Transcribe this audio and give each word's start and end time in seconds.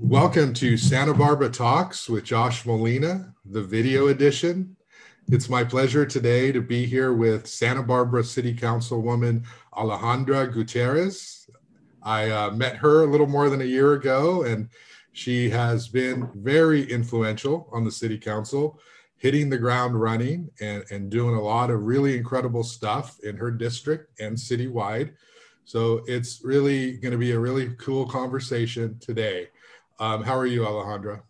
Welcome 0.00 0.54
to 0.54 0.76
Santa 0.76 1.12
Barbara 1.12 1.50
Talks 1.50 2.08
with 2.08 2.22
Josh 2.22 2.64
Molina, 2.64 3.34
the 3.44 3.64
video 3.64 4.06
edition. 4.06 4.76
It's 5.26 5.48
my 5.48 5.64
pleasure 5.64 6.06
today 6.06 6.52
to 6.52 6.62
be 6.62 6.86
here 6.86 7.14
with 7.14 7.48
Santa 7.48 7.82
Barbara 7.82 8.22
City 8.22 8.54
Councilwoman 8.54 9.44
Alejandra 9.74 10.52
Gutierrez. 10.52 11.50
I 12.00 12.30
uh, 12.30 12.52
met 12.52 12.76
her 12.76 13.02
a 13.02 13.10
little 13.10 13.26
more 13.26 13.50
than 13.50 13.60
a 13.60 13.64
year 13.64 13.94
ago, 13.94 14.44
and 14.44 14.68
she 15.14 15.50
has 15.50 15.88
been 15.88 16.30
very 16.32 16.88
influential 16.88 17.68
on 17.72 17.84
the 17.84 17.90
City 17.90 18.18
Council, 18.18 18.78
hitting 19.16 19.50
the 19.50 19.58
ground 19.58 20.00
running 20.00 20.48
and, 20.60 20.84
and 20.92 21.10
doing 21.10 21.34
a 21.34 21.42
lot 21.42 21.72
of 21.72 21.82
really 21.82 22.16
incredible 22.16 22.62
stuff 22.62 23.18
in 23.24 23.36
her 23.36 23.50
district 23.50 24.20
and 24.20 24.36
citywide. 24.36 25.14
So 25.64 26.04
it's 26.06 26.44
really 26.44 26.98
going 26.98 27.12
to 27.12 27.18
be 27.18 27.32
a 27.32 27.38
really 27.38 27.70
cool 27.78 28.06
conversation 28.06 28.96
today. 29.00 29.48
Um, 29.98 30.22
how 30.22 30.36
are 30.36 30.46
you, 30.46 30.62
Alejandra? 30.62 31.22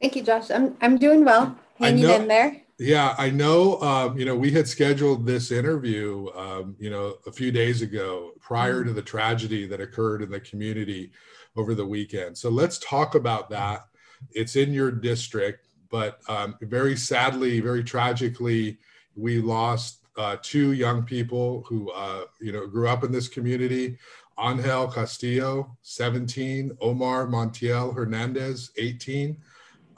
Thank 0.00 0.16
you, 0.16 0.22
Josh. 0.22 0.50
I'm 0.50 0.76
I'm 0.80 0.96
doing 0.96 1.24
well, 1.24 1.56
hanging 1.78 2.04
know, 2.04 2.16
in 2.16 2.28
there. 2.28 2.62
Yeah, 2.78 3.14
I 3.18 3.30
know. 3.30 3.80
Um, 3.80 4.16
you 4.16 4.24
know, 4.24 4.36
we 4.36 4.52
had 4.52 4.68
scheduled 4.68 5.26
this 5.26 5.50
interview, 5.50 6.28
um, 6.36 6.76
you 6.78 6.90
know, 6.90 7.16
a 7.26 7.32
few 7.32 7.50
days 7.50 7.82
ago, 7.82 8.32
prior 8.40 8.84
to 8.84 8.92
the 8.92 9.02
tragedy 9.02 9.66
that 9.66 9.80
occurred 9.80 10.22
in 10.22 10.30
the 10.30 10.40
community 10.40 11.10
over 11.56 11.74
the 11.74 11.84
weekend. 11.84 12.38
So 12.38 12.50
let's 12.50 12.78
talk 12.78 13.16
about 13.16 13.50
that. 13.50 13.86
It's 14.30 14.54
in 14.54 14.72
your 14.72 14.92
district, 14.92 15.66
but 15.90 16.20
um, 16.28 16.56
very 16.62 16.96
sadly, 16.96 17.58
very 17.60 17.82
tragically, 17.82 18.78
we 19.16 19.40
lost 19.40 20.06
uh, 20.16 20.36
two 20.42 20.72
young 20.72 21.02
people 21.02 21.64
who, 21.68 21.90
uh, 21.90 22.24
you 22.40 22.52
know, 22.52 22.66
grew 22.66 22.88
up 22.88 23.02
in 23.02 23.10
this 23.10 23.28
community. 23.28 23.98
Angel 24.40 24.86
Castillo, 24.88 25.76
17, 25.82 26.76
Omar 26.80 27.26
Montiel 27.26 27.94
Hernandez, 27.94 28.70
18, 28.76 29.36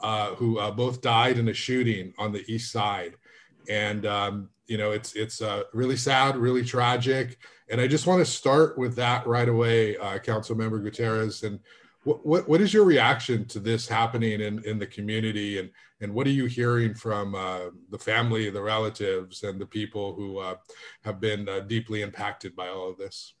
uh, 0.01 0.29
who 0.35 0.57
uh, 0.57 0.71
both 0.71 1.01
died 1.01 1.37
in 1.37 1.49
a 1.49 1.53
shooting 1.53 2.13
on 2.17 2.31
the 2.31 2.43
east 2.51 2.71
side. 2.71 3.15
And, 3.69 4.05
um, 4.05 4.49
you 4.67 4.77
know, 4.77 4.91
it's, 4.91 5.13
it's 5.13 5.41
uh, 5.41 5.63
really 5.73 5.97
sad, 5.97 6.37
really 6.37 6.63
tragic. 6.63 7.37
And 7.69 7.79
I 7.79 7.87
just 7.87 8.07
want 8.07 8.19
to 8.19 8.31
start 8.31 8.77
with 8.77 8.95
that 8.95 9.27
right 9.27 9.47
away, 9.47 9.97
uh, 9.97 10.17
Council 10.17 10.55
Member 10.55 10.79
Gutierrez. 10.79 11.43
And 11.43 11.59
what, 12.03 12.25
what, 12.25 12.49
what 12.49 12.61
is 12.61 12.73
your 12.73 12.83
reaction 12.83 13.45
to 13.45 13.59
this 13.59 13.87
happening 13.87 14.41
in, 14.41 14.63
in 14.65 14.79
the 14.79 14.87
community? 14.87 15.59
And, 15.59 15.69
and 16.01 16.13
what 16.13 16.25
are 16.25 16.31
you 16.31 16.47
hearing 16.47 16.95
from 16.95 17.35
uh, 17.35 17.69
the 17.91 17.99
family, 17.99 18.49
the 18.49 18.61
relatives, 18.61 19.43
and 19.43 19.61
the 19.61 19.67
people 19.67 20.15
who 20.15 20.39
uh, 20.39 20.55
have 21.03 21.19
been 21.19 21.47
deeply 21.67 22.01
impacted 22.01 22.55
by 22.55 22.69
all 22.69 22.89
of 22.89 22.97
this? 22.97 23.35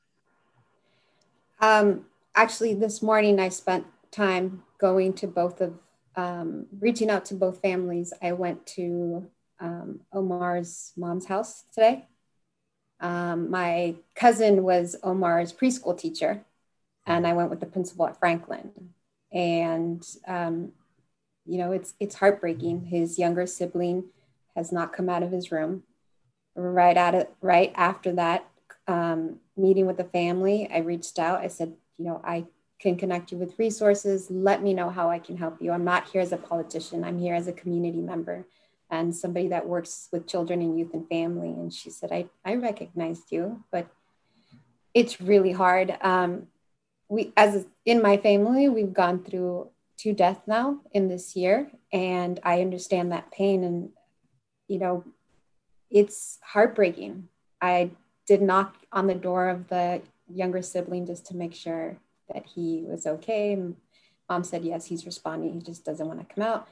Um, 1.61 2.05
actually, 2.35 2.73
this 2.73 3.01
morning 3.01 3.39
I 3.39 3.49
spent 3.49 3.85
time 4.11 4.63
going 4.79 5.13
to 5.13 5.27
both 5.27 5.61
of, 5.61 5.75
um, 6.15 6.65
reaching 6.79 7.09
out 7.09 7.23
to 7.25 7.35
both 7.35 7.61
families. 7.61 8.13
I 8.21 8.31
went 8.33 8.65
to 8.67 9.29
um, 9.59 10.01
Omar's 10.11 10.91
mom's 10.97 11.27
house 11.27 11.63
today. 11.71 12.07
Um, 12.99 13.49
my 13.49 13.95
cousin 14.15 14.63
was 14.63 14.95
Omar's 15.03 15.53
preschool 15.53 15.97
teacher, 15.97 16.43
and 17.05 17.27
I 17.27 17.33
went 17.33 17.51
with 17.51 17.59
the 17.59 17.65
principal 17.67 18.07
at 18.07 18.19
Franklin. 18.19 18.71
And 19.31 20.03
um, 20.27 20.73
you 21.45 21.57
know, 21.59 21.71
it's 21.71 21.93
it's 21.99 22.15
heartbreaking. 22.15 22.85
His 22.85 23.19
younger 23.19 23.45
sibling 23.45 24.05
has 24.55 24.71
not 24.71 24.93
come 24.93 25.09
out 25.09 25.23
of 25.23 25.31
his 25.31 25.51
room. 25.51 25.83
Right 26.55 26.97
at 26.97 27.15
it, 27.15 27.33
right 27.41 27.71
after 27.75 28.11
that, 28.13 28.45
um, 28.87 29.39
meeting 29.61 29.85
with 29.85 29.97
the 29.97 30.03
family, 30.03 30.69
I 30.73 30.79
reached 30.79 31.19
out. 31.19 31.41
I 31.41 31.47
said, 31.47 31.73
you 31.97 32.05
know, 32.05 32.21
I 32.23 32.45
can 32.79 32.97
connect 32.97 33.31
you 33.31 33.37
with 33.37 33.59
resources. 33.59 34.29
Let 34.31 34.63
me 34.63 34.73
know 34.73 34.89
how 34.89 35.09
I 35.09 35.19
can 35.19 35.37
help 35.37 35.61
you. 35.61 35.71
I'm 35.71 35.85
not 35.85 36.09
here 36.09 36.21
as 36.21 36.31
a 36.31 36.37
politician, 36.37 37.03
I'm 37.03 37.19
here 37.19 37.35
as 37.35 37.47
a 37.47 37.53
community 37.53 38.01
member 38.01 38.45
and 38.89 39.15
somebody 39.15 39.47
that 39.47 39.67
works 39.67 40.09
with 40.11 40.27
children 40.27 40.61
and 40.61 40.77
youth 40.77 40.93
and 40.93 41.07
family. 41.07 41.49
And 41.49 41.73
she 41.73 41.89
said, 41.89 42.11
I, 42.11 42.25
I 42.43 42.55
recognized 42.55 43.31
you, 43.31 43.63
but 43.71 43.87
it's 44.93 45.21
really 45.21 45.53
hard. 45.53 45.97
Um, 46.01 46.47
we, 47.07 47.31
as 47.37 47.65
in 47.85 48.01
my 48.01 48.17
family, 48.17 48.67
we've 48.67 48.93
gone 48.93 49.23
through 49.23 49.69
two 49.97 50.13
deaths 50.13 50.41
now 50.45 50.79
in 50.91 51.07
this 51.07 51.35
year, 51.37 51.71
and 51.93 52.39
I 52.43 52.61
understand 52.61 53.11
that 53.11 53.31
pain. 53.31 53.63
And, 53.63 53.89
you 54.67 54.79
know, 54.79 55.05
it's 55.89 56.39
heartbreaking. 56.43 57.29
I 57.61 57.91
did 58.31 58.41
knock 58.41 58.77
on 58.93 59.07
the 59.07 59.13
door 59.13 59.49
of 59.49 59.67
the 59.67 60.01
younger 60.33 60.61
sibling 60.61 61.05
just 61.05 61.25
to 61.25 61.35
make 61.35 61.53
sure 61.53 61.97
that 62.33 62.45
he 62.45 62.85
was 62.87 63.05
okay. 63.05 63.61
Mom 64.29 64.45
said, 64.45 64.63
yes, 64.63 64.85
he's 64.85 65.05
responding. 65.05 65.51
He 65.51 65.59
just 65.59 65.83
doesn't 65.83 66.07
want 66.07 66.25
to 66.25 66.33
come 66.33 66.45
out. 66.45 66.65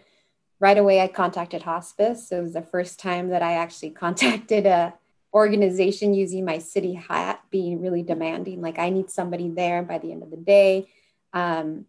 Right 0.61 0.77
away, 0.77 1.01
I 1.01 1.09
contacted 1.09 1.63
hospice. 1.63 2.31
It 2.31 2.41
was 2.41 2.53
the 2.53 2.61
first 2.61 2.97
time 2.97 3.27
that 3.31 3.41
I 3.41 3.55
actually 3.55 3.89
contacted 4.05 4.65
a 4.67 4.93
organization 5.33 6.13
using 6.13 6.45
my 6.45 6.59
city 6.59 6.93
hat, 6.93 7.43
being 7.51 7.81
really 7.81 8.03
demanding. 8.03 8.61
Like, 8.61 8.79
I 8.79 8.89
need 8.89 9.09
somebody 9.09 9.49
there 9.49 9.83
by 9.83 9.97
the 9.97 10.13
end 10.13 10.23
of 10.23 10.31
the 10.31 10.37
day. 10.37 10.87
Um, 11.33 11.87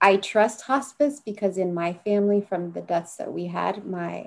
I 0.00 0.16
trust 0.16 0.62
hospice 0.62 1.22
because 1.24 1.56
in 1.56 1.72
my 1.72 1.92
family, 1.92 2.40
from 2.40 2.72
the 2.72 2.80
deaths 2.80 3.14
that 3.18 3.32
we 3.32 3.46
had, 3.46 3.86
my 3.86 4.26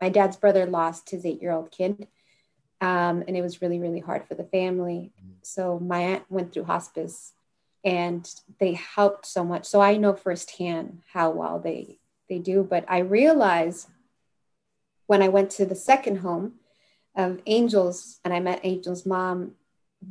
my 0.00 0.08
dad's 0.08 0.38
brother 0.38 0.64
lost 0.64 1.10
his 1.10 1.26
eight 1.26 1.42
year 1.42 1.52
old 1.52 1.70
kid 1.70 2.08
um, 2.82 3.22
and 3.28 3.36
it 3.36 3.42
was 3.42 3.62
really, 3.62 3.78
really 3.78 4.00
hard 4.00 4.26
for 4.26 4.34
the 4.34 4.44
family. 4.44 5.12
So 5.42 5.78
my 5.78 6.00
aunt 6.00 6.24
went 6.28 6.52
through 6.52 6.64
hospice 6.64 7.32
and 7.84 8.28
they 8.58 8.72
helped 8.72 9.24
so 9.24 9.44
much. 9.44 9.66
So 9.66 9.80
I 9.80 9.96
know 9.96 10.14
firsthand 10.14 10.98
how 11.12 11.30
well 11.30 11.60
they 11.60 11.98
they 12.28 12.40
do. 12.40 12.66
But 12.68 12.84
I 12.88 12.98
realized 12.98 13.88
when 15.06 15.22
I 15.22 15.28
went 15.28 15.50
to 15.52 15.64
the 15.64 15.76
second 15.76 16.16
home 16.16 16.54
of 17.14 17.40
Angels 17.46 18.18
and 18.24 18.34
I 18.34 18.40
met 18.40 18.64
Angel's 18.64 19.06
mom 19.06 19.52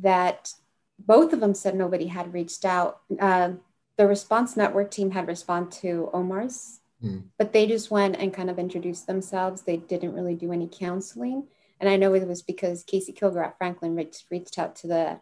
that 0.00 0.54
both 0.98 1.32
of 1.34 1.40
them 1.40 1.54
said 1.54 1.74
nobody 1.74 2.06
had 2.06 2.32
reached 2.32 2.64
out. 2.64 3.00
Uh, 3.20 3.52
the 3.98 4.06
response 4.06 4.56
network 4.56 4.90
team 4.90 5.10
had 5.10 5.26
responded 5.26 5.72
to 5.80 6.08
Omar's, 6.14 6.80
mm. 7.04 7.24
but 7.36 7.52
they 7.52 7.66
just 7.66 7.90
went 7.90 8.16
and 8.16 8.32
kind 8.32 8.48
of 8.48 8.58
introduced 8.58 9.06
themselves. 9.06 9.62
They 9.62 9.76
didn't 9.76 10.14
really 10.14 10.34
do 10.34 10.52
any 10.52 10.68
counseling. 10.72 11.48
And 11.82 11.90
I 11.90 11.96
know 11.96 12.14
it 12.14 12.28
was 12.28 12.42
because 12.42 12.84
Casey 12.84 13.12
Kilgore 13.12 13.42
at 13.42 13.58
Franklin 13.58 13.96
reached, 13.96 14.26
reached 14.30 14.56
out 14.56 14.76
to 14.76 14.86
the 14.86 15.18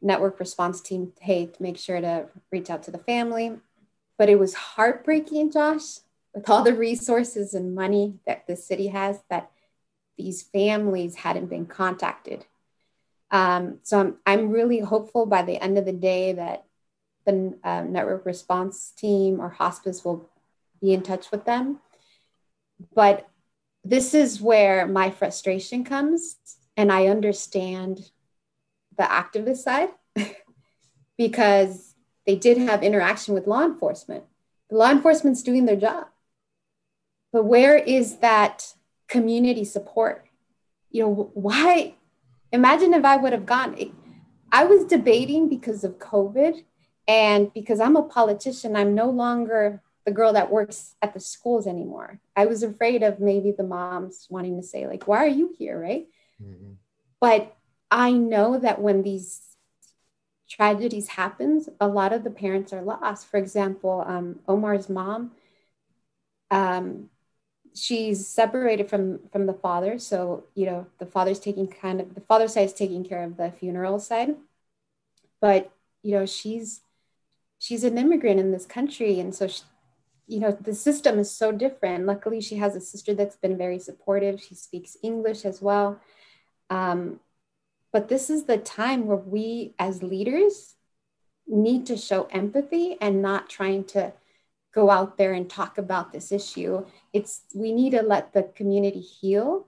network 0.00 0.40
response 0.40 0.80
team, 0.80 1.12
hey, 1.20 1.44
to 1.44 1.62
make 1.62 1.76
sure 1.76 2.00
to 2.00 2.26
reach 2.50 2.70
out 2.70 2.82
to 2.84 2.90
the 2.90 2.96
family. 2.96 3.58
But 4.16 4.30
it 4.30 4.38
was 4.38 4.54
heartbreaking, 4.54 5.52
Josh, 5.52 5.98
with 6.34 6.48
all 6.48 6.62
the 6.62 6.72
resources 6.72 7.52
and 7.52 7.74
money 7.74 8.14
that 8.26 8.46
the 8.46 8.56
city 8.56 8.86
has, 8.86 9.20
that 9.28 9.50
these 10.16 10.42
families 10.42 11.16
hadn't 11.16 11.50
been 11.50 11.66
contacted. 11.66 12.46
Um, 13.30 13.80
so 13.82 14.00
I'm, 14.00 14.16
I'm 14.24 14.50
really 14.50 14.80
hopeful 14.80 15.26
by 15.26 15.42
the 15.42 15.62
end 15.62 15.76
of 15.76 15.84
the 15.84 15.92
day 15.92 16.32
that 16.32 16.64
the 17.26 17.58
uh, 17.62 17.82
network 17.82 18.24
response 18.24 18.90
team 18.96 19.38
or 19.38 19.50
hospice 19.50 20.02
will 20.02 20.30
be 20.80 20.94
in 20.94 21.02
touch 21.02 21.30
with 21.30 21.44
them. 21.44 21.80
But 22.94 23.28
this 23.84 24.14
is 24.14 24.40
where 24.40 24.86
my 24.86 25.10
frustration 25.10 25.84
comes 25.84 26.36
and 26.76 26.92
i 26.92 27.06
understand 27.06 28.10
the 28.96 29.04
activist 29.04 29.58
side 29.58 29.90
because 31.16 31.94
they 32.26 32.36
did 32.36 32.58
have 32.58 32.82
interaction 32.82 33.34
with 33.34 33.46
law 33.46 33.64
enforcement. 33.64 34.24
The 34.68 34.76
law 34.76 34.90
enforcement's 34.90 35.42
doing 35.42 35.64
their 35.64 35.76
job. 35.76 36.06
But 37.32 37.44
where 37.44 37.76
is 37.76 38.18
that 38.18 38.74
community 39.08 39.64
support? 39.64 40.26
You 40.90 41.02
know 41.02 41.30
why 41.34 41.94
imagine 42.52 42.94
if 42.94 43.04
i 43.04 43.16
would 43.16 43.32
have 43.32 43.46
gone 43.46 43.76
i 44.50 44.64
was 44.64 44.84
debating 44.84 45.48
because 45.48 45.84
of 45.84 45.98
covid 45.98 46.64
and 47.06 47.52
because 47.52 47.80
i'm 47.80 47.96
a 47.96 48.02
politician 48.02 48.76
i'm 48.76 48.94
no 48.94 49.08
longer 49.08 49.82
the 50.06 50.12
girl 50.12 50.32
that 50.32 50.50
works 50.50 50.94
at 51.02 51.14
the 51.14 51.20
schools 51.20 51.66
anymore. 51.66 52.20
I 52.34 52.46
was 52.46 52.62
afraid 52.62 53.02
of 53.02 53.20
maybe 53.20 53.52
the 53.52 53.62
moms 53.64 54.26
wanting 54.30 54.56
to 54.56 54.66
say, 54.66 54.86
like, 54.86 55.06
why 55.06 55.18
are 55.18 55.28
you 55.28 55.54
here? 55.58 55.78
Right. 55.78 56.08
Mm-hmm. 56.42 56.72
But 57.20 57.56
I 57.90 58.12
know 58.12 58.58
that 58.58 58.80
when 58.80 59.02
these 59.02 59.42
tragedies 60.48 61.08
happens, 61.08 61.68
a 61.80 61.86
lot 61.86 62.12
of 62.12 62.24
the 62.24 62.30
parents 62.30 62.72
are 62.72 62.82
lost. 62.82 63.26
For 63.26 63.36
example, 63.36 64.04
um, 64.06 64.40
Omar's 64.48 64.88
mom, 64.88 65.32
um, 66.50 67.10
she's 67.74 68.26
separated 68.26 68.88
from 68.88 69.20
from 69.30 69.46
the 69.46 69.54
father. 69.54 69.98
So, 69.98 70.44
you 70.54 70.66
know, 70.66 70.86
the 70.98 71.06
father's 71.06 71.38
taking 71.38 71.68
kind 71.68 72.00
of 72.00 72.14
the 72.14 72.20
father 72.20 72.48
side 72.48 72.66
is 72.66 72.72
taking 72.72 73.04
care 73.04 73.22
of 73.22 73.36
the 73.36 73.52
funeral 73.52 74.00
side. 74.00 74.36
But, 75.40 75.72
you 76.02 76.12
know, 76.12 76.26
she's 76.26 76.80
she's 77.58 77.84
an 77.84 77.98
immigrant 77.98 78.40
in 78.40 78.50
this 78.50 78.66
country. 78.66 79.20
And 79.20 79.34
so 79.34 79.46
she, 79.46 79.62
you 80.30 80.40
know 80.40 80.52
the 80.52 80.74
system 80.74 81.18
is 81.18 81.30
so 81.30 81.52
different 81.52 82.06
luckily 82.06 82.40
she 82.40 82.56
has 82.56 82.76
a 82.76 82.80
sister 82.80 83.14
that's 83.14 83.36
been 83.36 83.56
very 83.56 83.78
supportive 83.78 84.40
she 84.40 84.54
speaks 84.54 84.96
english 85.02 85.44
as 85.44 85.60
well 85.60 86.00
um, 86.70 87.18
but 87.92 88.08
this 88.08 88.30
is 88.30 88.44
the 88.44 88.58
time 88.58 89.06
where 89.06 89.16
we 89.16 89.74
as 89.78 90.02
leaders 90.02 90.76
need 91.46 91.86
to 91.86 91.96
show 91.96 92.28
empathy 92.30 92.96
and 93.00 93.20
not 93.20 93.48
trying 93.48 93.84
to 93.84 94.12
go 94.72 94.90
out 94.90 95.18
there 95.18 95.32
and 95.32 95.50
talk 95.50 95.78
about 95.78 96.12
this 96.12 96.30
issue. 96.30 96.86
It's 97.12 97.42
we 97.54 97.72
need 97.72 97.90
to 97.90 98.02
let 98.02 98.32
the 98.32 98.44
community 98.44 99.00
heal, 99.00 99.66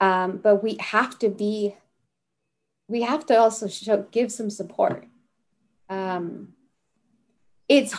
um, 0.00 0.38
but 0.38 0.62
we 0.62 0.76
have 0.80 1.18
to 1.20 1.28
be. 1.28 1.76
We 2.88 3.02
have 3.02 3.24
to 3.26 3.38
also 3.38 3.68
show 3.68 4.04
give 4.10 4.32
some 4.32 4.50
support. 4.50 5.06
Um, 5.88 6.54
it's 7.68 7.94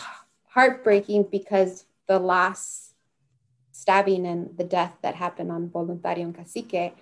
heartbreaking 0.48 1.28
because 1.32 1.86
the 2.06 2.18
last 2.18 2.94
stabbing 3.72 4.26
and 4.26 4.56
the 4.56 4.64
death 4.64 4.96
that 5.02 5.14
happened 5.14 5.50
on 5.50 5.70
Voluntario 5.70 6.24
and 6.24 6.36
Cacique, 6.36 6.92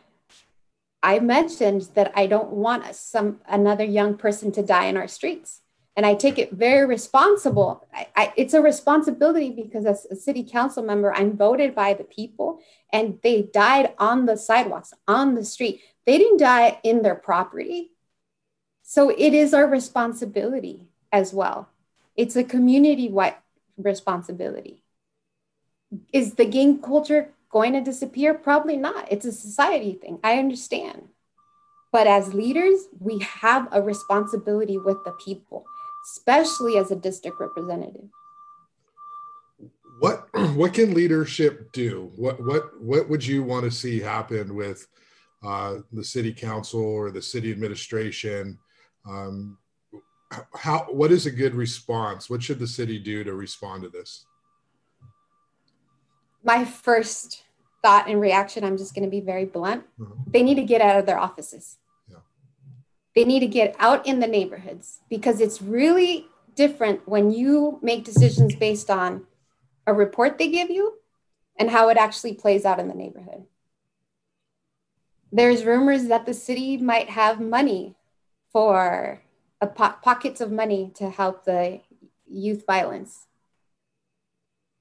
I 1.02 1.18
mentioned 1.18 1.88
that 1.94 2.12
I 2.14 2.26
don't 2.26 2.52
want 2.52 2.94
some 2.94 3.40
another 3.46 3.84
young 3.84 4.16
person 4.16 4.52
to 4.52 4.62
die 4.62 4.86
in 4.86 4.96
our 4.96 5.08
streets 5.08 5.62
and 5.96 6.06
I 6.06 6.14
take 6.14 6.38
it 6.38 6.52
very 6.52 6.86
responsible. 6.86 7.86
I, 7.92 8.06
I, 8.16 8.32
it's 8.36 8.54
a 8.54 8.62
responsibility 8.62 9.50
because 9.50 9.84
as 9.84 10.06
a 10.10 10.16
city 10.16 10.42
council 10.42 10.82
member, 10.82 11.12
I'm 11.12 11.36
voted 11.36 11.74
by 11.74 11.94
the 11.94 12.04
people, 12.04 12.60
and 12.92 13.18
they 13.22 13.42
died 13.42 13.92
on 13.98 14.26
the 14.26 14.36
sidewalks, 14.36 14.94
on 15.06 15.34
the 15.34 15.44
street. 15.44 15.82
They 16.06 16.18
didn't 16.18 16.38
die 16.38 16.80
in 16.82 17.02
their 17.02 17.14
property, 17.14 17.90
so 18.82 19.10
it 19.10 19.34
is 19.34 19.52
our 19.52 19.66
responsibility 19.66 20.80
as 21.12 21.34
well. 21.34 21.68
It's 22.16 22.36
a 22.36 22.44
community-wide 22.44 23.36
responsibility. 23.76 24.81
Is 26.12 26.34
the 26.34 26.44
gang 26.44 26.80
culture 26.80 27.32
going 27.50 27.74
to 27.74 27.80
disappear? 27.80 28.34
Probably 28.34 28.76
not. 28.76 29.10
It's 29.10 29.26
a 29.26 29.32
society 29.32 29.94
thing. 29.94 30.18
I 30.24 30.38
understand. 30.38 31.08
But 31.92 32.06
as 32.06 32.32
leaders, 32.32 32.88
we 32.98 33.18
have 33.18 33.68
a 33.70 33.82
responsibility 33.82 34.78
with 34.78 34.96
the 35.04 35.12
people 35.24 35.66
especially 36.04 36.78
as 36.78 36.90
a 36.90 36.96
district 36.96 37.40
representative. 37.40 38.08
What 40.00 40.28
what 40.54 40.74
can 40.74 40.94
leadership 40.94 41.72
do? 41.72 42.10
What 42.16 42.44
what 42.44 42.80
what 42.80 43.08
would 43.08 43.24
you 43.24 43.42
want 43.42 43.64
to 43.64 43.70
see 43.70 44.00
happen 44.00 44.54
with 44.54 44.86
uh, 45.44 45.78
the 45.92 46.04
city 46.04 46.32
council 46.32 46.82
or 46.82 47.10
the 47.10 47.22
city 47.22 47.50
administration? 47.52 48.58
Um, 49.08 49.58
how 50.54 50.86
what 50.90 51.12
is 51.12 51.26
a 51.26 51.30
good 51.30 51.54
response? 51.54 52.28
What 52.28 52.42
should 52.42 52.58
the 52.58 52.66
city 52.66 52.98
do 52.98 53.22
to 53.24 53.34
respond 53.34 53.82
to 53.82 53.88
this? 53.88 54.26
My 56.42 56.64
first 56.64 57.44
thought 57.82 58.08
and 58.08 58.20
reaction, 58.20 58.64
I'm 58.64 58.76
just 58.76 58.94
going 58.94 59.04
to 59.04 59.10
be 59.10 59.20
very 59.20 59.44
blunt. 59.44 59.84
Mm-hmm. 59.98 60.30
They 60.30 60.42
need 60.42 60.56
to 60.56 60.64
get 60.64 60.80
out 60.80 60.98
of 60.98 61.06
their 61.06 61.18
offices. 61.18 61.78
They 63.14 63.24
need 63.24 63.40
to 63.40 63.46
get 63.46 63.76
out 63.78 64.06
in 64.06 64.20
the 64.20 64.26
neighborhoods 64.26 65.00
because 65.10 65.40
it's 65.40 65.60
really 65.60 66.28
different 66.54 67.06
when 67.06 67.30
you 67.30 67.78
make 67.82 68.04
decisions 68.04 68.54
based 68.56 68.90
on 68.90 69.26
a 69.86 69.92
report 69.92 70.38
they 70.38 70.48
give 70.48 70.70
you 70.70 70.94
and 71.58 71.70
how 71.70 71.88
it 71.88 71.96
actually 71.96 72.34
plays 72.34 72.64
out 72.64 72.80
in 72.80 72.88
the 72.88 72.94
neighborhood. 72.94 73.44
There's 75.30 75.64
rumors 75.64 76.06
that 76.06 76.26
the 76.26 76.34
city 76.34 76.76
might 76.76 77.10
have 77.10 77.40
money 77.40 77.96
for 78.50 79.22
po- 79.60 79.96
pockets 80.02 80.40
of 80.40 80.52
money 80.52 80.90
to 80.94 81.10
help 81.10 81.44
the 81.44 81.80
youth 82.26 82.64
violence. 82.66 83.26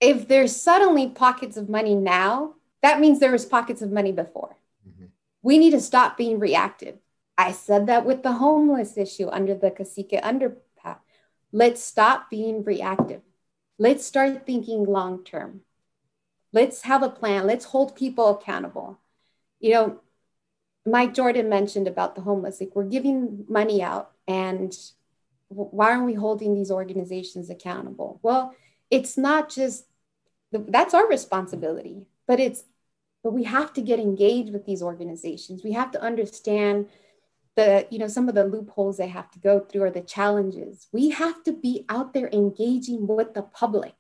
If 0.02 0.28
there's 0.28 0.56
suddenly 0.56 1.08
pockets 1.08 1.56
of 1.56 1.70
money 1.70 1.96
now, 1.96 2.56
that 2.82 3.00
means 3.00 3.20
there 3.20 3.32
was 3.32 3.46
pockets 3.46 3.84
of 3.84 3.92
money 3.92 4.12
before. 4.12 4.58
Mm-hmm. 4.88 5.06
We 5.44 5.60
need 5.60 5.72
to 5.72 5.80
stop 5.80 6.18
being 6.18 6.40
reactive. 6.40 6.98
I 7.38 7.52
said 7.52 7.88
that 7.88 8.06
with 8.06 8.24
the 8.24 8.34
homeless 8.34 8.98
issue 8.98 9.30
under 9.30 9.56
the 9.56 9.72
Cacique 9.72 10.22
underpass. 10.22 10.98
Let's 11.52 11.84
stop 11.84 12.30
being 12.30 12.64
reactive. 12.64 13.22
Let's 13.78 14.06
start 14.06 14.46
thinking 14.46 14.86
long 14.86 15.24
term. 15.24 15.62
Let's 16.54 16.82
have 16.84 17.04
a 17.04 17.10
plan. 17.10 17.48
Let's 17.48 17.66
hold 17.66 17.96
people 17.96 18.30
accountable. 18.30 19.00
You 19.60 19.72
know, 19.74 20.00
Mike 20.86 21.14
Jordan 21.14 21.48
mentioned 21.50 21.88
about 21.88 22.16
the 22.16 22.22
homeless. 22.22 22.60
Like 22.60 22.76
we're 22.76 22.84
giving 22.86 23.46
money 23.48 23.82
out, 23.84 24.12
and 24.28 24.76
why 25.48 25.92
aren't 25.92 26.06
we 26.06 26.14
holding 26.14 26.56
these 26.56 26.72
organizations 26.72 27.50
accountable? 27.50 28.20
Well, 28.24 28.56
it's 28.90 29.18
not 29.18 29.50
just 29.50 29.86
that's 30.52 30.94
our 30.94 31.08
responsibility, 31.08 32.06
but 32.28 32.40
it's 32.40 32.64
but 33.24 33.34
we 33.34 33.44
have 33.44 33.72
to 33.74 33.82
get 33.82 34.00
engaged 34.00 34.52
with 34.52 34.66
these 34.66 34.82
organizations. 34.82 35.64
We 35.64 35.74
have 35.74 35.92
to 35.92 36.02
understand 36.02 36.88
the 37.56 37.88
you 37.90 38.00
know 38.00 38.08
some 38.08 38.30
of 38.30 38.36
the 38.36 38.46
loopholes 38.46 38.98
they 38.98 39.08
have 39.08 39.30
to 39.32 39.40
go 39.40 39.60
through 39.60 39.84
or 39.84 39.92
the 39.92 40.02
challenges 40.02 40.88
we 40.92 41.10
have 41.10 41.44
to 41.44 41.52
be 41.52 41.86
out 41.90 42.14
there 42.14 42.30
engaging 42.32 43.08
with 43.08 43.34
the 43.34 43.42
public 43.42 43.94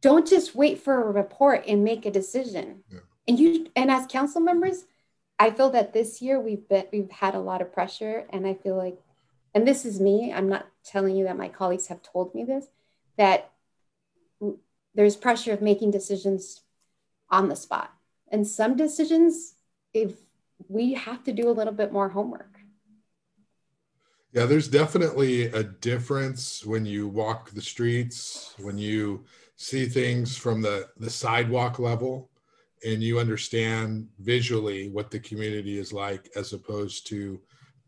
don't 0.00 0.28
just 0.28 0.54
wait 0.54 0.78
for 0.78 1.00
a 1.00 1.12
report 1.12 1.64
and 1.66 1.84
make 1.84 2.04
a 2.04 2.10
decision 2.10 2.82
yeah. 2.90 2.98
and 3.26 3.38
you 3.38 3.68
and 3.76 3.90
as 3.90 4.06
council 4.06 4.40
members 4.40 4.86
i 5.38 5.50
feel 5.50 5.70
that 5.70 5.92
this 5.92 6.20
year 6.20 6.40
we've 6.40 6.68
been 6.68 6.84
we've 6.92 7.10
had 7.10 7.34
a 7.34 7.40
lot 7.40 7.62
of 7.62 7.72
pressure 7.72 8.26
and 8.30 8.46
i 8.46 8.54
feel 8.54 8.76
like 8.76 8.98
and 9.54 9.66
this 9.66 9.84
is 9.84 10.00
me 10.00 10.32
i'm 10.32 10.48
not 10.48 10.66
telling 10.84 11.16
you 11.16 11.24
that 11.24 11.36
my 11.36 11.48
colleagues 11.48 11.86
have 11.86 12.02
told 12.02 12.34
me 12.34 12.42
this 12.42 12.66
that 13.16 13.52
there's 14.98 15.14
pressure 15.14 15.52
of 15.52 15.62
making 15.62 15.92
decisions 15.92 16.62
on 17.30 17.48
the 17.48 17.54
spot 17.54 17.92
and 18.32 18.44
some 18.44 18.76
decisions 18.76 19.54
if 19.94 20.14
we 20.66 20.92
have 20.94 21.22
to 21.22 21.32
do 21.32 21.48
a 21.48 21.54
little 21.54 21.72
bit 21.72 21.92
more 21.92 22.08
homework. 22.08 22.58
Yeah, 24.32 24.46
there's 24.46 24.66
definitely 24.66 25.44
a 25.44 25.62
difference 25.62 26.66
when 26.66 26.84
you 26.84 27.06
walk 27.06 27.50
the 27.50 27.62
streets, 27.62 28.56
when 28.58 28.76
you 28.76 29.24
see 29.54 29.86
things 29.86 30.36
from 30.36 30.60
the, 30.62 30.88
the 30.96 31.08
sidewalk 31.08 31.78
level, 31.78 32.28
and 32.84 33.00
you 33.00 33.20
understand 33.20 34.08
visually 34.18 34.88
what 34.88 35.12
the 35.12 35.20
community 35.20 35.78
is 35.78 35.92
like 35.92 36.28
as 36.34 36.52
opposed 36.52 37.06
to 37.06 37.40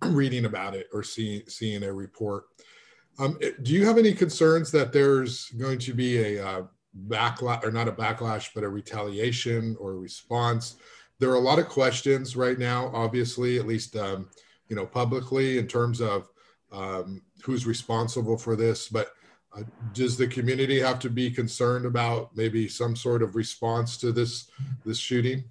reading 0.03 0.45
about 0.45 0.77
it 0.77 0.87
or 0.93 1.03
seeing 1.03 1.43
seeing 1.49 1.83
a 1.83 1.93
report. 1.93 2.45
Um, 3.19 3.37
do 3.63 3.73
you 3.73 3.85
have 3.85 3.99
any 3.99 4.13
concerns 4.13 4.71
that 4.71 4.93
there's 4.93 5.47
going 5.51 5.81
to 5.81 5.93
be 5.93 6.37
a 6.37 6.47
uh, 6.47 6.63
backlash, 7.09 7.65
or 7.65 7.71
not 7.71 7.89
a 7.89 7.93
backlash, 7.93 8.51
but 8.55 8.65
a 8.65 8.69
retaliation 8.69 9.77
or 9.79 9.93
a 9.93 9.97
response 9.97 10.77
there 11.21 11.31
are 11.31 11.37
a 11.37 11.41
lot 11.41 11.59
of 11.59 11.69
questions 11.69 12.35
right 12.35 12.59
now, 12.59 12.91
obviously, 12.95 13.59
at 13.59 13.67
least 13.67 13.95
um, 13.95 14.29
you 14.69 14.75
know 14.75 14.87
publicly 14.87 15.59
in 15.59 15.69
terms 15.69 16.01
of 16.01 16.29
um, 16.73 17.23
who's 17.43 17.67
responsible 17.67 18.37
for 18.37 18.57
this. 18.57 18.89
But 18.89 19.13
uh, 19.57 19.63
does 19.93 20.17
the 20.17 20.27
community 20.27 20.81
have 20.81 20.99
to 21.01 21.11
be 21.11 21.31
concerned 21.31 21.85
about 21.85 22.35
maybe 22.35 22.69
some 22.69 22.97
sort 22.97 23.23
of 23.23 23.37
response 23.37 23.99
to 23.99 24.13
this 24.13 24.51
this 24.85 24.99
shooting? 24.99 25.45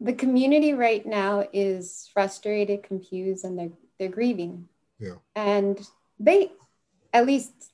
The 0.00 0.12
community 0.12 0.72
right 0.72 1.04
now 1.04 1.46
is 1.52 2.08
frustrated, 2.12 2.84
confused, 2.84 3.44
and 3.44 3.58
they're 3.58 3.72
they're 3.98 4.08
grieving. 4.08 4.68
Yeah. 5.00 5.16
And 5.34 5.80
they, 6.20 6.52
at 7.12 7.26
least 7.26 7.72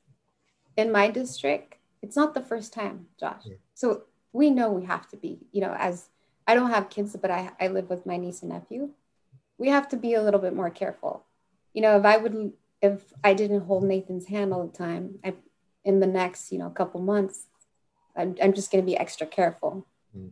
in 0.77 0.93
my 0.93 1.11
district, 1.11 1.75
it's 2.03 2.17
not 2.17 2.35
the 2.35 2.43
first 2.43 2.73
time, 2.73 3.07
Josh. 3.19 3.43
Yeah. 3.45 3.57
So 3.75 4.05
we 4.33 4.51
know 4.51 4.71
we 4.71 4.85
have 4.87 5.09
to 5.11 5.17
be, 5.17 5.39
you 5.53 5.61
know, 5.61 5.75
as 5.79 6.09
I 6.47 6.55
don't 6.55 6.71
have 6.71 6.91
kids, 6.91 7.17
but 7.21 7.31
I, 7.31 7.51
I 7.61 7.69
live 7.69 7.89
with 7.89 8.07
my 8.07 8.17
niece 8.17 8.43
and 8.43 8.51
nephew. 8.51 8.91
We 9.59 9.69
have 9.69 9.89
to 9.89 9.97
be 9.97 10.15
a 10.15 10.23
little 10.23 10.41
bit 10.41 10.55
more 10.55 10.71
careful. 10.71 11.25
You 11.75 11.83
know, 11.83 11.99
if 11.99 12.05
I 12.05 12.17
would, 12.17 12.53
if 12.81 13.13
I 13.23 13.35
didn't 13.35 13.67
hold 13.67 13.85
Nathan's 13.85 14.27
hand 14.27 14.53
all 14.53 14.67
the 14.67 14.77
time, 14.77 15.19
I, 15.25 15.35
in 15.85 16.01
the 16.01 16.07
next, 16.07 16.51
you 16.51 16.59
know, 16.59 16.71
couple 16.71 17.01
months, 17.01 17.47
I'm, 18.17 18.37
I'm 18.43 18.53
just 18.53 18.71
going 18.71 18.83
to 18.83 18.87
be 18.87 18.97
extra 18.97 19.27
careful. 19.27 19.87
Mm. 20.17 20.31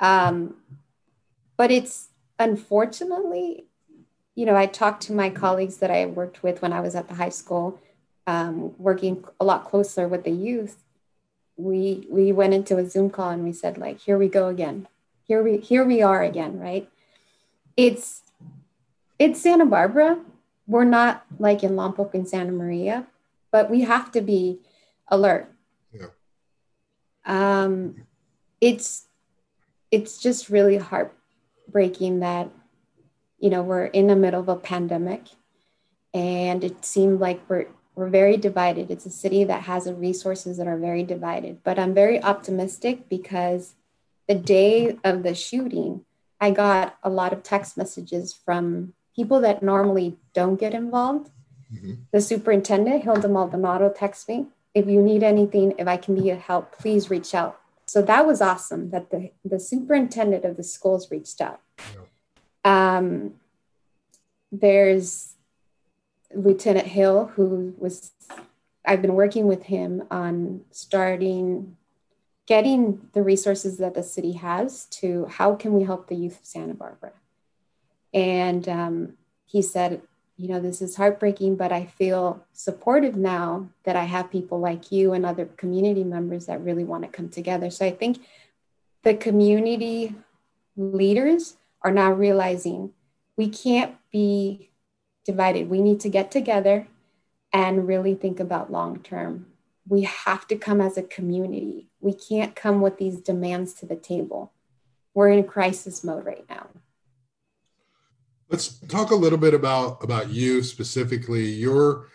Um, 0.00 0.56
but 1.56 1.70
it's 1.70 2.08
unfortunately, 2.38 3.66
you 4.34 4.46
know, 4.46 4.54
I 4.54 4.66
talked 4.66 5.02
to 5.04 5.12
my 5.12 5.30
colleagues 5.30 5.78
that 5.78 5.90
I 5.90 6.06
worked 6.06 6.42
with 6.42 6.62
when 6.62 6.72
I 6.72 6.80
was 6.80 6.94
at 6.94 7.08
the 7.08 7.14
high 7.14 7.28
school, 7.30 7.80
um, 8.28 8.74
working 8.78 9.24
a 9.40 9.44
lot 9.44 9.64
closer 9.64 10.06
with 10.06 10.24
the 10.24 10.30
youth 10.30 10.76
we 11.56 12.06
we 12.08 12.30
went 12.30 12.54
into 12.54 12.76
a 12.78 12.88
zoom 12.88 13.10
call 13.10 13.30
and 13.30 13.42
we 13.42 13.52
said 13.52 13.76
like 13.76 13.98
here 14.00 14.16
we 14.16 14.28
go 14.28 14.46
again. 14.46 14.86
Here 15.24 15.42
we 15.42 15.56
here 15.56 15.84
we 15.84 16.00
are 16.02 16.22
again 16.22 16.58
right? 16.58 16.88
It's 17.76 18.22
it's 19.18 19.42
santa 19.42 19.66
barbara 19.66 20.20
we're 20.68 20.84
not 20.84 21.24
like 21.38 21.64
in 21.64 21.72
lompoc 21.72 22.14
and 22.14 22.28
santa 22.28 22.52
maria 22.52 23.06
but 23.50 23.68
we 23.68 23.80
have 23.80 24.12
to 24.12 24.20
be 24.20 24.60
alert. 25.08 25.52
Yeah. 25.92 26.12
um 27.24 28.04
it's 28.60 29.06
it's 29.90 30.18
just 30.18 30.50
really 30.50 30.76
heartbreaking 30.76 32.20
that 32.20 32.50
you 33.40 33.50
know 33.50 33.62
we're 33.62 33.86
in 33.86 34.06
the 34.06 34.16
middle 34.16 34.40
of 34.40 34.48
a 34.48 34.56
pandemic 34.56 35.22
and 36.14 36.62
it 36.62 36.84
seemed 36.84 37.18
like 37.18 37.40
we're 37.48 37.66
we're 37.98 38.08
very 38.08 38.36
divided. 38.36 38.90
It's 38.90 39.06
a 39.06 39.10
city 39.10 39.44
that 39.44 39.62
has 39.62 39.90
resources 39.90 40.56
that 40.58 40.66
are 40.66 40.78
very 40.78 41.02
divided. 41.02 41.62
But 41.64 41.78
I'm 41.78 41.94
very 41.94 42.22
optimistic 42.22 43.08
because 43.08 43.74
the 44.28 44.34
day 44.34 44.98
of 45.04 45.22
the 45.22 45.34
shooting, 45.34 46.04
I 46.40 46.52
got 46.52 46.96
a 47.02 47.10
lot 47.10 47.32
of 47.32 47.42
text 47.42 47.76
messages 47.76 48.32
from 48.32 48.94
people 49.16 49.40
that 49.40 49.62
normally 49.62 50.16
don't 50.32 50.60
get 50.60 50.74
involved 50.74 51.30
Mm-hmm. 51.72 51.92
The 52.12 52.20
superintendent, 52.20 53.04
Hilda 53.04 53.28
Maldonado, 53.28 53.90
texts 53.90 54.28
me, 54.28 54.46
if 54.74 54.86
you 54.86 55.02
need 55.02 55.22
anything, 55.22 55.74
if 55.78 55.86
I 55.86 55.96
can 55.96 56.14
be 56.14 56.30
of 56.30 56.38
help, 56.38 56.78
please 56.78 57.10
reach 57.10 57.34
out. 57.34 57.60
So 57.86 58.02
that 58.02 58.26
was 58.26 58.40
awesome 58.40 58.90
that 58.90 59.10
the, 59.10 59.30
the 59.44 59.58
superintendent 59.58 60.44
of 60.44 60.56
the 60.56 60.62
schools 60.62 61.10
reached 61.10 61.40
out. 61.40 61.60
Yeah. 62.64 62.96
Um, 62.96 63.34
there's 64.52 65.34
Lieutenant 66.34 66.86
Hill, 66.86 67.32
who 67.34 67.74
was, 67.78 68.12
I've 68.84 69.02
been 69.02 69.14
working 69.14 69.46
with 69.46 69.64
him 69.64 70.04
on 70.10 70.62
starting 70.70 71.76
getting 72.46 73.06
the 73.12 73.22
resources 73.22 73.76
that 73.76 73.92
the 73.92 74.02
city 74.02 74.32
has 74.32 74.86
to 74.86 75.26
how 75.26 75.54
can 75.54 75.74
we 75.74 75.84
help 75.84 76.08
the 76.08 76.14
youth 76.14 76.40
of 76.40 76.46
Santa 76.46 76.72
Barbara. 76.72 77.12
And 78.14 78.66
um, 78.66 79.12
he 79.44 79.60
said, 79.60 80.00
you 80.38 80.48
know, 80.48 80.58
this 80.58 80.80
is 80.80 80.96
heartbreaking, 80.96 81.56
but 81.56 81.72
I 81.72 81.84
feel 81.84 82.42
supportive 82.54 83.16
now 83.16 83.68
that 83.84 83.96
I 83.96 84.04
have 84.04 84.30
people 84.30 84.60
like 84.60 84.90
you 84.90 85.12
and 85.12 85.26
other 85.26 85.44
community 85.44 86.04
members 86.04 86.46
that 86.46 86.62
really 86.62 86.84
want 86.84 87.02
to 87.02 87.10
come 87.10 87.28
together. 87.28 87.70
So 87.70 87.84
I 87.84 87.90
think 87.90 88.18
the 89.02 89.14
community 89.14 90.14
leaders 90.74 91.56
are 91.82 91.92
now 91.92 92.12
realizing 92.12 92.92
we 93.36 93.50
can't 93.50 93.94
be 94.10 94.70
divided. 95.28 95.68
We 95.68 95.82
need 95.82 96.00
to 96.00 96.08
get 96.08 96.30
together 96.30 96.86
and 97.52 97.86
really 97.86 98.14
think 98.14 98.40
about 98.40 98.72
long 98.72 99.02
term. 99.02 99.46
We 99.86 100.02
have 100.02 100.48
to 100.48 100.56
come 100.56 100.80
as 100.80 100.96
a 100.96 101.02
community. 101.02 101.90
We 102.00 102.14
can't 102.14 102.56
come 102.56 102.80
with 102.80 102.96
these 102.96 103.20
demands 103.20 103.74
to 103.74 103.86
the 103.86 103.94
table. 103.94 104.52
We're 105.12 105.28
in 105.28 105.44
crisis 105.44 106.02
mode 106.02 106.24
right 106.24 106.46
now. 106.48 106.68
Let's 108.48 108.78
talk 108.88 109.10
a 109.10 109.14
little 109.14 109.36
bit 109.38 109.52
about 109.52 110.02
about 110.02 110.30
you 110.30 110.62
specifically. 110.62 111.44
You're 111.44 112.06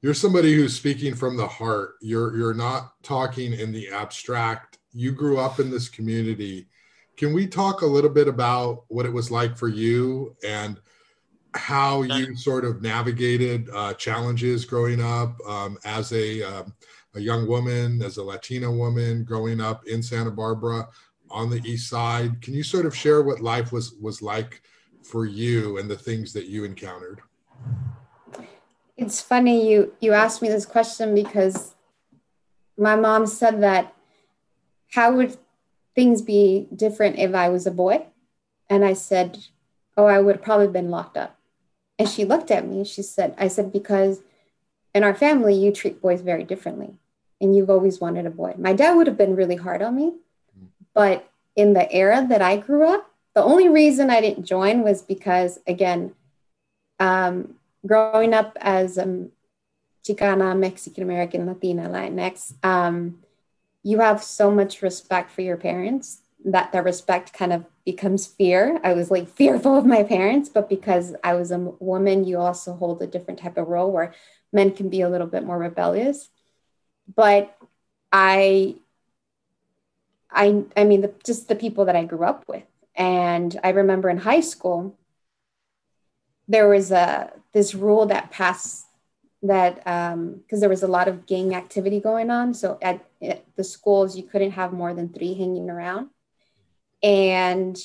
you're 0.00 0.14
somebody 0.14 0.54
who's 0.54 0.74
speaking 0.74 1.14
from 1.14 1.36
the 1.36 1.46
heart. 1.46 1.96
You're 2.00 2.34
you're 2.34 2.54
not 2.54 2.94
talking 3.02 3.52
in 3.52 3.70
the 3.70 3.90
abstract. 3.90 4.78
You 4.94 5.12
grew 5.12 5.38
up 5.38 5.60
in 5.60 5.70
this 5.70 5.90
community. 5.90 6.68
Can 7.18 7.34
we 7.34 7.46
talk 7.46 7.82
a 7.82 7.86
little 7.86 8.08
bit 8.08 8.28
about 8.28 8.84
what 8.88 9.04
it 9.04 9.12
was 9.12 9.30
like 9.30 9.58
for 9.58 9.68
you 9.68 10.34
and 10.42 10.80
how 11.54 12.02
you 12.02 12.34
sort 12.36 12.64
of 12.64 12.82
navigated 12.82 13.68
uh, 13.74 13.94
challenges 13.94 14.64
growing 14.64 15.02
up 15.02 15.36
um, 15.46 15.78
as 15.84 16.12
a 16.12 16.42
um, 16.42 16.74
a 17.14 17.20
young 17.20 17.46
woman, 17.46 18.02
as 18.02 18.16
a 18.16 18.22
Latina 18.22 18.70
woman 18.70 19.24
growing 19.24 19.60
up 19.60 19.86
in 19.86 20.02
Santa 20.02 20.30
Barbara 20.30 20.88
on 21.30 21.50
the 21.50 21.60
East 21.64 21.90
Side? 21.90 22.40
Can 22.40 22.54
you 22.54 22.62
sort 22.62 22.86
of 22.86 22.96
share 22.96 23.22
what 23.22 23.40
life 23.40 23.72
was 23.72 23.94
was 24.00 24.22
like? 24.22 24.62
for 25.02 25.26
you 25.26 25.78
and 25.78 25.90
the 25.90 25.96
things 25.96 26.32
that 26.32 26.46
you 26.46 26.64
encountered? 26.64 27.20
It's 28.96 29.20
funny 29.20 29.70
you 29.70 29.94
you 30.00 30.12
asked 30.12 30.42
me 30.42 30.48
this 30.48 30.66
question 30.66 31.14
because 31.14 31.74
my 32.78 32.96
mom 32.96 33.26
said 33.26 33.62
that 33.62 33.94
how 34.90 35.14
would 35.16 35.36
things 35.94 36.22
be 36.22 36.68
different 36.74 37.18
if 37.18 37.34
I 37.34 37.48
was 37.48 37.66
a 37.66 37.70
boy? 37.70 38.06
And 38.70 38.84
I 38.84 38.92
said, 38.92 39.38
Oh, 39.96 40.06
I 40.06 40.20
would 40.20 40.36
have 40.36 40.44
probably 40.44 40.68
been 40.68 40.90
locked 40.90 41.16
up. 41.16 41.38
And 42.02 42.10
she 42.10 42.24
looked 42.24 42.50
at 42.50 42.66
me. 42.66 42.82
She 42.82 43.00
said, 43.00 43.32
I 43.38 43.46
said, 43.46 43.72
because 43.72 44.22
in 44.92 45.04
our 45.04 45.14
family, 45.14 45.54
you 45.54 45.70
treat 45.70 46.02
boys 46.02 46.20
very 46.20 46.42
differently. 46.42 46.94
And 47.40 47.54
you've 47.54 47.70
always 47.70 48.00
wanted 48.00 48.26
a 48.26 48.30
boy. 48.30 48.56
My 48.58 48.72
dad 48.72 48.94
would 48.94 49.06
have 49.06 49.16
been 49.16 49.36
really 49.36 49.54
hard 49.54 49.82
on 49.82 49.94
me. 49.94 50.14
But 50.94 51.30
in 51.54 51.74
the 51.74 51.90
era 51.92 52.26
that 52.28 52.42
I 52.42 52.56
grew 52.56 52.88
up, 52.88 53.08
the 53.36 53.44
only 53.44 53.68
reason 53.68 54.10
I 54.10 54.20
didn't 54.20 54.46
join 54.46 54.82
was 54.82 55.00
because, 55.00 55.60
again, 55.64 56.12
um, 56.98 57.54
growing 57.86 58.34
up 58.34 58.58
as 58.60 58.98
a 58.98 59.28
Chicana, 60.04 60.58
Mexican 60.58 61.04
American, 61.04 61.46
Latina, 61.46 61.88
Latinx, 61.88 62.54
um, 62.64 63.20
you 63.84 64.00
have 64.00 64.24
so 64.24 64.50
much 64.50 64.82
respect 64.82 65.30
for 65.30 65.42
your 65.42 65.56
parents 65.56 66.21
that 66.44 66.72
the 66.72 66.82
respect 66.82 67.32
kind 67.32 67.52
of 67.52 67.64
becomes 67.84 68.26
fear. 68.26 68.80
I 68.82 68.92
was 68.94 69.10
like 69.10 69.28
fearful 69.28 69.76
of 69.76 69.86
my 69.86 70.02
parents, 70.02 70.48
but 70.48 70.68
because 70.68 71.14
I 71.22 71.34
was 71.34 71.50
a 71.50 71.58
woman, 71.58 72.24
you 72.24 72.38
also 72.38 72.74
hold 72.74 73.02
a 73.02 73.06
different 73.06 73.40
type 73.40 73.56
of 73.56 73.68
role 73.68 73.92
where 73.92 74.14
men 74.52 74.72
can 74.72 74.88
be 74.88 75.00
a 75.00 75.08
little 75.08 75.26
bit 75.26 75.44
more 75.44 75.58
rebellious. 75.58 76.28
But 77.14 77.56
I, 78.10 78.76
I, 80.30 80.64
I 80.76 80.84
mean, 80.84 81.02
the, 81.02 81.14
just 81.24 81.48
the 81.48 81.54
people 81.54 81.84
that 81.86 81.96
I 81.96 82.04
grew 82.04 82.24
up 82.24 82.44
with, 82.48 82.64
and 82.94 83.58
I 83.62 83.70
remember 83.70 84.10
in 84.10 84.18
high 84.18 84.40
school, 84.40 84.98
there 86.48 86.68
was 86.68 86.90
a 86.90 87.32
this 87.52 87.74
rule 87.74 88.06
that 88.06 88.30
passed 88.30 88.86
that 89.42 89.76
because 89.76 90.12
um, 90.14 90.60
there 90.60 90.68
was 90.68 90.82
a 90.82 90.88
lot 90.88 91.08
of 91.08 91.26
gang 91.26 91.54
activity 91.54 92.00
going 92.00 92.30
on. 92.30 92.54
So 92.54 92.78
at, 92.80 93.04
at 93.20 93.44
the 93.56 93.64
schools, 93.64 94.16
you 94.16 94.22
couldn't 94.22 94.52
have 94.52 94.72
more 94.72 94.94
than 94.94 95.08
three 95.08 95.34
hanging 95.34 95.68
around, 95.68 96.10
and 97.02 97.76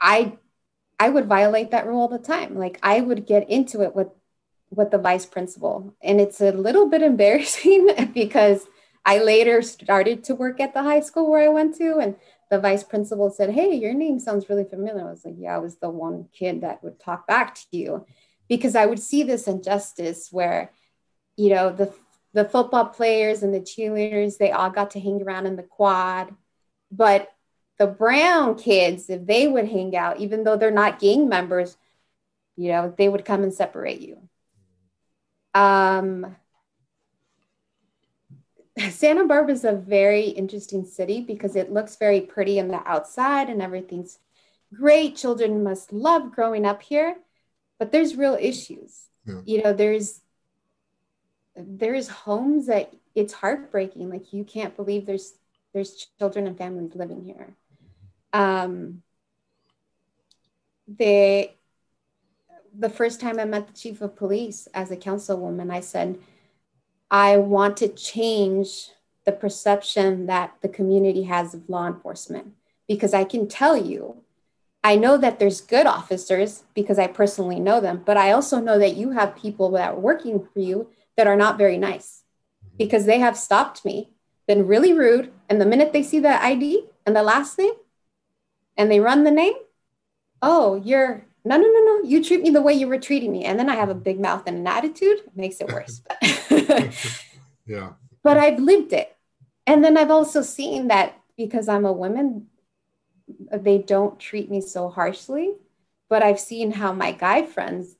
I 0.00 0.36
I 0.98 1.08
would 1.08 1.26
violate 1.26 1.70
that 1.70 1.86
rule 1.86 2.00
all 2.00 2.08
the 2.08 2.18
time. 2.18 2.56
Like 2.56 2.78
I 2.82 3.00
would 3.00 3.26
get 3.26 3.48
into 3.50 3.82
it 3.82 3.94
with 3.94 4.08
with 4.70 4.90
the 4.90 4.98
vice 4.98 5.26
principal, 5.26 5.94
and 6.02 6.20
it's 6.20 6.40
a 6.40 6.52
little 6.52 6.88
bit 6.88 7.02
embarrassing 7.12 7.88
because 8.14 8.66
I 9.04 9.18
later 9.18 9.62
started 9.62 10.24
to 10.24 10.34
work 10.34 10.60
at 10.60 10.74
the 10.74 10.82
high 10.82 11.00
school 11.00 11.30
where 11.30 11.44
I 11.44 11.48
went 11.48 11.76
to, 11.76 11.98
and 11.98 12.16
the 12.50 12.60
vice 12.60 12.84
principal 12.84 13.30
said, 13.30 13.50
Hey, 13.50 13.74
your 13.74 13.94
name 13.94 14.18
sounds 14.20 14.48
really 14.48 14.64
familiar. 14.64 15.06
I 15.06 15.10
was 15.10 15.24
like, 15.24 15.34
Yeah, 15.38 15.56
I 15.56 15.58
was 15.58 15.76
the 15.76 15.90
one 15.90 16.28
kid 16.32 16.60
that 16.60 16.82
would 16.84 17.00
talk 17.00 17.26
back 17.26 17.54
to 17.54 17.66
you 17.70 18.06
because 18.48 18.76
I 18.76 18.86
would 18.86 19.00
see 19.00 19.22
this 19.22 19.48
injustice 19.48 20.28
where, 20.30 20.70
you 21.36 21.50
know, 21.50 21.70
the 21.72 21.92
the 22.34 22.44
football 22.44 22.86
players 22.86 23.42
and 23.42 23.52
the 23.52 23.60
cheerleaders, 23.60 24.38
they 24.38 24.52
all 24.52 24.70
got 24.70 24.92
to 24.92 25.00
hang 25.00 25.22
around 25.22 25.46
in 25.46 25.56
the 25.56 25.62
quad. 25.62 26.34
But 26.90 27.30
the 27.78 27.86
brown 27.86 28.56
kids, 28.56 29.10
if 29.10 29.26
they 29.26 29.48
would 29.48 29.68
hang 29.68 29.96
out, 29.96 30.18
even 30.20 30.44
though 30.44 30.56
they're 30.56 30.70
not 30.70 31.00
gang 31.00 31.28
members, 31.28 31.76
you 32.56 32.70
know, 32.70 32.94
they 32.96 33.08
would 33.08 33.24
come 33.24 33.42
and 33.42 33.52
separate 33.52 34.00
you. 34.00 34.18
Um, 35.54 36.36
Santa 38.90 39.26
Barbara 39.26 39.52
is 39.52 39.64
a 39.64 39.72
very 39.72 40.28
interesting 40.28 40.84
city 40.84 41.20
because 41.20 41.56
it 41.56 41.72
looks 41.72 41.96
very 41.96 42.20
pretty 42.20 42.58
on 42.60 42.68
the 42.68 42.86
outside 42.86 43.50
and 43.50 43.60
everything's 43.60 44.18
great. 44.74 45.16
Children 45.16 45.62
must 45.62 45.92
love 45.92 46.32
growing 46.32 46.64
up 46.64 46.82
here, 46.82 47.16
but 47.78 47.92
there's 47.92 48.16
real 48.16 48.36
issues. 48.40 49.08
Yeah. 49.26 49.40
You 49.44 49.62
know, 49.62 49.72
there's 49.72 50.20
there's 51.54 52.08
homes 52.08 52.66
that 52.66 52.92
it's 53.14 53.32
heartbreaking. 53.32 54.08
Like 54.08 54.32
you 54.32 54.44
can't 54.44 54.74
believe 54.74 55.04
there's 55.04 55.34
there's 55.74 56.08
children 56.18 56.46
and 56.46 56.56
families 56.56 56.94
living 56.94 57.24
here. 57.24 57.54
Um, 58.32 59.02
they 60.86 61.56
the 62.76 62.88
first 62.88 63.20
time 63.20 63.38
I 63.38 63.44
met 63.44 63.66
the 63.66 63.72
chief 63.74 64.00
of 64.00 64.16
police 64.16 64.66
as 64.72 64.90
a 64.90 64.96
councilwoman, 64.96 65.70
I 65.70 65.80
said, 65.80 66.18
I 67.10 67.36
want 67.36 67.76
to 67.78 67.88
change 67.88 68.88
the 69.24 69.32
perception 69.32 70.26
that 70.26 70.56
the 70.62 70.68
community 70.68 71.24
has 71.24 71.54
of 71.54 71.68
law 71.68 71.86
enforcement 71.86 72.54
because 72.88 73.14
I 73.14 73.24
can 73.24 73.46
tell 73.46 73.76
you, 73.76 74.22
I 74.82 74.96
know 74.96 75.16
that 75.18 75.38
there's 75.38 75.60
good 75.60 75.86
officers 75.86 76.64
because 76.74 76.98
I 76.98 77.06
personally 77.06 77.60
know 77.60 77.80
them, 77.80 78.02
but 78.04 78.16
I 78.16 78.32
also 78.32 78.58
know 78.58 78.78
that 78.78 78.96
you 78.96 79.10
have 79.10 79.36
people 79.36 79.70
that 79.72 79.92
are 79.92 79.98
working 79.98 80.40
for 80.52 80.58
you 80.58 80.88
that 81.16 81.26
are 81.26 81.36
not 81.36 81.58
very 81.58 81.78
nice 81.78 82.24
because 82.78 83.06
they 83.06 83.20
have 83.20 83.36
stopped 83.36 83.84
me, 83.84 84.10
been 84.48 84.66
really 84.66 84.92
rude, 84.92 85.30
and 85.48 85.60
the 85.60 85.66
minute 85.66 85.92
they 85.92 86.02
see 86.02 86.18
the 86.18 86.42
ID 86.42 86.86
and 87.06 87.14
the 87.14 87.22
last 87.22 87.58
name 87.58 87.74
and 88.76 88.90
they 88.90 89.00
run 89.00 89.24
the 89.24 89.30
name, 89.30 89.54
oh, 90.40 90.76
you're 90.84 91.24
no, 91.44 91.56
no, 91.56 91.68
no, 91.68 91.84
no, 91.84 92.02
you 92.08 92.22
treat 92.22 92.40
me 92.40 92.50
the 92.50 92.62
way 92.62 92.72
you 92.72 92.86
were 92.86 92.98
treating 93.00 93.32
me. 93.32 93.44
And 93.44 93.58
then 93.58 93.68
I 93.68 93.74
have 93.74 93.88
a 93.88 93.94
big 93.94 94.20
mouth 94.20 94.44
and 94.46 94.58
an 94.58 94.66
attitude, 94.66 95.18
it 95.26 95.36
makes 95.36 95.60
it 95.60 95.68
worse. 95.68 96.00
yeah. 97.66 97.94
But 98.22 98.36
I've 98.36 98.60
lived 98.60 98.92
it. 98.92 99.16
And 99.66 99.84
then 99.84 99.96
I've 99.96 100.10
also 100.10 100.42
seen 100.42 100.88
that 100.88 101.18
because 101.36 101.68
I'm 101.68 101.84
a 101.84 101.92
woman, 101.92 102.46
they 103.52 103.78
don't 103.78 104.20
treat 104.20 104.50
me 104.50 104.60
so 104.60 104.88
harshly. 104.88 105.54
But 106.08 106.22
I've 106.22 106.38
seen 106.38 106.70
how 106.70 106.92
my 106.92 107.10
guy 107.10 107.44
friends, 107.44 107.96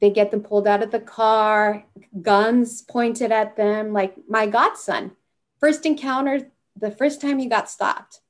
they 0.00 0.10
get 0.10 0.30
them 0.30 0.42
pulled 0.42 0.68
out 0.68 0.82
of 0.82 0.92
the 0.92 1.00
car, 1.00 1.84
guns 2.22 2.82
pointed 2.82 3.32
at 3.32 3.56
them. 3.56 3.92
Like 3.92 4.14
my 4.28 4.46
godson, 4.46 5.12
first 5.58 5.84
encounter, 5.86 6.50
the 6.76 6.90
first 6.90 7.20
time 7.20 7.40
he 7.40 7.46
got 7.46 7.68
stopped, 7.68 8.20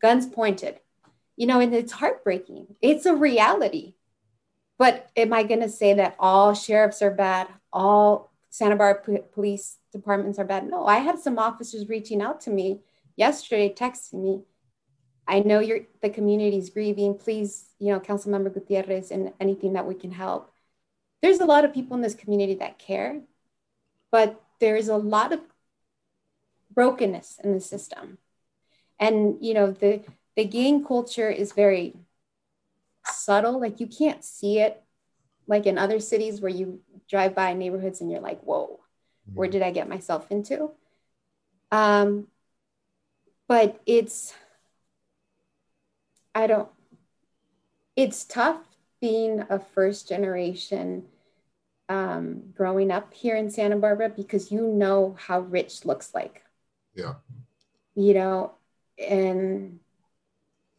guns 0.00 0.24
pointed 0.26 0.80
you 1.42 1.48
know, 1.48 1.58
and 1.58 1.74
it's 1.74 1.90
heartbreaking. 1.90 2.76
It's 2.80 3.04
a 3.04 3.16
reality. 3.16 3.94
But 4.78 5.10
am 5.16 5.32
I 5.32 5.42
going 5.42 5.58
to 5.58 5.68
say 5.68 5.92
that 5.94 6.14
all 6.20 6.54
sheriffs 6.54 7.02
are 7.02 7.10
bad? 7.10 7.48
All 7.72 8.32
Santa 8.50 8.76
Barbara 8.76 9.02
P- 9.02 9.24
police 9.32 9.78
departments 9.90 10.38
are 10.38 10.44
bad? 10.44 10.70
No, 10.70 10.86
I 10.86 10.98
had 10.98 11.18
some 11.18 11.40
officers 11.40 11.88
reaching 11.88 12.22
out 12.22 12.40
to 12.42 12.50
me 12.50 12.78
yesterday, 13.16 13.74
texting 13.76 14.22
me. 14.22 14.42
I 15.26 15.40
know 15.40 15.58
you're 15.58 15.80
the 16.00 16.10
is 16.56 16.70
grieving. 16.70 17.18
Please, 17.18 17.70
you 17.80 17.92
know, 17.92 17.98
Council 17.98 18.30
Member 18.30 18.50
Gutierrez 18.50 19.10
and 19.10 19.32
anything 19.40 19.72
that 19.72 19.88
we 19.88 19.96
can 19.96 20.12
help. 20.12 20.52
there's 21.22 21.40
a 21.40 21.44
lot 21.44 21.64
of 21.64 21.74
people 21.74 21.96
in 21.96 22.02
this 22.02 22.14
community 22.14 22.54
that 22.54 22.78
care, 22.78 23.20
but 24.12 24.40
there's 24.60 24.86
a 24.86 24.96
lot 24.96 25.32
of 25.32 25.40
brokenness 26.72 27.40
in 27.42 27.52
the 27.52 27.60
system. 27.60 28.18
And 29.00 29.38
you 29.40 29.54
know, 29.54 29.72
the 29.72 30.04
the 30.36 30.44
gang 30.44 30.84
culture 30.84 31.30
is 31.30 31.52
very 31.52 31.94
subtle, 33.04 33.60
like 33.60 33.80
you 33.80 33.86
can't 33.86 34.24
see 34.24 34.58
it 34.58 34.82
like 35.46 35.66
in 35.66 35.78
other 35.78 36.00
cities 36.00 36.40
where 36.40 36.50
you 36.50 36.80
drive 37.08 37.34
by 37.34 37.52
neighborhoods 37.52 38.00
and 38.00 38.10
you're 38.10 38.20
like, 38.20 38.40
whoa, 38.42 38.80
where 39.32 39.46
mm-hmm. 39.46 39.52
did 39.52 39.62
I 39.62 39.70
get 39.70 39.88
myself 39.88 40.30
into? 40.30 40.70
Um, 41.70 42.28
but 43.48 43.80
it's, 43.86 44.34
I 46.34 46.46
don't, 46.46 46.68
it's 47.96 48.24
tough 48.24 48.60
being 49.00 49.44
a 49.50 49.58
first 49.58 50.08
generation 50.08 51.04
um, 51.88 52.42
growing 52.54 52.90
up 52.90 53.12
here 53.12 53.36
in 53.36 53.50
Santa 53.50 53.76
Barbara 53.76 54.08
because 54.08 54.50
you 54.50 54.66
know 54.66 55.16
how 55.18 55.40
rich 55.40 55.84
looks 55.84 56.14
like. 56.14 56.42
Yeah. 56.94 57.14
You 57.94 58.14
know, 58.14 58.52
and 58.98 59.80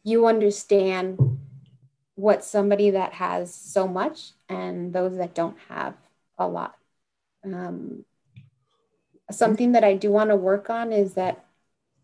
you 0.04 0.28
understand 0.28 1.18
what 2.16 2.44
somebody 2.44 2.92
that 2.92 3.14
has 3.14 3.54
so 3.54 3.88
much 3.88 4.32
and 4.48 4.94
those 4.94 5.18
that 5.18 5.34
don't 5.34 5.58
have 5.70 5.96
a 6.38 6.48
lot. 6.48 6.76
Um, 7.44 8.06
something 9.32 9.72
that 9.72 9.84
I 9.84 9.96
do 9.96 10.12
want 10.12 10.30
to 10.30 10.36
work 10.36 10.70
on 10.70 10.94
is 10.94 11.16
that 11.16 11.46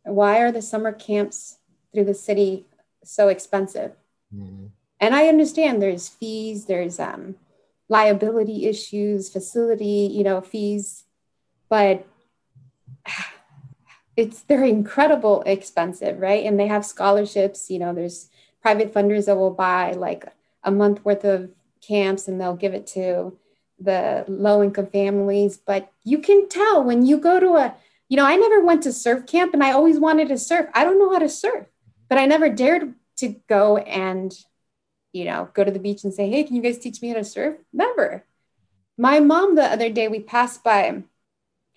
why 0.04 0.40
are 0.40 0.52
the 0.52 0.62
summer 0.62 0.92
camps 0.92 1.58
through 1.94 2.06
the 2.06 2.14
city 2.14 2.66
so 3.04 3.28
expensive? 3.28 3.92
Mm-hmm. 4.34 4.68
And 5.00 5.16
I 5.16 5.28
understand 5.28 5.82
there's 5.82 6.10
fees, 6.10 6.66
there's 6.66 7.00
um, 7.00 7.36
liability 7.88 8.66
issues, 8.66 9.30
facility, 9.30 10.10
you 10.12 10.24
know, 10.24 10.42
fees, 10.42 11.06
but 11.70 12.06
it's 14.20 14.42
they're 14.42 14.66
incredible 14.66 15.44
expensive, 15.46 16.20
right? 16.20 16.46
And 16.46 16.60
they 16.60 16.68
have 16.68 16.86
scholarships, 16.86 17.70
you 17.70 17.80
know, 17.80 17.94
there's 17.94 18.30
private 18.62 18.94
funders 18.94 19.28
that 19.28 19.38
will 19.38 19.52
buy 19.52 19.94
like 19.94 20.26
a 20.62 20.72
month 20.72 21.06
worth 21.06 21.24
of 21.24 21.50
camps 21.80 22.28
and 22.28 22.40
they'll 22.40 22.58
give 22.58 22.74
it 22.74 22.86
to 22.88 23.38
the 23.80 24.26
low 24.28 24.62
income 24.62 24.88
families. 24.88 25.58
But 25.58 25.90
you 26.04 26.18
can 26.20 26.50
tell 26.50 26.84
when 26.84 27.06
you 27.06 27.18
go 27.18 27.40
to 27.40 27.56
a, 27.56 27.76
you 28.10 28.18
know, 28.18 28.26
I 28.26 28.36
never 28.36 28.62
went 28.62 28.84
to 28.84 28.92
surf 28.92 29.26
camp 29.26 29.54
and 29.54 29.64
I 29.64 29.72
always 29.72 30.00
wanted 30.02 30.28
to 30.28 30.38
surf. 30.38 30.70
I 30.74 30.84
don't 30.84 31.00
know 31.00 31.14
how 31.14 31.20
to 31.20 31.30
surf, 31.30 31.68
but 32.10 32.18
I 32.18 32.26
never 32.26 32.50
dared 32.50 32.96
to 33.18 33.36
go 33.48 33.78
and, 33.78 34.38
you 35.14 35.24
know, 35.24 35.48
go 35.54 35.64
to 35.64 35.72
the 35.72 35.80
beach 35.80 36.04
and 36.04 36.14
say, 36.14 36.30
hey, 36.30 36.44
can 36.44 36.58
you 36.58 36.62
guys 36.62 36.78
teach 36.78 37.02
me 37.02 37.08
how 37.08 37.16
to 37.16 37.24
surf? 37.24 37.56
Never. 37.72 38.26
My 38.98 39.22
mom, 39.22 39.56
the 39.56 39.64
other 39.64 39.90
day, 39.90 40.10
we 40.10 40.20
passed 40.20 40.62
by 40.62 41.04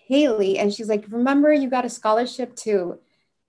Haley 0.07 0.57
and 0.59 0.73
she's 0.73 0.89
like, 0.89 1.05
remember, 1.09 1.51
you 1.53 1.69
got 1.69 1.85
a 1.85 1.89
scholarship 1.89 2.55
to 2.57 2.99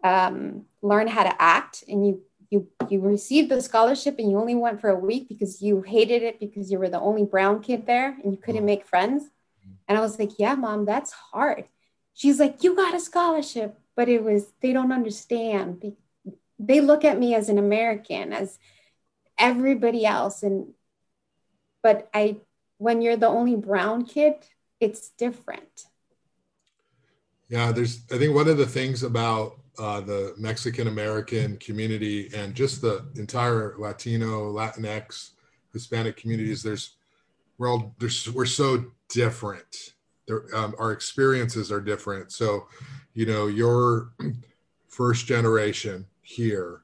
um, 0.02 0.66
learn 0.82 1.08
how 1.08 1.24
to 1.24 1.42
act 1.42 1.84
and 1.88 2.06
you 2.06 2.22
you 2.50 2.68
you 2.90 3.00
received 3.00 3.50
the 3.50 3.60
scholarship 3.60 4.18
and 4.18 4.30
you 4.30 4.38
only 4.38 4.54
went 4.54 4.80
for 4.80 4.90
a 4.90 4.98
week 4.98 5.28
because 5.28 5.62
you 5.62 5.82
hated 5.82 6.22
it 6.22 6.38
because 6.38 6.70
you 6.70 6.78
were 6.78 6.90
the 6.90 7.00
only 7.00 7.24
brown 7.24 7.60
kid 7.60 7.86
there 7.86 8.16
and 8.22 8.32
you 8.32 8.38
couldn't 8.38 8.64
make 8.64 8.86
friends? 8.86 9.24
And 9.88 9.98
i 9.98 10.00
was 10.00 10.18
like 10.18 10.38
yeah 10.38 10.54
mom 10.54 10.84
that's 10.84 11.12
hard. 11.12 11.64
She's 12.12 12.38
like 12.38 12.62
you 12.62 12.76
got 12.76 12.94
a 12.94 13.00
scholarship 13.00 13.78
but 13.96 14.08
it 14.08 14.22
was 14.22 14.52
they 14.60 14.72
don't 14.72 14.92
understand. 14.92 15.96
They 16.58 16.80
look 16.80 17.04
at 17.04 17.18
me 17.18 17.34
as 17.34 17.48
an 17.48 17.58
american 17.58 18.32
as 18.32 18.58
everybody 19.38 20.06
else 20.06 20.42
and 20.42 20.72
but 21.82 22.08
i 22.14 22.36
when 22.78 23.02
you're 23.02 23.16
the 23.16 23.26
only 23.26 23.56
brown 23.56 24.04
kid 24.04 24.34
it's 24.80 25.08
different 25.10 25.86
yeah 27.48 27.72
there's 27.72 28.02
i 28.12 28.18
think 28.18 28.34
one 28.34 28.48
of 28.48 28.56
the 28.56 28.66
things 28.66 29.02
about 29.02 29.58
uh, 29.78 30.00
the 30.00 30.34
Mexican 30.38 30.86
American 30.88 31.56
community 31.56 32.30
and 32.34 32.54
just 32.54 32.80
the 32.80 33.04
entire 33.16 33.74
Latino, 33.78 34.52
Latinx, 34.52 35.30
Hispanic 35.72 36.16
communities. 36.16 36.62
There's 36.62 36.96
we're 37.58 37.68
all 37.70 37.94
there's 37.98 38.30
we're 38.30 38.46
so 38.46 38.84
different. 39.08 39.94
Um, 40.54 40.74
our 40.78 40.92
experiences 40.92 41.70
are 41.70 41.80
different. 41.80 42.32
So, 42.32 42.66
you 43.12 43.26
know, 43.26 43.46
your 43.48 44.12
first 44.88 45.26
generation 45.26 46.06
here, 46.22 46.82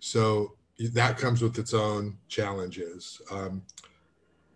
so 0.00 0.56
that 0.92 1.16
comes 1.16 1.40
with 1.40 1.58
its 1.58 1.72
own 1.72 2.18
challenges. 2.28 3.22
Um, 3.30 3.62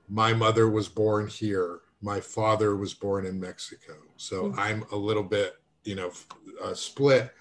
my 0.09 0.33
mother 0.33 0.68
was 0.68 0.88
born 0.88 1.29
here. 1.29 1.81
My 2.01 2.21
father 2.21 2.77
was 2.77 2.95
born 2.95 3.27
in 3.27 3.41
Mexico. 3.41 3.95
So 4.17 4.45
mm-hmm. 4.45 4.61
I'm 4.61 4.85
a 4.93 4.97
little 4.97 5.23
bit, 5.23 5.55
you 5.85 5.97
know, 5.97 6.13
uh, 6.63 6.75
split 6.75 7.33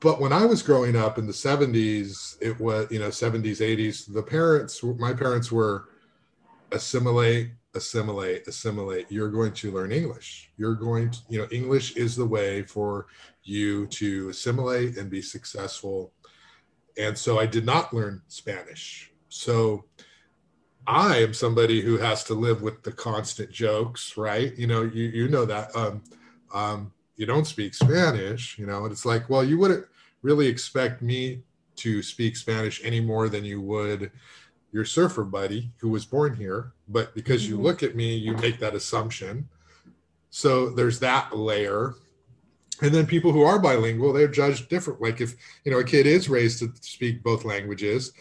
but 0.00 0.18
when 0.18 0.32
I 0.32 0.46
was 0.46 0.62
growing 0.62 0.96
up 0.96 1.18
in 1.18 1.26
the 1.26 1.32
70s, 1.32 2.36
it 2.40 2.58
was, 2.58 2.90
you 2.90 2.98
know, 2.98 3.08
70s, 3.08 3.60
80s, 3.60 4.12
the 4.12 4.22
parents, 4.22 4.82
my 4.82 5.12
parents 5.12 5.52
were 5.52 5.90
assimilate, 6.72 7.50
assimilate, 7.74 8.48
assimilate. 8.48 9.06
You're 9.10 9.30
going 9.30 9.52
to 9.52 9.70
learn 9.70 9.92
English. 9.92 10.50
You're 10.56 10.74
going 10.74 11.10
to, 11.10 11.18
you 11.28 11.38
know, 11.38 11.48
English 11.52 11.96
is 11.96 12.16
the 12.16 12.24
way 12.24 12.62
for 12.62 13.06
you 13.42 13.86
to 13.88 14.30
assimilate 14.30 14.96
and 14.96 15.10
be 15.10 15.20
successful. 15.20 16.12
And 16.96 17.16
so 17.16 17.38
I 17.38 17.44
did 17.44 17.66
not 17.66 17.92
learn 17.92 18.22
Spanish. 18.28 19.12
So 19.28 19.84
I 20.90 21.18
am 21.18 21.32
somebody 21.32 21.80
who 21.80 21.98
has 21.98 22.24
to 22.24 22.34
live 22.34 22.62
with 22.62 22.82
the 22.82 22.92
constant 22.92 23.50
jokes, 23.50 24.16
right? 24.16 24.56
You 24.56 24.66
know, 24.66 24.82
you, 24.82 25.04
you 25.04 25.28
know 25.28 25.44
that. 25.44 25.74
Um, 25.76 26.02
um, 26.52 26.92
you 27.16 27.26
don't 27.26 27.46
speak 27.46 27.74
Spanish, 27.74 28.58
you 28.58 28.66
know, 28.66 28.84
and 28.84 28.92
it's 28.92 29.04
like, 29.04 29.28
well, 29.28 29.44
you 29.44 29.58
wouldn't 29.58 29.84
really 30.22 30.46
expect 30.46 31.02
me 31.02 31.42
to 31.76 32.02
speak 32.02 32.36
Spanish 32.36 32.80
any 32.82 33.00
more 33.00 33.28
than 33.28 33.44
you 33.44 33.60
would 33.60 34.10
your 34.72 34.84
surfer 34.84 35.24
buddy 35.24 35.72
who 35.78 35.88
was 35.88 36.04
born 36.04 36.34
here. 36.34 36.72
But 36.88 37.14
because 37.14 37.48
you 37.48 37.54
mm-hmm. 37.54 37.64
look 37.64 37.82
at 37.82 37.96
me, 37.96 38.16
you 38.16 38.36
make 38.36 38.58
that 38.60 38.74
assumption. 38.74 39.48
So 40.30 40.70
there's 40.70 41.00
that 41.00 41.36
layer. 41.36 41.94
And 42.82 42.94
then 42.94 43.06
people 43.06 43.32
who 43.32 43.42
are 43.42 43.58
bilingual, 43.58 44.12
they're 44.12 44.28
judged 44.28 44.68
different. 44.68 45.02
Like 45.02 45.20
if, 45.20 45.34
you 45.64 45.72
know, 45.72 45.78
a 45.78 45.84
kid 45.84 46.06
is 46.06 46.28
raised 46.28 46.60
to 46.60 46.72
speak 46.80 47.22
both 47.22 47.44
languages, 47.44 48.12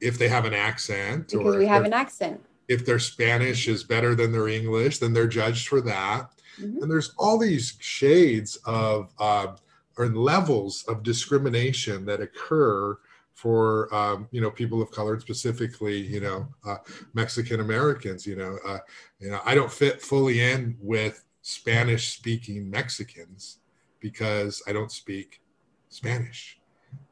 if 0.00 0.18
they 0.18 0.28
have 0.28 0.44
an 0.44 0.54
accent 0.54 1.28
because 1.28 1.54
or 1.54 1.58
we 1.58 1.66
have 1.66 1.84
an 1.84 1.92
accent. 1.92 2.40
If 2.68 2.84
their 2.84 2.98
Spanish 2.98 3.68
is 3.68 3.84
better 3.84 4.14
than 4.14 4.32
their 4.32 4.48
English, 4.48 4.98
then 4.98 5.12
they're 5.12 5.28
judged 5.28 5.68
for 5.68 5.80
that. 5.82 6.30
Mm-hmm. 6.60 6.82
And 6.82 6.90
there's 6.90 7.12
all 7.16 7.38
these 7.38 7.76
shades 7.80 8.56
of 8.64 9.12
uh, 9.18 9.54
or 9.96 10.08
levels 10.08 10.84
of 10.88 11.02
discrimination 11.02 12.04
that 12.06 12.20
occur 12.20 12.98
for 13.34 13.94
um, 13.94 14.28
you 14.30 14.40
know 14.40 14.50
people 14.50 14.80
of 14.82 14.90
color, 14.90 15.20
specifically 15.20 15.98
you 15.98 16.20
know 16.20 16.48
uh, 16.66 16.78
Mexican 17.14 17.60
Americans. 17.60 18.26
You 18.26 18.36
know, 18.36 18.58
uh, 18.66 18.78
you 19.20 19.30
know 19.30 19.40
I 19.44 19.54
don't 19.54 19.70
fit 19.70 20.00
fully 20.00 20.40
in 20.40 20.76
with 20.80 21.24
Spanish 21.42 22.16
speaking 22.16 22.68
Mexicans 22.68 23.58
because 24.00 24.62
I 24.66 24.72
don't 24.72 24.90
speak 24.90 25.40
Spanish, 25.88 26.58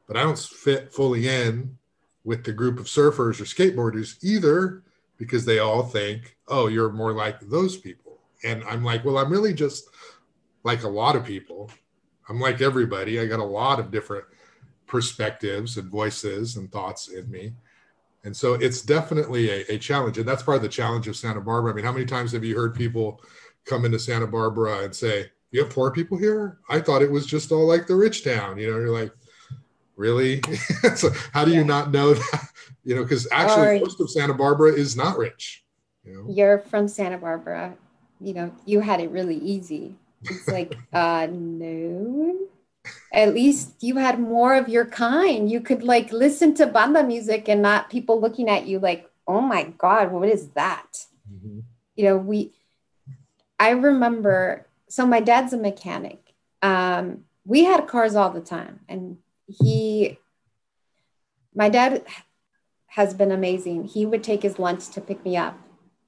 but 0.07 0.17
I 0.17 0.23
don't 0.23 0.39
fit 0.39 0.93
fully 0.93 1.29
in 1.29 1.77
with 2.25 2.45
the 2.45 2.53
group 2.53 2.79
of 2.79 2.87
surfers 2.87 3.41
or 3.41 3.45
skateboarders 3.45 4.23
either 4.23 4.83
because 5.19 5.45
they 5.45 5.59
all 5.59 5.83
think, 5.83 6.37
oh, 6.49 6.67
you're 6.67 6.91
more 6.91 7.13
like 7.13 7.39
those 7.41 7.77
people 7.77 8.05
and 8.45 8.63
I'm 8.65 8.85
like, 8.85 9.05
well, 9.05 9.19
I'm 9.19 9.33
really 9.33 9.55
just 9.55 9.89
like 10.63 10.85
a 10.85 10.89
lot 10.89 11.17
of 11.17 11.25
people. 11.25 11.71
I'm 12.29 12.39
like 12.39 12.61
everybody. 12.61 13.19
I 13.19 13.27
got 13.27 13.41
a 13.41 13.45
lot 13.45 13.81
of 13.81 13.91
different 13.91 14.25
perspectives 14.87 15.79
and 15.79 15.91
voices 15.91 16.57
and 16.57 16.71
thoughts 16.71 17.09
in 17.09 17.29
me. 17.31 17.55
And 18.23 18.37
so 18.37 18.55
it's 18.55 18.83
definitely 18.83 19.51
a, 19.51 19.75
a, 19.75 19.79
challenge. 19.79 20.17
And 20.17 20.27
that's 20.27 20.43
part 20.43 20.57
of 20.57 20.63
the 20.63 20.69
challenge 20.69 21.09
of 21.09 21.17
Santa 21.17 21.41
Barbara. 21.41 21.73
I 21.73 21.75
mean, 21.75 21.85
how 21.85 21.93
many 21.93 22.07
times 22.07 22.33
have 22.33 22.45
you 22.45 22.57
heard 22.57 22.75
people 22.75 23.21
come 23.67 23.85
into 23.85 23.99
Santa 23.99 24.27
Barbara 24.27 24.85
and 24.85 24.95
say, 24.95 25.31
You 25.51 25.63
have 25.63 25.73
poor 25.73 25.91
people 25.91 26.17
here? 26.17 26.59
I 26.71 26.81
thought 26.81 27.03
it 27.03 27.11
was 27.11 27.27
just 27.27 27.53
all 27.53 27.67
like 27.67 27.87
the 27.87 27.97
rich 27.97 28.25
town. 28.25 28.57
You 28.57 28.71
know, 28.71 28.79
you're 28.79 28.99
like, 28.99 29.13
Really? 29.97 30.43
so 30.97 31.11
how 31.33 31.45
do 31.45 31.53
you 31.53 31.65
not 31.65 31.91
know 31.91 32.15
that? 32.15 32.49
You 32.87 32.95
know, 32.95 33.03
because 33.03 33.27
actually, 33.33 33.79
or, 33.79 33.81
most 33.81 33.99
of 33.99 34.11
Santa 34.11 34.35
Barbara 34.35 34.71
is 34.71 34.95
not 34.95 35.17
rich. 35.17 35.65
You 36.05 36.13
know? 36.13 36.27
You're 36.29 36.59
from 36.59 36.87
Santa 36.87 37.17
Barbara 37.17 37.75
you 38.25 38.33
know, 38.33 38.53
you 38.65 38.81
had 38.81 39.01
it 39.01 39.11
really 39.11 39.37
easy. 39.37 39.97
It's 40.23 40.49
like, 40.49 40.77
uh, 40.93 41.29
no. 41.31 42.39
At 43.13 43.35
least 43.35 43.75
you 43.81 43.97
had 43.97 44.19
more 44.19 44.55
of 44.55 44.69
your 44.69 44.87
kind. 44.87 45.51
You 45.51 45.61
could 45.61 45.83
like 45.83 46.13
listen 46.13 46.55
to 46.55 46.67
banda 46.67 47.03
music 47.03 47.49
and 47.49 47.63
not 47.63 47.91
people 47.91 48.21
looking 48.21 48.49
at 48.49 48.67
you 48.67 48.79
like, 48.79 49.11
oh 49.27 49.41
my 49.41 49.65
God, 49.79 50.11
what 50.11 50.29
is 50.29 50.49
that? 50.51 51.07
Mm-hmm. 51.33 51.61
You 51.97 52.05
know, 52.05 52.17
we, 52.17 52.53
I 53.59 53.71
remember, 53.71 54.67
so 54.89 55.07
my 55.07 55.21
dad's 55.21 55.53
a 55.53 55.59
mechanic. 55.59 56.35
Um, 56.61 57.25
we 57.47 57.65
had 57.65 57.87
cars 57.87 58.17
all 58.17 58.31
the 58.31 58.41
time. 58.41 58.81
And 58.89 59.19
he, 59.47 60.19
my 61.55 61.69
dad 61.69 62.05
has 62.87 63.15
been 63.15 63.33
amazing. 63.33 63.85
He 63.85 64.07
would 64.07 64.23
take 64.23 64.43
his 64.43 64.59
lunch 64.59 64.89
to 64.91 65.01
pick 65.01 65.25
me 65.25 65.37
up 65.37 65.59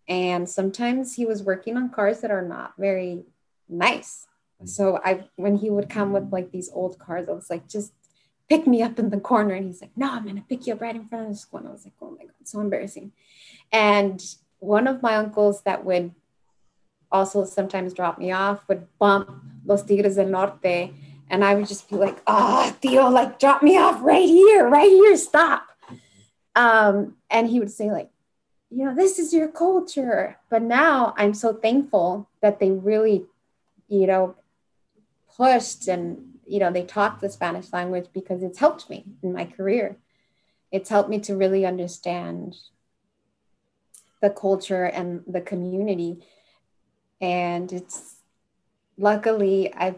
And 0.09 0.49
sometimes 0.49 1.15
he 1.17 1.27
was 1.27 1.43
working 1.43 1.77
on 1.77 1.91
cars 1.91 2.21
that 2.21 2.31
are 2.31 2.47
not 2.47 2.75
very 2.79 3.25
nice. 3.69 4.27
So 4.65 5.01
I 5.05 5.25
when 5.37 5.57
he 5.57 5.71
would 5.71 5.91
come 5.91 6.13
with 6.13 6.33
like 6.33 6.53
these 6.53 6.71
old 6.73 6.99
cars, 6.99 7.29
I 7.29 7.33
was 7.33 7.51
like, 7.51 7.69
just 7.69 7.93
pick 8.49 8.67
me 8.67 8.83
up 8.83 8.99
in 8.99 9.11
the 9.11 9.21
corner. 9.21 9.55
And 9.55 9.67
he's 9.67 9.81
like, 9.81 9.97
no, 9.97 10.11
I'm 10.13 10.25
gonna 10.27 10.45
pick 10.49 10.67
you 10.67 10.75
up 10.75 10.81
right 10.81 10.95
in 10.95 11.07
front 11.07 11.27
of 11.27 11.33
the 11.33 11.39
school. 11.39 11.61
And 11.61 11.69
I 11.69 11.73
was 11.73 11.85
like, 11.85 11.95
oh 12.01 12.11
my 12.13 12.25
God, 12.25 12.33
so 12.45 12.61
embarrassing. 12.61 13.13
And 13.73 14.23
one 14.61 14.87
of 14.87 15.03
my 15.03 15.17
uncles 15.17 15.63
that 15.63 15.85
would 15.85 16.13
also 17.11 17.45
sometimes 17.45 17.95
drop 17.95 18.19
me 18.19 18.33
off 18.33 18.67
would 18.69 18.87
bump 18.99 19.31
Los 19.65 19.83
Tigres 19.83 20.17
del 20.17 20.29
Norte. 20.29 20.95
And 21.29 21.45
I 21.45 21.55
would 21.55 21.67
just 21.67 21.91
be 21.91 21.97
like, 21.97 22.19
oh, 22.27 22.75
tío, 22.81 23.11
like 23.11 23.39
drop 23.39 23.63
me 23.63 23.77
off 23.77 24.01
right 24.03 24.29
here, 24.29 24.69
right 24.69 24.91
here, 24.91 25.17
stop. 25.17 25.67
Um, 26.55 27.17
and 27.31 27.49
he 27.49 27.59
would 27.59 27.71
say, 27.71 27.91
like, 27.91 28.11
you 28.71 28.85
know, 28.85 28.95
this 28.95 29.19
is 29.19 29.35
your 29.35 29.49
culture. 29.49 30.39
But 30.49 30.63
now 30.63 31.15
I'm 31.17 31.35
so 31.35 31.53
thankful 31.53 32.29
that 32.43 32.61
they 32.61 32.71
really, 32.71 33.27
you 33.89 34.07
know, 34.07 34.37
pushed 35.37 35.87
and 35.87 36.39
you 36.47 36.59
know 36.59 36.73
they 36.73 36.83
taught 36.83 37.21
the 37.21 37.29
spanish 37.29 37.73
language 37.73 38.07
because 38.15 38.43
it's 38.43 38.59
helped 38.59 38.89
me 38.89 39.05
in 39.23 39.33
my 39.33 39.45
career 39.45 39.97
it's 40.73 40.89
helped 40.89 41.11
me 41.11 41.21
to 41.21 41.37
really 41.37 41.67
understand 41.67 42.57
the 44.23 44.31
culture 44.31 44.85
and 44.85 45.23
the 45.27 45.41
community 45.41 46.25
and 47.21 47.73
it's 47.73 48.17
luckily 48.97 49.73
i 49.75 49.95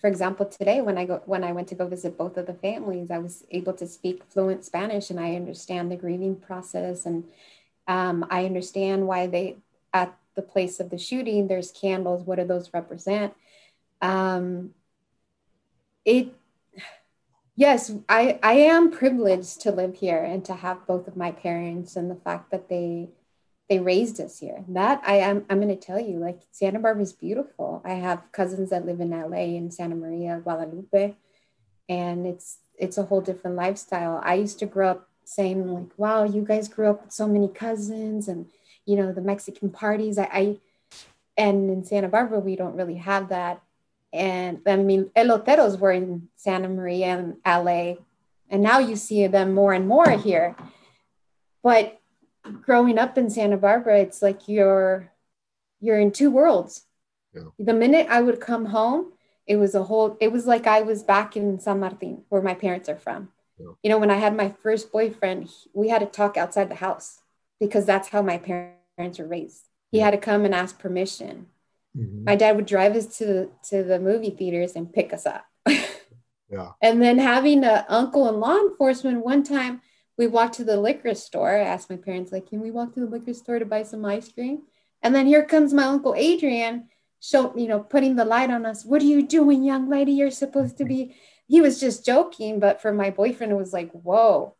for 0.00 0.08
example 0.08 0.46
today 0.46 0.80
when 0.80 0.98
i 0.98 1.04
go 1.04 1.22
when 1.26 1.44
i 1.44 1.52
went 1.52 1.68
to 1.68 1.74
go 1.74 1.86
visit 1.86 2.16
both 2.16 2.36
of 2.36 2.46
the 2.46 2.54
families 2.54 3.10
i 3.10 3.18
was 3.18 3.44
able 3.50 3.72
to 3.72 3.86
speak 3.86 4.22
fluent 4.28 4.64
spanish 4.64 5.10
and 5.10 5.20
i 5.20 5.34
understand 5.34 5.90
the 5.90 5.96
grieving 5.96 6.36
process 6.36 7.06
and 7.06 7.24
um, 7.88 8.26
i 8.30 8.44
understand 8.44 9.06
why 9.06 9.26
they 9.26 9.56
at 9.92 10.16
the 10.34 10.42
place 10.42 10.80
of 10.80 10.90
the 10.90 10.98
shooting 10.98 11.48
there's 11.48 11.70
candles 11.72 12.22
what 12.24 12.36
do 12.36 12.44
those 12.44 12.72
represent? 12.72 13.34
Um, 14.00 14.74
it 16.04 16.34
yes 17.54 17.92
i 18.08 18.38
i 18.42 18.54
am 18.54 18.90
privileged 18.90 19.60
to 19.60 19.70
live 19.70 19.94
here 19.96 20.22
and 20.24 20.44
to 20.44 20.54
have 20.54 20.86
both 20.86 21.06
of 21.06 21.16
my 21.16 21.30
parents 21.30 21.96
and 21.96 22.10
the 22.10 22.16
fact 22.16 22.50
that 22.50 22.68
they 22.68 23.08
they 23.68 23.78
raised 23.78 24.20
us 24.20 24.38
here. 24.38 24.64
That 24.68 25.02
i 25.06 25.16
am 25.16 25.44
i'm 25.48 25.60
to 25.60 25.76
tell 25.76 26.00
you 26.00 26.18
like 26.18 26.40
santa 26.50 26.78
barbara 26.78 27.02
is 27.02 27.12
beautiful. 27.12 27.82
I 27.84 27.94
have 27.94 28.30
cousins 28.32 28.70
that 28.70 28.86
live 28.86 29.00
in 29.00 29.10
la 29.10 29.36
in 29.36 29.70
santa 29.70 29.94
maria 29.94 30.40
guadalupe 30.42 31.14
and 31.88 32.26
it's 32.26 32.58
it's 32.78 32.98
a 32.98 33.04
whole 33.04 33.20
different 33.20 33.56
lifestyle. 33.56 34.20
I 34.24 34.34
used 34.34 34.58
to 34.60 34.66
grow 34.66 34.90
up 34.90 35.08
saying 35.24 35.72
like 35.72 35.96
wow 35.96 36.24
you 36.24 36.42
guys 36.42 36.68
grew 36.68 36.90
up 36.90 37.04
with 37.04 37.12
so 37.12 37.26
many 37.26 37.48
cousins 37.48 38.28
and 38.28 38.50
you 38.86 38.96
know 38.96 39.12
the 39.12 39.20
mexican 39.20 39.70
parties. 39.70 40.18
I, 40.18 40.28
I 40.32 40.56
and 41.36 41.70
in 41.70 41.84
santa 41.84 42.08
barbara 42.08 42.40
we 42.40 42.56
don't 42.56 42.76
really 42.76 42.96
have 42.96 43.28
that. 43.28 43.62
And 44.12 44.60
I 44.66 44.76
mean, 44.76 45.10
eloteros 45.16 45.78
were 45.78 45.92
in 45.92 46.28
Santa 46.36 46.68
Maria 46.68 47.18
and 47.18 47.36
LA, 47.46 47.94
and 48.50 48.62
now 48.62 48.78
you 48.78 48.94
see 48.94 49.26
them 49.26 49.54
more 49.54 49.72
and 49.72 49.88
more 49.88 50.10
here. 50.10 50.54
But 51.62 51.98
growing 52.62 52.98
up 52.98 53.18
in 53.18 53.30
Santa 53.30 53.56
Barbara, 53.56 54.00
it's 54.00 54.22
like 54.22 54.48
you're 54.48 55.10
you're 55.80 55.98
in 55.98 56.12
two 56.12 56.30
worlds. 56.30 56.82
Yeah. 57.34 57.42
The 57.58 57.74
minute 57.74 58.06
I 58.10 58.20
would 58.20 58.40
come 58.40 58.66
home, 58.66 59.12
it 59.46 59.56
was 59.56 59.74
a 59.74 59.84
whole. 59.84 60.16
It 60.20 60.32
was 60.32 60.46
like 60.46 60.66
I 60.66 60.82
was 60.82 61.02
back 61.02 61.36
in 61.36 61.58
San 61.60 61.80
Martin, 61.80 62.24
where 62.28 62.42
my 62.42 62.54
parents 62.54 62.88
are 62.88 62.98
from. 62.98 63.30
Yeah. 63.58 63.72
You 63.82 63.90
know, 63.90 63.98
when 63.98 64.10
I 64.10 64.16
had 64.16 64.36
my 64.36 64.54
first 64.62 64.92
boyfriend, 64.92 65.48
we 65.72 65.88
had 65.88 66.00
to 66.00 66.06
talk 66.06 66.36
outside 66.36 66.68
the 66.68 66.76
house 66.76 67.20
because 67.60 67.86
that's 67.86 68.08
how 68.08 68.22
my 68.22 68.38
parents 68.38 69.18
were 69.18 69.26
raised. 69.26 69.68
He 69.90 69.98
yeah. 69.98 70.06
had 70.06 70.10
to 70.12 70.18
come 70.18 70.44
and 70.44 70.54
ask 70.54 70.78
permission 70.78 71.46
Mm-hmm. 71.96 72.24
My 72.24 72.36
dad 72.36 72.56
would 72.56 72.66
drive 72.66 72.96
us 72.96 73.18
to 73.18 73.50
to 73.68 73.82
the 73.82 73.98
movie 73.98 74.30
theaters 74.30 74.74
and 74.76 74.92
pick 74.92 75.12
us 75.12 75.26
up. 75.26 75.44
yeah. 75.68 76.70
And 76.82 77.00
then 77.02 77.18
having 77.18 77.64
an 77.64 77.84
uncle 77.88 78.28
in 78.28 78.40
law 78.40 78.58
enforcement, 78.58 79.24
one 79.24 79.42
time 79.42 79.80
we 80.22 80.28
walked 80.28 80.54
to 80.54 80.64
the 80.64 80.76
liquor 80.76 81.16
store. 81.16 81.56
I 81.56 81.64
asked 81.64 81.90
my 81.90 81.96
parents, 81.96 82.30
like, 82.30 82.48
can 82.48 82.60
we 82.60 82.70
walk 82.70 82.94
to 82.94 83.00
the 83.00 83.06
liquor 83.06 83.34
store 83.34 83.58
to 83.58 83.66
buy 83.66 83.82
some 83.82 84.04
ice 84.04 84.30
cream? 84.30 84.62
And 85.02 85.12
then 85.12 85.26
here 85.26 85.44
comes 85.44 85.74
my 85.74 85.82
uncle 85.82 86.14
Adrian, 86.16 86.88
show 87.20 87.52
you 87.56 87.66
know, 87.66 87.80
putting 87.80 88.14
the 88.14 88.24
light 88.24 88.48
on 88.48 88.64
us. 88.64 88.84
What 88.84 89.02
are 89.02 89.06
you 89.06 89.26
doing, 89.26 89.64
young 89.64 89.90
lady? 89.90 90.12
You're 90.12 90.30
supposed 90.30 90.78
to 90.78 90.84
be. 90.84 91.16
He 91.48 91.60
was 91.60 91.80
just 91.80 92.06
joking, 92.06 92.60
but 92.60 92.80
for 92.80 92.94
my 92.94 93.10
boyfriend, 93.10 93.52
it 93.52 93.56
was 93.56 93.74
like, 93.74 93.90
whoa. 93.90 94.54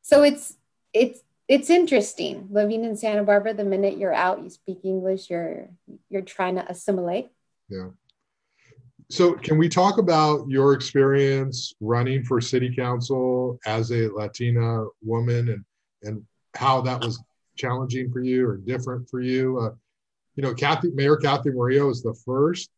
So 0.00 0.22
it's 0.22 0.56
it's 0.94 1.20
it's 1.46 1.68
interesting 1.68 2.48
living 2.50 2.84
in 2.84 2.96
Santa 2.96 3.22
Barbara. 3.22 3.52
The 3.52 3.64
minute 3.64 3.98
you're 3.98 4.14
out, 4.14 4.42
you 4.42 4.48
speak 4.48 4.78
English. 4.82 5.28
You're 5.28 5.68
you're 6.08 6.22
trying 6.22 6.54
to 6.54 6.66
assimilate. 6.66 7.28
Yeah. 7.68 7.88
So, 9.10 9.32
can 9.34 9.56
we 9.56 9.68
talk 9.68 9.98
about 9.98 10.48
your 10.48 10.74
experience 10.74 11.74
running 11.80 12.24
for 12.24 12.40
city 12.40 12.74
council 12.74 13.58
as 13.64 13.90
a 13.90 14.08
Latina 14.08 14.84
woman, 15.02 15.48
and 15.48 15.64
and 16.02 16.24
how 16.54 16.82
that 16.82 17.02
was 17.02 17.22
challenging 17.56 18.12
for 18.12 18.20
you 18.20 18.46
or 18.46 18.58
different 18.58 19.08
for 19.08 19.20
you? 19.20 19.58
Uh, 19.58 19.70
you 20.36 20.42
know, 20.42 20.52
Cathy 20.52 20.90
Mayor 20.90 21.16
Cathy 21.16 21.50
Murillo 21.50 21.88
is 21.88 22.02
the 22.02 22.14
first 22.26 22.70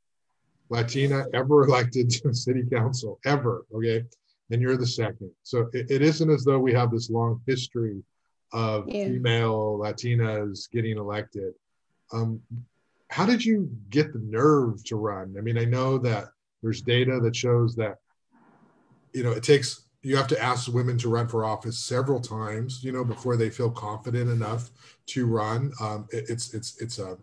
Latina 0.69 1.25
ever 1.35 1.64
elected 1.64 2.09
to 2.11 2.33
city 2.33 2.62
council 2.71 3.19
ever. 3.27 3.66
Okay, 3.75 4.05
and 4.51 4.62
you're 4.62 4.77
the 4.77 4.87
second. 4.87 5.33
So 5.43 5.69
it, 5.73 5.90
it 5.90 6.01
isn't 6.01 6.31
as 6.31 6.45
though 6.45 6.61
we 6.61 6.73
have 6.73 6.93
this 6.93 7.11
long 7.11 7.40
history 7.47 8.05
of 8.53 8.88
yeah. 8.88 9.07
female 9.07 9.79
Latinas 9.79 10.71
getting 10.71 10.97
elected. 10.97 11.55
Um, 12.12 12.40
how 13.11 13.27
did 13.27 13.44
you 13.44 13.70
get 13.90 14.12
the 14.12 14.20
nerve 14.20 14.83
to 14.85 14.96
run? 14.96 15.35
I 15.37 15.40
mean, 15.40 15.59
I 15.59 15.64
know 15.64 15.99
that 15.99 16.29
there's 16.62 16.81
data 16.83 17.20
that 17.20 17.37
shows 17.37 17.75
that, 17.77 17.96
you 19.12 19.23
know, 19.23 19.33
it 19.33 19.42
takes, 19.42 19.88
you 20.03 20.16
have 20.16 20.29
to 20.29 20.42
ask 20.42 20.73
women 20.73 20.96
to 20.99 21.09
run 21.09 21.29
for 21.29 21.44
office 21.44 21.79
several 21.79 22.20
times, 22.20 22.83
you 22.83 22.92
know, 22.92 23.05
before 23.05 23.37
they 23.37 23.51
feel 23.51 23.70
confident 23.70 24.31
enough 24.31 24.70
to 25.07 25.27
run. 25.27 25.73
Um, 25.81 26.09
it, 26.11 26.25
it's, 26.29 26.55
it's, 26.55 26.81
it's 26.81 26.99
a, 26.99 27.18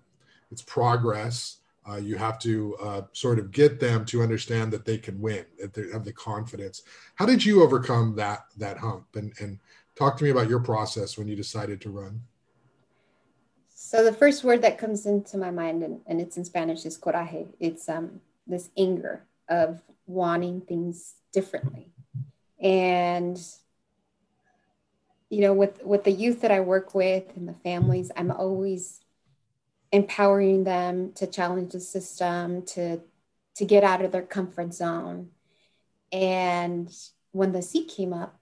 it's 0.52 0.62
progress. 0.62 1.58
Uh, 1.90 1.96
you 1.96 2.18
have 2.18 2.38
to 2.40 2.76
uh, 2.82 3.02
sort 3.14 3.40
of 3.40 3.52
get 3.52 3.80
them 3.80 4.04
to 4.06 4.22
understand 4.22 4.74
that 4.74 4.86
they 4.86 4.98
can 4.98 5.20
win, 5.22 5.46
that 5.60 5.74
they 5.74 5.90
have 5.94 6.04
the 6.04 6.14
confidence. 6.14 6.84
How 7.16 7.26
did 7.26 7.46
you 7.46 7.64
overcome 7.64 8.14
that 8.18 8.44
that 8.58 8.78
hump, 8.78 9.06
and 9.16 9.32
and 9.40 9.58
Talk 9.98 10.16
to 10.18 10.24
me 10.24 10.30
about 10.30 10.48
your 10.48 10.60
process 10.60 11.18
when 11.18 11.28
you 11.28 11.36
decided 11.36 11.82
to 11.82 11.90
run. 11.90 12.22
So 13.88 14.04
the 14.04 14.12
first 14.12 14.44
word 14.44 14.64
that 14.64 14.78
comes 14.78 15.06
into 15.06 15.38
my 15.38 15.50
mind, 15.50 15.82
and, 15.82 16.02
and 16.08 16.20
it's 16.20 16.36
in 16.36 16.44
Spanish, 16.44 16.86
is 16.86 16.98
coraje. 16.98 17.48
It's 17.58 17.88
um, 17.88 18.20
this 18.46 18.70
anger 18.78 19.24
of 19.48 19.82
wanting 20.08 20.60
things 20.60 21.14
differently. 21.32 21.94
And 22.62 23.42
you 25.30 25.40
know, 25.40 25.54
with 25.54 25.82
with 25.86 26.04
the 26.04 26.12
youth 26.12 26.42
that 26.42 26.52
I 26.52 26.60
work 26.60 26.94
with 26.94 27.32
and 27.38 27.48
the 27.48 27.54
families, 27.54 28.12
I'm 28.18 28.30
always 28.30 29.00
empowering 29.94 30.66
them 30.66 31.14
to 31.14 31.26
challenge 31.26 31.72
the 31.72 31.80
system, 31.80 32.64
to 32.64 33.00
to 33.56 33.64
get 33.64 33.86
out 33.86 34.04
of 34.04 34.12
their 34.12 34.22
comfort 34.22 34.74
zone. 34.74 35.30
And 36.12 36.94
when 37.32 37.54
the 37.54 37.62
seat 37.62 37.88
came 37.88 38.12
up, 38.12 38.37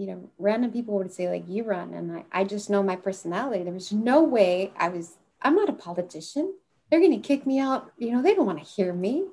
you 0.00 0.06
know, 0.06 0.30
random 0.38 0.72
people 0.72 0.94
would 0.94 1.12
say 1.12 1.28
like 1.28 1.44
you 1.46 1.62
run, 1.62 1.92
and 1.92 2.10
I, 2.10 2.24
I 2.32 2.44
just 2.44 2.70
know 2.70 2.82
my 2.82 2.96
personality. 2.96 3.62
There 3.64 3.72
was 3.72 3.92
no 3.92 4.22
way 4.22 4.72
I 4.78 4.88
was. 4.88 5.18
I'm 5.42 5.54
not 5.54 5.68
a 5.68 5.74
politician. 5.74 6.54
They're 6.88 7.00
going 7.00 7.20
to 7.20 7.28
kick 7.28 7.44
me 7.44 7.58
out. 7.58 7.92
You 7.98 8.12
know, 8.12 8.22
they 8.22 8.34
don't 8.34 8.46
want 8.46 8.58
to 8.58 8.64
hear 8.64 8.94
me. 8.94 9.26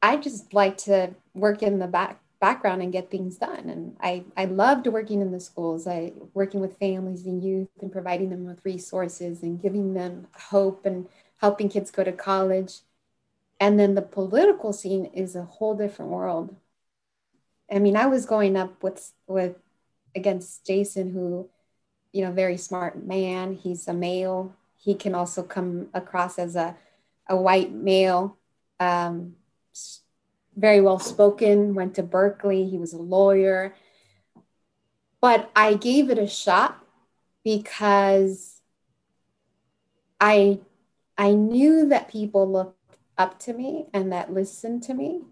I 0.00 0.16
just 0.16 0.54
like 0.54 0.78
to 0.78 1.14
work 1.34 1.62
in 1.62 1.78
the 1.78 1.86
back 1.86 2.22
background 2.40 2.80
and 2.80 2.90
get 2.90 3.10
things 3.10 3.36
done. 3.36 3.68
And 3.68 3.96
I, 4.00 4.24
I 4.34 4.46
loved 4.46 4.86
working 4.86 5.20
in 5.20 5.30
the 5.30 5.40
schools, 5.40 5.86
I 5.86 6.12
working 6.32 6.60
with 6.60 6.78
families 6.78 7.26
and 7.26 7.44
youth 7.44 7.68
and 7.82 7.92
providing 7.92 8.30
them 8.30 8.46
with 8.46 8.64
resources 8.64 9.42
and 9.42 9.60
giving 9.60 9.92
them 9.92 10.28
hope 10.32 10.86
and 10.86 11.06
helping 11.36 11.68
kids 11.68 11.90
go 11.90 12.02
to 12.02 12.12
college. 12.12 12.80
And 13.60 13.78
then 13.78 13.94
the 13.94 14.02
political 14.02 14.72
scene 14.72 15.06
is 15.06 15.36
a 15.36 15.42
whole 15.42 15.74
different 15.74 16.12
world. 16.12 16.56
I 17.70 17.78
mean, 17.78 17.96
I 17.96 18.06
was 18.06 18.26
going 18.26 18.56
up 18.56 18.82
with 18.82 19.12
with 19.26 19.56
against 20.14 20.66
Jason, 20.66 21.10
who, 21.12 21.48
you 22.12 22.24
know, 22.24 22.32
very 22.32 22.56
smart 22.56 23.04
man. 23.04 23.54
He's 23.54 23.86
a 23.88 23.94
male. 23.94 24.54
He 24.76 24.94
can 24.94 25.14
also 25.14 25.42
come 25.42 25.88
across 25.92 26.38
as 26.38 26.56
a 26.56 26.76
a 27.28 27.36
white 27.36 27.72
male, 27.72 28.38
um, 28.80 29.34
very 30.56 30.80
well 30.80 30.98
spoken. 30.98 31.74
Went 31.74 31.94
to 31.96 32.02
Berkeley. 32.02 32.68
He 32.68 32.78
was 32.78 32.92
a 32.92 32.98
lawyer. 32.98 33.74
But 35.20 35.50
I 35.54 35.74
gave 35.74 36.10
it 36.10 36.18
a 36.18 36.28
shot 36.28 36.82
because 37.44 38.60
I 40.20 40.60
I 41.16 41.32
knew 41.32 41.88
that 41.88 42.08
people 42.08 42.50
looked 42.50 42.96
up 43.18 43.38
to 43.40 43.52
me 43.52 43.86
and 43.92 44.12
that 44.12 44.32
listened 44.32 44.84
to 44.84 44.94
me 44.94 45.22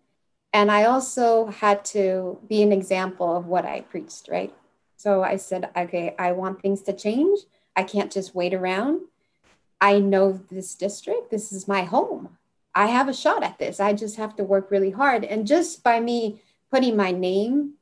and 0.56 0.72
I 0.72 0.84
also 0.84 1.48
had 1.48 1.84
to 1.96 2.38
be 2.48 2.62
an 2.62 2.72
example 2.72 3.36
of 3.36 3.44
what 3.44 3.66
I 3.66 3.82
preached, 3.82 4.26
right? 4.30 4.54
So 4.96 5.22
I 5.22 5.36
said, 5.36 5.68
okay, 5.76 6.14
I 6.18 6.32
want 6.32 6.62
things 6.62 6.80
to 6.84 6.94
change. 6.94 7.40
I 7.76 7.82
can't 7.82 8.10
just 8.10 8.34
wait 8.34 8.54
around. 8.54 9.02
I 9.82 9.98
know 9.98 10.40
this 10.50 10.74
district. 10.74 11.30
This 11.30 11.52
is 11.52 11.68
my 11.68 11.82
home. 11.82 12.38
I 12.74 12.86
have 12.86 13.06
a 13.06 13.12
shot 13.12 13.42
at 13.42 13.58
this. 13.58 13.80
I 13.80 13.92
just 13.92 14.16
have 14.16 14.34
to 14.36 14.44
work 14.44 14.70
really 14.70 14.92
hard. 14.92 15.24
And 15.24 15.46
just 15.46 15.84
by 15.84 16.00
me 16.00 16.40
putting 16.70 16.96
my 16.96 17.10
name 17.10 17.74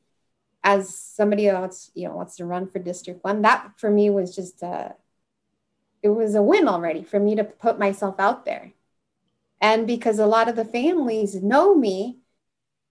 as 0.64 0.92
somebody 0.92 1.48
else, 1.48 1.92
you 1.94 2.08
know, 2.08 2.16
wants 2.16 2.34
to 2.38 2.44
run 2.44 2.66
for 2.66 2.80
District 2.80 3.22
One, 3.22 3.42
that 3.42 3.70
for 3.76 3.88
me 3.88 4.10
was 4.10 4.34
just 4.34 4.64
a, 4.64 4.96
it 6.02 6.08
was 6.08 6.34
a 6.34 6.42
win 6.42 6.66
already 6.66 7.04
for 7.04 7.20
me 7.20 7.36
to 7.36 7.44
put 7.44 7.78
myself 7.78 8.16
out 8.18 8.44
there. 8.44 8.72
And 9.60 9.86
because 9.86 10.18
a 10.18 10.26
lot 10.26 10.48
of 10.48 10.56
the 10.56 10.64
families 10.64 11.36
know 11.40 11.76
me, 11.76 12.18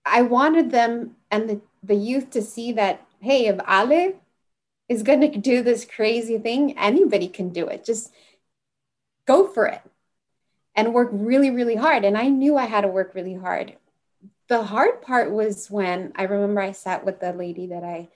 I 0.05 0.21
wanted 0.21 0.71
them 0.71 1.15
and 1.31 1.49
the, 1.49 1.61
the 1.81 1.95
youth 1.95 2.31
to 2.31 2.41
see 2.41 2.73
that, 2.73 3.05
hey, 3.19 3.47
if 3.47 3.59
Ale 3.67 4.13
is 4.89 5.03
going 5.03 5.21
to 5.21 5.37
do 5.37 5.61
this 5.61 5.85
crazy 5.85 6.37
thing, 6.37 6.77
anybody 6.77 7.27
can 7.27 7.49
do 7.49 7.67
it. 7.67 7.85
Just 7.85 8.11
go 9.25 9.47
for 9.47 9.65
it 9.65 9.81
and 10.75 10.93
work 10.93 11.09
really, 11.11 11.51
really 11.51 11.75
hard. 11.75 12.03
And 12.03 12.17
I 12.17 12.27
knew 12.27 12.57
I 12.57 12.65
had 12.65 12.81
to 12.81 12.87
work 12.87 13.15
really 13.15 13.35
hard. 13.35 13.77
The 14.49 14.63
hard 14.63 15.01
part 15.01 15.31
was 15.31 15.71
when 15.71 16.11
I 16.15 16.23
remember 16.23 16.61
I 16.61 16.73
sat 16.73 17.05
with 17.05 17.19
the 17.19 17.31
lady 17.31 17.67
that 17.67 17.83
I, 17.83 18.09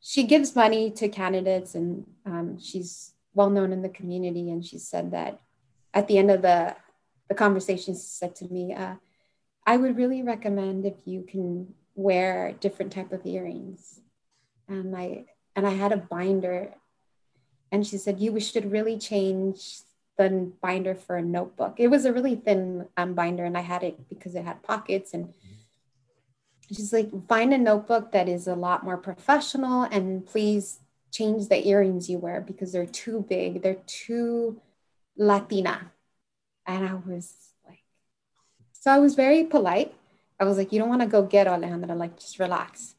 she 0.00 0.24
gives 0.24 0.56
money 0.56 0.90
to 0.92 1.08
candidates 1.08 1.74
and 1.74 2.06
um, 2.26 2.58
she's 2.58 3.12
well 3.34 3.50
known 3.50 3.72
in 3.72 3.82
the 3.82 3.88
community. 3.88 4.50
And 4.50 4.64
she 4.64 4.78
said 4.78 5.12
that 5.12 5.40
at 5.94 6.08
the 6.08 6.18
end 6.18 6.30
of 6.30 6.42
the, 6.42 6.74
the 7.28 7.34
conversation, 7.34 7.94
she 7.94 8.00
said 8.00 8.34
to 8.36 8.48
me, 8.48 8.74
uh, 8.74 8.94
I 9.68 9.76
would 9.76 9.98
really 9.98 10.22
recommend 10.22 10.86
if 10.86 10.94
you 11.04 11.20
can 11.22 11.74
wear 11.94 12.52
different 12.58 12.90
type 12.90 13.12
of 13.12 13.26
earrings. 13.26 14.00
And 14.66 14.96
I, 14.96 15.26
and 15.54 15.66
I 15.66 15.74
had 15.74 15.92
a 15.92 15.98
binder 15.98 16.72
and 17.70 17.86
she 17.86 17.98
said, 17.98 18.18
you 18.18 18.40
should 18.40 18.72
really 18.72 18.96
change 18.96 19.80
the 20.16 20.50
binder 20.62 20.94
for 20.94 21.18
a 21.18 21.22
notebook. 21.22 21.74
It 21.76 21.88
was 21.88 22.06
a 22.06 22.14
really 22.14 22.34
thin 22.34 22.86
um, 22.96 23.12
binder, 23.12 23.44
and 23.44 23.58
I 23.58 23.60
had 23.60 23.82
it 23.82 24.08
because 24.08 24.34
it 24.34 24.42
had 24.42 24.62
pockets. 24.62 25.12
And 25.12 25.34
she's 26.66 26.94
like, 26.94 27.10
find 27.28 27.52
a 27.52 27.58
notebook 27.58 28.12
that 28.12 28.26
is 28.26 28.46
a 28.46 28.54
lot 28.54 28.84
more 28.84 28.96
professional, 28.96 29.82
and 29.82 30.24
please 30.24 30.80
change 31.12 31.48
the 31.48 31.68
earrings 31.68 32.08
you 32.08 32.16
wear 32.16 32.40
because 32.40 32.72
they're 32.72 32.86
too 32.86 33.26
big. 33.28 33.60
They're 33.60 33.84
too 33.86 34.62
Latina. 35.18 35.92
And 36.66 36.88
I 36.88 36.94
was 36.94 37.34
so 38.88 38.94
I 38.94 39.00
was 39.00 39.16
very 39.16 39.44
polite. 39.44 39.94
I 40.40 40.44
was 40.44 40.56
like, 40.56 40.72
you 40.72 40.78
don't 40.78 40.88
want 40.88 41.02
to 41.02 41.06
go 41.06 41.22
get 41.22 41.46
Alejandra, 41.46 41.94
like, 41.94 42.18
just 42.18 42.38
relax. 42.38 42.94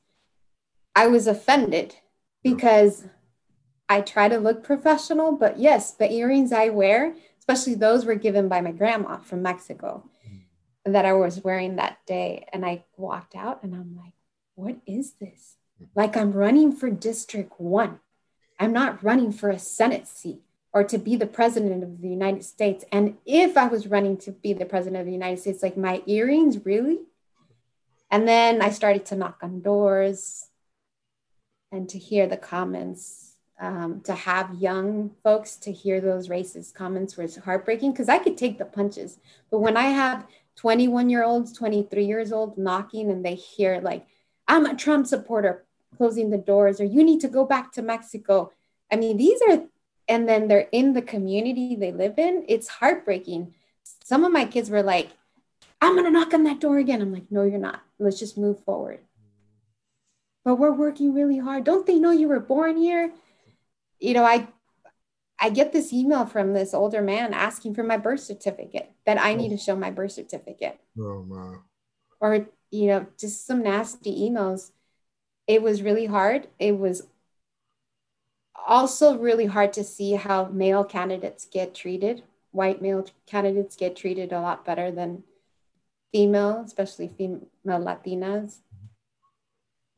I 0.96 1.08
was 1.08 1.26
offended 1.26 1.96
because 2.44 3.08
I 3.90 4.02
try 4.02 4.30
to 4.30 4.38
look 4.38 4.64
professional, 4.64 5.32
but 5.32 5.58
yes, 5.58 5.90
the 5.90 6.12
earrings 6.12 6.52
I 6.52 6.70
wear, 6.70 7.16
especially 7.40 7.74
those 7.74 8.06
were 8.06 8.14
given 8.14 8.48
by 8.48 8.62
my 8.62 8.72
grandma 8.72 9.18
from 9.18 9.42
Mexico 9.42 10.08
that 10.86 11.06
I 11.06 11.14
was 11.14 11.44
wearing 11.44 11.78
that 11.78 11.98
day. 12.06 12.46
And 12.54 12.64
I 12.64 12.84
walked 12.96 13.36
out 13.36 13.64
and 13.64 13.74
I'm 13.74 13.98
like, 13.98 14.14
what 14.54 14.76
is 14.86 15.14
this? 15.14 15.56
Like 15.96 16.16
I'm 16.16 16.34
running 16.34 16.72
for 16.72 16.92
District 16.92 17.60
One. 17.60 18.00
I'm 18.60 18.74
not 18.74 19.04
running 19.04 19.32
for 19.32 19.50
a 19.50 19.58
Senate 19.58 20.08
seat 20.08 20.44
or 20.74 20.84
to 20.84 20.98
be 20.98 21.16
the 21.16 21.26
president 21.26 21.84
of 21.84 22.02
the 22.02 22.08
United 22.08 22.44
States. 22.44 22.86
And 22.92 23.18
if 23.26 23.58
I 23.58 23.68
was 23.68 23.88
running 23.88 24.18
to 24.18 24.32
be 24.32 24.54
the 24.54 24.66
president 24.66 25.00
of 25.02 25.06
the 25.06 25.12
United 25.12 25.40
States, 25.40 25.64
like 25.64 25.78
my 25.78 26.04
earrings, 26.06 26.66
really? 26.66 27.00
And 28.12 28.28
then 28.28 28.62
I 28.62 28.70
started 28.70 29.06
to 29.08 29.16
knock 29.16 29.40
on 29.42 29.62
doors 29.62 30.48
and 31.72 31.88
to 31.90 31.98
hear 31.98 32.28
the 32.28 32.38
comments 32.38 33.30
um, 33.60 34.02
to 34.02 34.14
have 34.14 34.56
young 34.56 35.12
folks 35.24 35.58
to 35.58 35.72
hear 35.72 36.00
those 36.00 36.30
racist 36.30 36.74
comments 36.74 37.18
was 37.18 37.36
heartbreaking 37.36 37.92
because 37.92 38.10
I 38.10 38.18
could 38.18 38.38
take 38.38 38.58
the 38.58 38.66
punches. 38.66 39.20
But 39.52 39.60
when 39.60 39.76
I 39.76 39.88
have 39.88 40.26
21 40.56 41.10
year 41.10 41.24
olds, 41.24 41.52
23 41.54 42.06
years 42.06 42.32
old 42.32 42.58
knocking 42.58 43.12
and 43.12 43.24
they 43.24 43.36
hear, 43.36 43.82
like, 43.82 44.06
I'm 44.48 44.66
a 44.66 44.76
Trump 44.76 45.08
supporter, 45.08 45.66
closing 45.98 46.30
the 46.30 46.38
doors, 46.38 46.80
or 46.80 46.86
you 46.86 47.04
need 47.04 47.20
to 47.22 47.28
go 47.28 47.46
back 47.46 47.74
to 47.74 47.82
Mexico. 47.82 48.52
I 48.92 48.96
mean, 48.96 49.18
these 49.18 49.40
are, 49.50 49.64
and 50.10 50.28
then 50.28 50.48
they're 50.48 50.68
in 50.72 50.94
the 50.94 51.02
community 51.02 51.76
they 51.76 51.94
live 51.94 52.18
in. 52.18 52.44
It's 52.50 52.68
heartbreaking. 52.68 53.54
Some 54.04 54.26
of 54.26 54.34
my 54.34 54.46
kids 54.46 54.70
were 54.70 54.84
like, 54.84 55.10
I'm 55.80 55.94
going 55.94 56.06
to 56.06 56.12
knock 56.12 56.34
on 56.34 56.44
that 56.44 56.60
door 56.60 56.78
again. 56.78 57.02
I'm 57.02 57.14
like, 57.14 57.32
no, 57.32 57.44
you're 57.44 57.60
not. 57.60 57.82
Let's 58.00 58.20
just 58.20 58.38
move 58.38 58.62
forward. 58.64 59.00
But 60.44 60.56
we're 60.56 60.74
working 60.74 61.14
really 61.14 61.38
hard. 61.38 61.64
Don't 61.64 61.86
they 61.86 62.00
know 62.00 62.12
you 62.12 62.28
were 62.28 62.40
born 62.40 62.76
here? 62.76 63.14
you 64.00 64.14
know, 64.14 64.24
I 64.24 64.48
I 65.42 65.50
get 65.50 65.72
this 65.72 65.94
email 65.94 66.26
from 66.26 66.54
this 66.54 66.74
older 66.74 67.02
man 67.02 67.34
asking 67.34 67.76
for 67.76 67.84
my 67.84 67.98
birth 67.98 68.20
certificate 68.20 68.92
that 69.06 69.22
I 69.22 69.36
need 69.36 69.50
to 69.50 69.58
show 69.58 69.76
my 69.76 69.92
birth 69.92 70.12
certificate. 70.12 70.80
Oh 70.98 71.26
wow. 71.28 71.64
Or 72.20 72.48
you 72.72 72.88
know, 72.88 73.08
just 73.18 73.46
some 73.46 73.64
nasty 73.64 74.30
emails. 74.30 74.72
It 75.48 75.62
was 75.62 75.82
really 75.82 76.06
hard. 76.06 76.48
It 76.60 76.78
was 76.78 77.08
also 78.68 79.18
really 79.18 79.46
hard 79.46 79.74
to 79.74 79.84
see 79.84 80.14
how 80.14 80.46
male 80.46 80.84
candidates 80.84 81.46
get 81.46 81.76
treated. 81.76 82.24
White 82.52 82.82
male 82.82 83.06
candidates 83.26 83.76
get 83.76 83.96
treated 83.96 84.32
a 84.32 84.42
lot 84.42 84.66
better 84.66 84.92
than 84.92 85.24
female, 86.12 86.64
especially 86.66 87.08
female 87.08 87.48
Latinas 87.66 88.60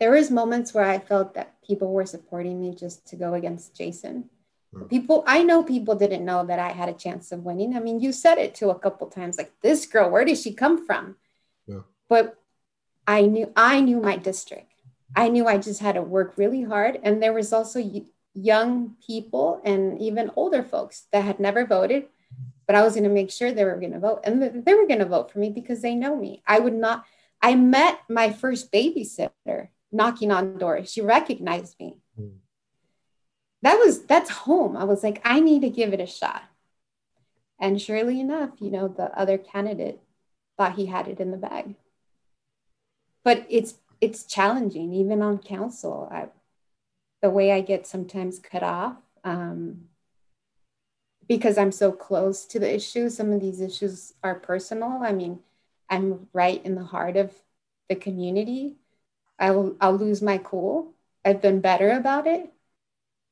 there 0.01 0.09
was 0.09 0.31
moments 0.31 0.73
where 0.73 0.83
I 0.83 0.97
felt 0.97 1.35
that 1.35 1.61
people 1.61 1.93
were 1.93 2.07
supporting 2.07 2.59
me 2.59 2.73
just 2.73 3.05
to 3.09 3.15
go 3.15 3.35
against 3.35 3.77
Jason. 3.77 4.31
Hmm. 4.73 4.85
People, 4.85 5.23
I 5.27 5.43
know 5.43 5.61
people 5.61 5.93
didn't 5.93 6.25
know 6.25 6.43
that 6.43 6.57
I 6.57 6.69
had 6.69 6.89
a 6.89 6.93
chance 6.93 7.31
of 7.31 7.45
winning. 7.45 7.77
I 7.77 7.79
mean, 7.79 7.99
you 7.99 8.11
said 8.11 8.39
it 8.39 8.55
to 8.55 8.71
a 8.71 8.79
couple 8.79 9.05
times, 9.05 9.37
like 9.37 9.53
this 9.61 9.85
girl, 9.85 10.09
where 10.09 10.25
did 10.25 10.39
she 10.39 10.53
come 10.53 10.87
from? 10.87 11.17
Yeah. 11.67 11.81
But 12.09 12.35
I 13.05 13.27
knew, 13.27 13.53
I 13.55 13.79
knew 13.79 14.01
my 14.01 14.15
district. 14.15 14.73
I 15.15 15.29
knew 15.29 15.45
I 15.45 15.59
just 15.59 15.81
had 15.81 15.93
to 15.93 16.01
work 16.01 16.33
really 16.35 16.63
hard, 16.63 16.99
and 17.03 17.21
there 17.21 17.33
was 17.33 17.53
also 17.53 17.77
young 18.33 18.95
people 19.05 19.61
and 19.63 19.99
even 20.01 20.31
older 20.35 20.63
folks 20.63 21.07
that 21.11 21.23
had 21.23 21.39
never 21.39 21.65
voted, 21.65 22.07
but 22.67 22.75
I 22.75 22.83
was 22.83 22.93
going 22.93 23.03
to 23.03 23.09
make 23.09 23.31
sure 23.31 23.51
they 23.51 23.65
were 23.65 23.79
going 23.79 23.93
to 23.93 23.99
vote, 23.99 24.21
and 24.23 24.65
they 24.65 24.73
were 24.73 24.87
going 24.87 24.99
to 24.99 25.05
vote 25.05 25.31
for 25.31 25.39
me 25.39 25.49
because 25.49 25.81
they 25.81 25.95
know 25.95 26.15
me. 26.15 26.41
I 26.47 26.59
would 26.59 26.73
not. 26.73 27.05
I 27.41 27.55
met 27.55 27.99
my 28.07 28.31
first 28.31 28.71
babysitter 28.71 29.69
knocking 29.91 30.31
on 30.31 30.57
doors. 30.57 30.91
She 30.91 31.01
recognized 31.01 31.75
me. 31.79 31.97
Mm. 32.19 32.37
That 33.63 33.75
was 33.75 34.03
that's 34.05 34.29
home. 34.29 34.77
I 34.77 34.85
was 34.85 35.03
like, 35.03 35.21
I 35.25 35.39
need 35.39 35.61
to 35.61 35.69
give 35.69 35.93
it 35.93 35.99
a 35.99 36.07
shot. 36.07 36.43
And 37.59 37.79
surely 37.79 38.19
enough, 38.19 38.51
you 38.59 38.71
know, 38.71 38.87
the 38.87 39.15
other 39.19 39.37
candidate 39.37 39.99
thought 40.57 40.75
he 40.75 40.87
had 40.87 41.07
it 41.07 41.19
in 41.19 41.31
the 41.31 41.37
bag. 41.37 41.75
But 43.23 43.45
it's 43.49 43.75
it's 43.99 44.23
challenging, 44.23 44.93
even 44.93 45.21
on 45.21 45.37
council. 45.37 46.09
I, 46.11 46.29
the 47.21 47.29
way 47.29 47.51
I 47.51 47.61
get 47.61 47.87
sometimes 47.87 48.39
cut 48.39 48.63
off 48.63 48.97
um, 49.23 49.85
because 51.27 51.57
I'm 51.57 51.71
so 51.71 51.91
close 51.91 52.45
to 52.45 52.59
the 52.59 52.73
issue. 52.73 53.09
Some 53.09 53.31
of 53.31 53.41
these 53.41 53.61
issues 53.61 54.13
are 54.23 54.35
personal. 54.35 55.01
I 55.03 55.11
mean, 55.11 55.39
I'm 55.89 56.27
right 56.33 56.63
in 56.65 56.75
the 56.75 56.83
heart 56.83 57.17
of 57.17 57.33
the 57.89 57.95
community 57.95 58.75
I'll 59.41 59.75
I'll 59.81 59.97
lose 59.97 60.21
my 60.21 60.37
cool. 60.37 60.93
I've 61.25 61.41
been 61.41 61.59
better 61.59 61.91
about 61.91 62.27
it. 62.27 62.53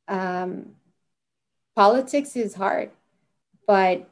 Um, 0.07 0.75
politics 1.75 2.35
is 2.35 2.55
hard, 2.55 2.89
but 3.67 4.09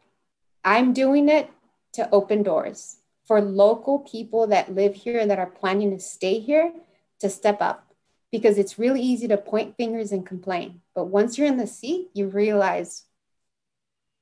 I'm 0.63 0.93
doing 0.93 1.27
it 1.27 1.49
to 1.93 2.07
open 2.11 2.43
doors 2.43 2.97
for 3.25 3.41
local 3.41 3.99
people 3.99 4.47
that 4.47 4.73
live 4.75 4.93
here 4.93 5.25
that 5.25 5.39
are 5.39 5.47
planning 5.47 5.91
to 5.91 5.99
stay 5.99 6.39
here 6.39 6.71
to 7.19 7.29
step 7.29 7.61
up 7.61 7.86
because 8.31 8.57
it's 8.57 8.79
really 8.79 9.01
easy 9.01 9.27
to 9.27 9.37
point 9.37 9.75
fingers 9.77 10.11
and 10.11 10.25
complain. 10.25 10.81
But 10.93 11.05
once 11.05 11.37
you're 11.37 11.47
in 11.47 11.57
the 11.57 11.67
seat, 11.67 12.09
you 12.13 12.27
realize 12.27 13.03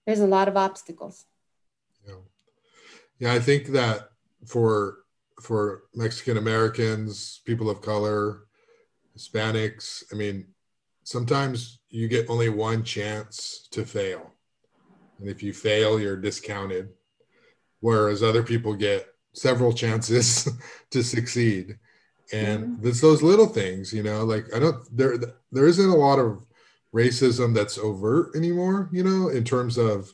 there's 0.06 0.20
a 0.20 0.28
lot 0.28 0.48
of 0.48 0.58
obstacles. 0.58 1.26
Yeah. 2.08 2.16
Yeah, 3.20 3.34
I 3.34 3.40
think 3.40 3.68
that 3.68 4.10
for 4.46 5.00
for 5.42 5.84
Mexican 5.94 6.38
Americans, 6.38 7.42
people 7.46 7.70
of 7.70 7.82
color, 7.82 8.46
Hispanics. 9.18 10.04
I 10.12 10.16
mean, 10.16 10.48
sometimes 11.04 11.80
you 11.90 12.08
get 12.08 12.30
only 12.30 12.50
one 12.50 12.84
chance 12.84 13.68
to 13.72 13.86
fail. 13.86 14.34
And 15.20 15.30
if 15.30 15.42
you 15.42 15.54
fail, 15.54 16.00
you're 16.00 16.18
discounted. 16.18 16.90
Whereas 17.80 18.24
other 18.24 18.44
people 18.44 18.74
get 18.76 19.08
several 19.34 19.74
chances 19.74 20.50
to 20.92 21.04
succeed. 21.04 21.78
And 22.34 22.78
mm-hmm. 22.78 22.88
it's 22.88 23.02
those 23.02 23.22
little 23.22 23.48
things, 23.48 23.94
you 23.94 24.04
know, 24.04 24.24
like 24.24 24.46
I 24.56 24.60
don't 24.60 24.78
there 24.96 25.18
there 25.52 25.68
isn't 25.68 25.90
a 25.90 25.96
lot 25.96 26.20
of 26.20 26.44
racism 26.94 27.54
that's 27.54 27.78
overt 27.78 28.36
anymore, 28.36 28.90
you 28.92 29.04
know, 29.04 29.30
in 29.30 29.44
terms 29.44 29.78
of 29.78 30.14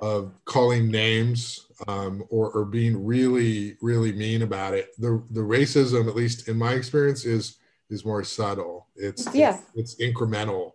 of 0.00 0.32
calling 0.44 0.90
names 0.90 1.66
um, 1.88 2.22
or, 2.28 2.50
or 2.50 2.64
being 2.64 3.04
really 3.04 3.76
really 3.80 4.12
mean 4.12 4.42
about 4.42 4.74
it. 4.74 4.90
The 4.98 5.22
the 5.30 5.40
racism 5.40 6.08
at 6.08 6.16
least 6.16 6.48
in 6.48 6.58
my 6.58 6.72
experience 6.72 7.24
is 7.24 7.56
is 7.90 8.04
more 8.04 8.24
subtle. 8.24 8.88
It's 8.96 9.32
yeah. 9.34 9.60
it's, 9.74 9.94
it's 9.98 10.02
incremental. 10.02 10.72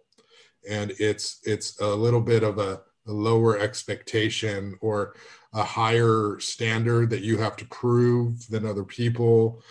And 0.69 0.93
it's 0.99 1.39
it's 1.43 1.79
a 1.79 1.87
little 1.87 2.21
bit 2.21 2.43
of 2.43 2.59
a, 2.59 2.81
a 3.07 3.11
lower 3.11 3.59
expectation 3.59 4.77
or 4.81 5.15
a 5.53 5.63
higher 5.63 6.37
standard 6.39 7.09
that 7.09 7.23
you 7.23 7.37
have 7.37 7.57
to 7.57 7.65
prove 7.65 8.47
than 8.47 8.65
other 8.65 8.83
people 8.83 9.61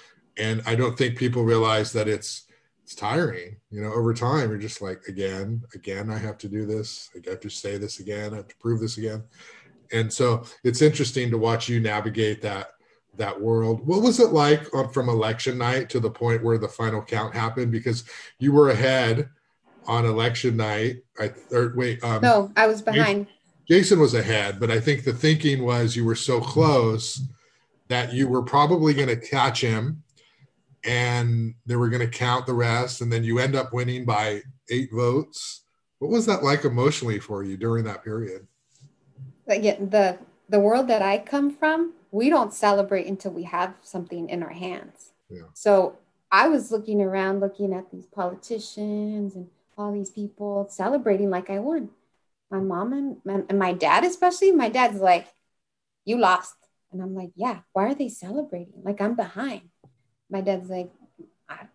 and 0.41 0.63
i 0.67 0.75
don't 0.75 0.97
think 0.97 1.17
people 1.17 1.45
realize 1.45 1.93
that 1.93 2.09
it's 2.09 2.45
it's 2.83 2.95
tiring 2.95 3.57
you 3.71 3.81
know 3.81 3.93
over 3.93 4.13
time 4.13 4.49
you're 4.49 4.59
just 4.59 4.83
like 4.83 5.01
again 5.07 5.63
again 5.75 6.11
i 6.11 6.19
have 6.19 6.39
to 6.39 6.49
do 6.49 6.67
this 6.67 7.11
i 7.15 7.31
have 7.31 7.41
to 7.41 7.49
say 7.49 7.77
this 7.77 8.01
again 8.01 8.33
i 8.33 8.37
have 8.37 8.49
to 8.49 8.57
prove 8.57 8.81
this 8.81 8.99
again. 8.99 9.23
And 9.93 10.13
so 10.13 10.45
it's 10.63 10.83
interesting 10.83 11.31
to 11.31 11.39
watch 11.39 11.69
you 11.69 11.81
navigate 11.81 12.43
that 12.43 12.75
that 13.17 13.39
world. 13.39 13.85
What 13.87 14.03
was 14.03 14.21
it 14.21 14.31
like 14.31 14.65
from 14.93 15.09
election 15.09 15.59
night 15.59 15.91
to 15.91 16.01
the 16.01 16.11
point 16.11 16.45
where 16.45 16.59
the 16.59 16.69
final 16.69 17.03
count 17.03 17.35
happened? 17.35 17.73
Because 17.73 18.05
you 18.39 18.53
were 18.53 18.71
ahead 18.71 19.29
on 19.87 20.05
election 20.05 20.57
night 20.57 20.97
i 21.19 21.33
or 21.51 21.73
wait 21.75 22.05
um, 22.05 22.21
no 22.21 22.53
i 22.55 22.67
was 22.67 22.83
behind. 22.83 23.27
Jason 23.67 23.99
was 23.99 24.13
ahead 24.13 24.61
but 24.61 24.71
i 24.71 24.79
think 24.79 25.05
the 25.05 25.13
thinking 25.13 25.65
was 25.65 25.97
you 25.97 26.05
were 26.05 26.15
so 26.15 26.39
close 26.39 27.23
that 27.89 28.13
you 28.13 28.29
were 28.29 28.43
probably 28.43 28.93
going 28.93 29.09
to 29.09 29.17
catch 29.17 29.63
him 29.63 30.03
and 30.85 31.55
they 31.67 31.77
were 31.77 31.89
going 31.89 32.09
to 32.09 32.19
count 32.19 32.47
the 32.47 32.55
rest 32.55 33.01
and 33.01 33.13
then 33.13 33.25
you 33.25 33.39
end 33.39 33.55
up 33.55 33.73
winning 33.73 34.05
by 34.05 34.43
eight 34.71 34.91
votes. 34.93 35.65
What 35.99 36.11
was 36.11 36.27
that 36.27 36.43
like 36.43 36.65
emotionally 36.65 37.19
for 37.19 37.43
you 37.43 37.57
during 37.57 37.85
that 37.85 38.03
period? 38.03 38.47
Yeah, 39.47 39.77
the 39.81 40.19
the 40.51 40.61
world 40.61 40.89
that 40.89 41.01
i 41.01 41.17
come 41.17 41.51
from 41.51 41.95
we 42.11 42.29
don't 42.29 42.53
celebrate 42.53 43.07
until 43.07 43.31
we 43.31 43.45
have 43.45 43.75
something 43.83 44.29
in 44.29 44.43
our 44.43 44.51
hands. 44.51 45.13
Yeah. 45.31 45.43
so 45.55 45.97
i 46.33 46.49
was 46.49 46.73
looking 46.73 47.01
around 47.01 47.41
looking 47.41 47.73
at 47.73 47.91
these 47.91 48.07
politicians 48.07 49.37
and 49.37 49.49
all 49.79 49.93
these 49.93 50.11
people 50.11 50.67
celebrating 50.71 51.31
like 51.31 51.51
i 51.51 51.59
would. 51.59 51.89
My 52.51 52.59
mom 52.59 52.93
and, 52.93 53.47
and 53.49 53.59
my 53.59 53.73
dad 53.73 54.05
especially 54.05 54.51
my 54.53 54.69
dad's 54.69 55.01
like 55.01 55.29
you 56.05 56.19
lost. 56.19 56.55
And 56.93 57.01
i'm 57.01 57.15
like 57.15 57.31
yeah 57.37 57.61
why 57.73 57.85
are 57.87 57.95
they 57.95 58.09
celebrating? 58.09 58.83
Like 58.83 59.01
i'm 59.01 59.15
behind 59.15 59.63
my 60.31 60.41
dad's 60.41 60.71
like, 60.71 60.91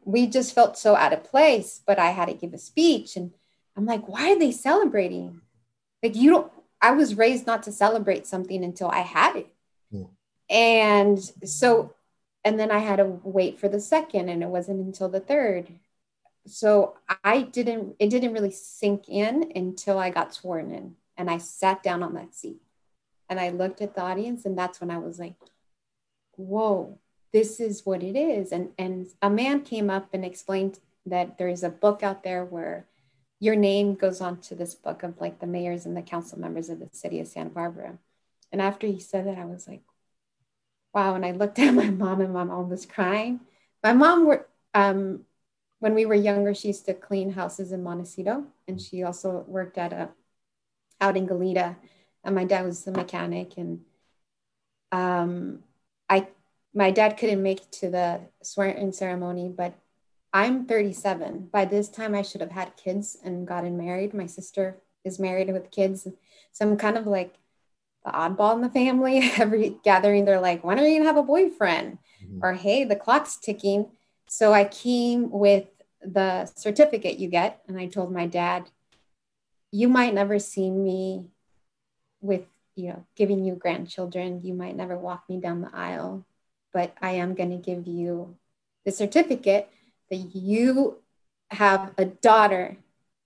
we 0.04 0.28
just 0.28 0.56
felt 0.56 0.78
so 0.78 0.96
out 0.96 1.14
of 1.14 1.24
place, 1.24 1.82
but 1.86 2.00
I 2.00 2.12
had 2.12 2.28
to 2.28 2.34
give 2.34 2.54
a 2.54 2.58
speech. 2.58 3.16
And 3.16 3.32
I'm 3.76 3.86
like, 3.86 4.08
why 4.08 4.32
are 4.32 4.40
they 4.40 4.52
celebrating? 4.52 5.42
Like, 6.02 6.16
you 6.16 6.30
don't, 6.32 6.52
I 6.82 6.92
was 6.92 7.16
raised 7.16 7.46
not 7.46 7.64
to 7.64 7.72
celebrate 7.72 8.26
something 8.28 8.64
until 8.64 8.90
I 8.90 9.00
had 9.00 9.36
it. 9.36 9.48
Yeah. 9.92 10.06
And 10.50 11.20
so, 11.44 11.94
and 12.44 12.60
then 12.60 12.72
I 12.72 12.78
had 12.78 12.98
to 12.98 13.20
wait 13.24 13.60
for 13.60 13.68
the 13.68 13.80
second, 13.80 14.30
and 14.30 14.44
it 14.44 14.50
wasn't 14.50 14.86
until 14.86 15.10
the 15.10 15.20
third. 15.20 15.68
So 16.46 16.96
I 17.24 17.42
didn't, 17.42 17.96
it 17.98 18.10
didn't 18.10 18.34
really 18.34 18.52
sink 18.52 19.10
in 19.10 19.52
until 19.56 19.98
I 19.98 20.12
got 20.12 20.34
sworn 20.34 20.72
in 20.72 20.96
and 21.18 21.28
I 21.28 21.40
sat 21.40 21.82
down 21.82 22.04
on 22.04 22.14
that 22.14 22.36
seat 22.36 22.62
and 23.28 23.40
I 23.40 23.50
looked 23.50 23.82
at 23.82 23.96
the 23.96 24.02
audience, 24.02 24.46
and 24.46 24.56
that's 24.56 24.80
when 24.80 24.92
I 24.92 25.00
was 25.00 25.18
like, 25.18 25.34
whoa, 26.36 27.00
this 27.36 27.60
is 27.60 27.86
what 27.86 28.02
it 28.02 28.16
is. 28.16 28.54
And, 28.54 28.70
and 28.78 29.08
a 29.22 29.30
man 29.30 29.60
came 29.60 29.90
up 29.90 30.08
and 30.14 30.24
explained 30.24 30.80
that 31.06 31.38
there 31.38 31.50
is 31.50 31.64
a 31.64 31.70
book 31.70 32.02
out 32.02 32.24
there 32.24 32.46
where 32.46 32.86
your 33.42 33.58
name 33.58 33.96
goes 33.96 34.22
on 34.22 34.38
to 34.38 34.56
this 34.56 34.74
book 34.74 35.04
of 35.04 35.20
like 35.20 35.40
the 35.40 35.46
mayors 35.46 35.86
and 35.86 35.98
the 35.98 36.02
council 36.02 36.40
members 36.40 36.70
of 36.70 36.80
the 36.80 36.88
city 36.94 37.20
of 37.20 37.28
Santa 37.28 37.50
Barbara. 37.50 37.98
And 38.54 38.62
after 38.62 38.88
he 38.88 39.02
said 39.02 39.28
that, 39.28 39.38
I 39.38 39.44
was 39.44 39.68
like, 39.68 39.82
wow. 40.94 41.14
And 41.14 41.26
I 41.26 41.32
looked 41.32 41.60
at 41.60 41.74
my 41.74 41.90
mom 41.90 42.22
and 42.22 42.34
my 42.34 42.46
mom 42.46 42.70
was 42.70 42.86
crying. 42.86 43.42
My 43.84 43.92
mom 43.92 44.26
were, 44.26 44.48
um, 44.74 45.26
when 45.80 45.94
we 45.94 46.06
were 46.06 46.16
younger, 46.16 46.56
she 46.56 46.70
used 46.70 46.86
to 46.86 46.94
clean 46.94 47.34
houses 47.34 47.74
in 47.74 47.84
Montecito 47.84 48.46
and 48.66 48.80
she 48.80 49.04
also 49.04 49.44
worked 49.46 49.78
at 49.78 49.92
a, 49.92 50.08
out 51.02 51.18
in 51.18 51.28
Goleta. 51.28 51.76
And 52.24 52.34
my 52.34 52.46
dad 52.46 52.64
was 52.64 52.88
a 52.88 52.92
mechanic 52.92 53.58
and 53.58 53.82
um, 54.94 55.64
my 56.76 56.92
dad 56.92 57.18
couldn't 57.18 57.42
make 57.42 57.62
it 57.62 57.72
to 57.72 57.90
the 57.90 58.20
swearing 58.44 58.92
ceremony, 58.92 59.48
but 59.48 59.80
I'm 60.34 60.66
37. 60.66 61.48
By 61.52 61.64
this 61.64 61.88
time, 61.88 62.14
I 62.14 62.22
should 62.22 62.42
have 62.42 62.52
had 62.52 62.76
kids 62.76 63.18
and 63.24 63.48
gotten 63.48 63.78
married. 63.78 64.14
My 64.14 64.26
sister 64.26 64.82
is 65.06 65.18
married 65.18 65.52
with 65.54 65.72
kids. 65.72 66.06
So 66.52 66.68
I'm 66.68 66.76
kind 66.76 66.98
of 66.98 67.08
like 67.08 67.36
the 68.04 68.12
oddball 68.12 68.56
in 68.56 68.62
the 68.62 68.70
family. 68.70 69.32
Every 69.38 69.78
gathering, 69.86 70.26
they're 70.26 70.42
like, 70.42 70.66
when 70.66 70.78
are 70.78 70.86
you 70.86 71.00
gonna 71.00 71.08
have 71.08 71.18
a 71.18 71.24
boyfriend? 71.24 72.00
Mm-hmm. 72.22 72.40
Or 72.44 72.54
hey, 72.54 72.84
the 72.84 72.98
clock's 72.98 73.38
ticking. 73.38 73.88
So 74.28 74.52
I 74.54 74.66
came 74.66 75.32
with 75.32 75.68
the 76.02 76.46
certificate 76.46 77.20
you 77.20 77.30
get, 77.30 77.62
and 77.70 77.80
I 77.80 77.88
told 77.88 78.12
my 78.12 78.28
dad, 78.28 78.70
you 79.72 79.88
might 79.88 80.14
never 80.14 80.40
see 80.40 80.70
me 80.70 81.28
with, 82.20 82.44
you 82.76 82.90
know, 82.90 83.06
giving 83.16 83.46
you 83.46 83.56
grandchildren. 83.56 84.42
You 84.44 84.54
might 84.54 84.76
never 84.76 84.98
walk 84.98 85.24
me 85.30 85.40
down 85.40 85.62
the 85.62 85.72
aisle 85.74 86.26
but 86.76 86.94
I 87.02 87.12
am 87.12 87.36
going 87.36 87.52
to 87.52 87.56
give 87.56 87.88
you 87.88 88.36
the 88.84 88.92
certificate 88.92 89.70
that 90.10 90.18
you 90.36 90.98
have 91.50 91.94
a 91.98 92.04
daughter 92.04 92.76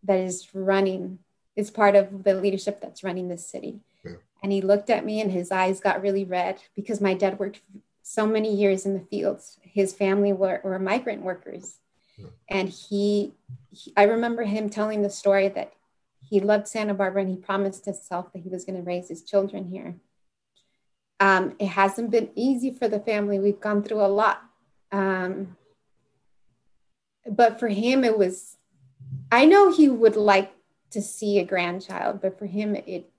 that 0.03 0.19
is 0.19 0.49
running, 0.53 1.17
is 1.55 1.71
part 1.71 1.95
of 1.95 2.23
the 2.23 2.35
leadership 2.35 2.79
that's 2.79 3.03
running 3.03 3.27
this 3.27 3.43
city. 3.43 3.79
Yeah. 4.05 4.17
And 4.43 4.51
he 4.51 4.61
looked 4.61 4.91
at 4.91 5.03
me 5.03 5.19
and 5.19 5.31
his 5.31 5.51
eyes 5.51 5.79
got 5.79 6.03
really 6.03 6.23
red 6.23 6.61
because 6.75 7.01
my 7.01 7.15
dad 7.15 7.39
worked 7.39 7.61
so 8.03 8.27
many 8.27 8.53
years 8.53 8.85
in 8.85 8.93
the 8.93 8.99
fields. 8.99 9.57
His 9.63 9.93
family 9.93 10.31
were, 10.31 10.61
were 10.63 10.77
migrant 10.77 11.23
workers. 11.23 11.77
Yeah. 12.19 12.27
And 12.49 12.69
he, 12.69 13.33
he, 13.71 13.91
I 13.97 14.03
remember 14.03 14.43
him 14.43 14.69
telling 14.69 15.01
the 15.01 15.09
story 15.09 15.47
that 15.47 15.73
he 16.21 16.39
loved 16.39 16.67
Santa 16.67 16.93
Barbara 16.93 17.23
and 17.23 17.31
he 17.31 17.35
promised 17.35 17.85
himself 17.85 18.31
that 18.31 18.43
he 18.43 18.49
was 18.49 18.63
going 18.63 18.77
to 18.77 18.83
raise 18.83 19.07
his 19.07 19.23
children 19.23 19.71
here. 19.71 19.95
Um, 21.19 21.55
it 21.59 21.67
hasn't 21.67 22.11
been 22.11 22.29
easy 22.35 22.71
for 22.71 22.87
the 22.87 22.99
family. 22.99 23.39
We've 23.39 23.59
gone 23.59 23.83
through 23.83 24.01
a 24.01 24.07
lot. 24.07 24.41
Um, 24.91 25.57
but 27.29 27.59
for 27.59 27.67
him, 27.67 28.03
it 28.03 28.17
was, 28.17 28.57
I 29.31 29.45
know 29.45 29.71
he 29.71 29.89
would 29.89 30.15
like 30.15 30.53
to 30.91 31.01
see 31.01 31.39
a 31.39 31.45
grandchild, 31.45 32.21
but 32.21 32.39
for 32.39 32.45
him, 32.45 32.75
it, 32.75 33.09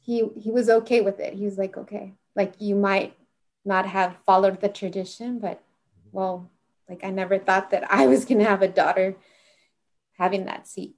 he, 0.00 0.28
he 0.38 0.50
was 0.50 0.68
okay 0.68 1.00
with 1.00 1.18
it. 1.18 1.34
He 1.34 1.44
was 1.44 1.56
like, 1.56 1.76
okay, 1.76 2.12
like 2.36 2.54
you 2.58 2.74
might 2.74 3.16
not 3.64 3.86
have 3.86 4.16
followed 4.26 4.60
the 4.60 4.68
tradition, 4.68 5.38
but 5.38 5.62
well, 6.12 6.50
like 6.88 7.02
I 7.02 7.10
never 7.10 7.38
thought 7.38 7.70
that 7.70 7.90
I 7.90 8.06
was 8.06 8.24
going 8.26 8.38
to 8.38 8.44
have 8.44 8.62
a 8.62 8.68
daughter 8.68 9.16
having 10.18 10.44
that 10.44 10.68
seat. 10.68 10.94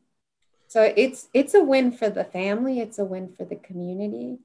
So 0.67 0.93
it's, 0.97 1.29
it's 1.33 1.55
a 1.55 1.63
win 1.63 1.93
for 1.93 2.11
the 2.11 2.25
family. 2.25 2.81
It's 2.81 2.99
a 2.99 3.05
win 3.05 3.33
for 3.33 3.45
the 3.45 3.55
community 3.55 4.41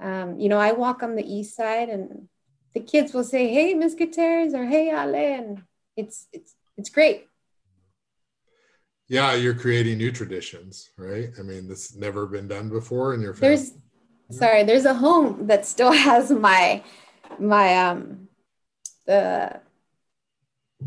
um, 0.00 0.38
you 0.38 0.48
know, 0.48 0.58
I 0.58 0.72
walk 0.72 1.02
on 1.02 1.16
the 1.16 1.24
east 1.24 1.56
side 1.56 1.88
and 1.88 2.28
the 2.74 2.80
kids 2.80 3.12
will 3.12 3.24
say, 3.24 3.52
Hey, 3.52 3.74
Miss 3.74 3.94
Gutierrez 3.94 4.54
or 4.54 4.64
Hey, 4.64 4.90
Ale. 4.90 5.14
And 5.14 5.62
it's, 5.96 6.26
it's, 6.32 6.54
it's 6.76 6.90
great. 6.90 7.26
Yeah. 9.08 9.34
You're 9.34 9.54
creating 9.54 9.98
new 9.98 10.10
traditions, 10.10 10.90
right? 10.96 11.30
I 11.38 11.42
mean, 11.42 11.68
this 11.68 11.94
never 11.94 12.26
been 12.26 12.48
done 12.48 12.68
before 12.68 13.14
in 13.14 13.20
your 13.20 13.34
family. 13.34 13.56
There's, 13.56 13.72
sorry, 14.30 14.62
there's 14.64 14.86
a 14.86 14.94
home 14.94 15.46
that 15.46 15.66
still 15.66 15.92
has 16.08 16.30
my, 16.30 16.82
my, 17.38 17.76
um, 17.78 18.28
the, 19.06 19.60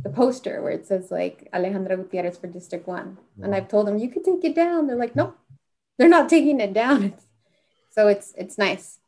the 0.04 0.10
poster 0.10 0.62
where 0.62 0.72
it 0.72 0.86
says 0.88 1.12
like 1.12 1.48
Alejandra 1.54 1.96
Gutierrez 1.96 2.38
for 2.38 2.48
District 2.48 2.88
One. 2.88 3.18
And 3.42 3.56
I've 3.56 3.68
told 3.68 3.88
them 3.88 3.98
you 3.98 4.10
could 4.10 4.24
take 4.24 4.44
it 4.44 4.56
down. 4.56 4.88
They're 4.88 4.98
like, 4.98 5.16
nope, 5.16 5.38
they're 5.98 6.10
not 6.10 6.30
taking 6.30 6.60
it 6.60 6.74
down. 6.74 7.04
It's, 7.14 7.26
so 7.96 8.10
it's 8.10 8.34
it's 8.38 8.58
nice. 8.58 9.00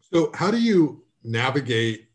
So, 0.00 0.30
how 0.34 0.50
do 0.50 0.58
you 0.58 1.04
navigate 1.22 2.08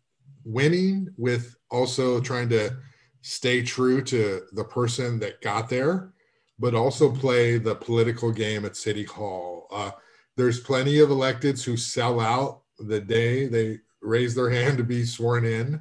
winning 0.44 1.10
with 1.18 1.56
also 1.70 2.20
trying 2.20 2.50
to 2.50 2.76
stay 3.22 3.62
true 3.62 4.02
to 4.02 4.42
the 4.54 4.64
person 4.64 5.20
that 5.20 5.42
got 5.42 5.70
there, 5.70 6.12
but 6.58 6.74
also 6.74 7.12
play 7.12 7.60
the 7.60 7.76
political 7.76 8.32
game 8.32 8.66
at 8.66 8.76
City 8.76 9.04
Hall? 9.04 9.68
Uh, 9.72 9.92
there's 10.36 10.60
plenty 10.60 11.00
of 11.00 11.10
electeds 11.10 11.64
who 11.64 11.78
sell 11.78 12.20
out 12.20 12.62
the 12.80 13.00
day 13.00 13.48
they 13.48 13.80
raise 14.02 14.34
their 14.34 14.50
hand 14.58 14.80
to 14.80 14.84
be 14.84 15.06
sworn 15.06 15.46
in. 15.46 15.80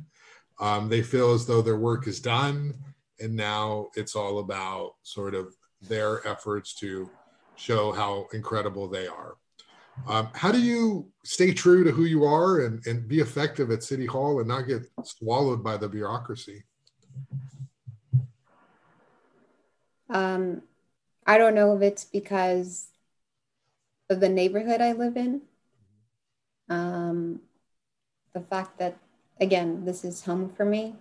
Um, 0.60 0.90
they 0.90 1.02
feel 1.02 1.32
as 1.32 1.46
though 1.46 1.62
their 1.62 1.78
work 1.78 2.06
is 2.06 2.20
done, 2.20 2.74
and 3.18 3.34
now 3.34 3.88
it's 3.96 4.14
all 4.14 4.40
about 4.40 4.96
sort 5.02 5.34
of 5.34 5.56
their 5.80 6.24
efforts 6.28 6.74
to 6.74 7.08
show 7.56 7.92
how 7.92 8.28
incredible 8.32 8.86
they 8.88 9.06
are. 9.06 9.36
Um, 10.08 10.30
how 10.34 10.50
do 10.50 10.60
you 10.60 11.08
stay 11.24 11.52
true 11.52 11.84
to 11.84 11.92
who 11.92 12.04
you 12.04 12.24
are 12.24 12.64
and, 12.64 12.84
and 12.86 13.06
be 13.06 13.20
effective 13.20 13.70
at 13.70 13.82
City 13.82 14.06
Hall 14.06 14.40
and 14.40 14.48
not 14.48 14.62
get 14.62 14.82
swallowed 15.04 15.62
by 15.62 15.76
the 15.76 15.88
bureaucracy? 15.88 16.64
Um, 20.10 20.62
I 21.26 21.38
don't 21.38 21.54
know 21.54 21.76
if 21.76 21.82
it's 21.82 22.04
because 22.04 22.88
of 24.10 24.20
the 24.20 24.28
neighborhood 24.28 24.80
I 24.80 24.92
live 24.92 25.16
in. 25.16 25.42
Um, 26.68 27.40
the 28.32 28.40
fact 28.40 28.78
that, 28.78 28.96
again, 29.40 29.84
this 29.84 30.04
is 30.04 30.24
home 30.24 30.52
for 30.56 30.64
me. 30.64 30.96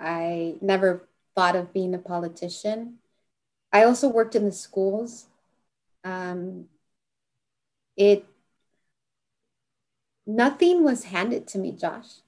I 0.00 0.56
never 0.60 1.08
thought 1.34 1.56
of 1.56 1.72
being 1.72 1.94
a 1.94 1.98
politician. 1.98 2.98
I 3.72 3.84
also 3.84 4.08
worked 4.08 4.34
in 4.34 4.44
the 4.44 4.52
schools. 4.52 5.26
Um, 6.04 6.66
it 7.98 8.24
nothing 10.26 10.84
was 10.84 11.04
handed 11.04 11.46
to 11.48 11.58
me, 11.58 11.72
Josh. 11.72 12.22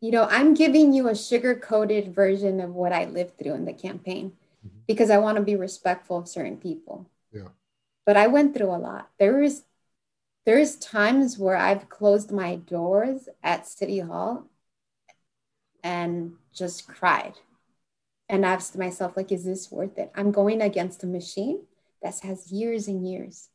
You 0.00 0.10
know, 0.10 0.26
I'm 0.30 0.54
giving 0.54 0.94
you 0.94 1.08
a 1.08 1.14
sugar 1.14 1.54
coated 1.54 2.14
version 2.14 2.58
of 2.58 2.74
what 2.74 2.92
I 2.92 3.04
lived 3.04 3.38
through 3.38 3.52
in 3.52 3.66
the 3.66 3.74
campaign 3.74 4.32
mm-hmm. 4.66 4.78
because 4.88 5.10
I 5.10 5.18
want 5.18 5.36
to 5.36 5.42
be 5.42 5.56
respectful 5.56 6.16
of 6.16 6.26
certain 6.26 6.56
people. 6.56 7.06
Yeah. 7.30 7.48
But 8.06 8.16
I 8.16 8.28
went 8.28 8.54
through 8.54 8.70
a 8.74 8.80
lot. 8.80 9.10
There 9.18 9.42
is 9.42 9.64
there's 10.46 10.76
times 10.76 11.38
where 11.38 11.56
I've 11.56 11.90
closed 11.90 12.32
my 12.32 12.56
doors 12.56 13.28
at 13.42 13.66
City 13.66 13.98
Hall 13.98 14.46
and 15.84 16.32
just 16.54 16.88
cried 16.88 17.34
and 18.26 18.44
asked 18.44 18.78
myself, 18.78 19.18
like, 19.18 19.30
is 19.30 19.44
this 19.44 19.70
worth 19.70 19.98
it? 19.98 20.10
I'm 20.14 20.32
going 20.32 20.62
against 20.62 21.04
a 21.04 21.06
machine 21.06 21.64
that 22.02 22.18
has 22.20 22.50
years 22.50 22.88
and 22.88 23.06
years. 23.06 23.50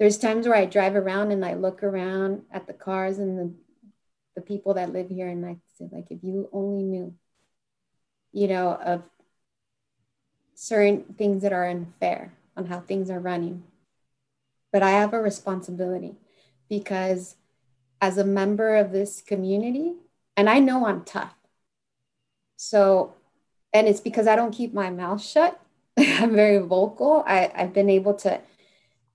There's 0.00 0.16
times 0.16 0.48
where 0.48 0.56
I 0.56 0.64
drive 0.64 0.96
around 0.96 1.30
and 1.30 1.44
I 1.44 1.52
look 1.52 1.82
around 1.82 2.44
at 2.50 2.66
the 2.66 2.72
cars 2.72 3.18
and 3.18 3.38
the, 3.38 3.52
the 4.34 4.40
people 4.40 4.72
that 4.74 4.94
live 4.94 5.10
here, 5.10 5.28
and 5.28 5.44
I 5.44 5.58
say, 5.76 5.90
like, 5.92 6.06
if 6.10 6.24
you 6.24 6.48
only 6.54 6.82
knew, 6.82 7.14
you 8.32 8.48
know, 8.48 8.72
of 8.82 9.02
certain 10.54 11.04
things 11.18 11.42
that 11.42 11.52
are 11.52 11.68
unfair 11.68 12.32
on 12.56 12.64
how 12.64 12.80
things 12.80 13.10
are 13.10 13.20
running. 13.20 13.62
But 14.72 14.82
I 14.82 14.92
have 14.92 15.12
a 15.12 15.20
responsibility 15.20 16.14
because 16.70 17.36
as 18.00 18.16
a 18.16 18.24
member 18.24 18.76
of 18.76 18.92
this 18.92 19.20
community, 19.20 19.96
and 20.34 20.48
I 20.48 20.60
know 20.60 20.86
I'm 20.86 21.04
tough. 21.04 21.34
So, 22.56 23.16
and 23.74 23.86
it's 23.86 24.00
because 24.00 24.26
I 24.26 24.34
don't 24.34 24.54
keep 24.54 24.72
my 24.72 24.88
mouth 24.88 25.22
shut. 25.22 25.60
I'm 25.98 26.34
very 26.34 26.56
vocal. 26.56 27.22
I, 27.26 27.52
I've 27.54 27.74
been 27.74 27.90
able 27.90 28.14
to 28.14 28.40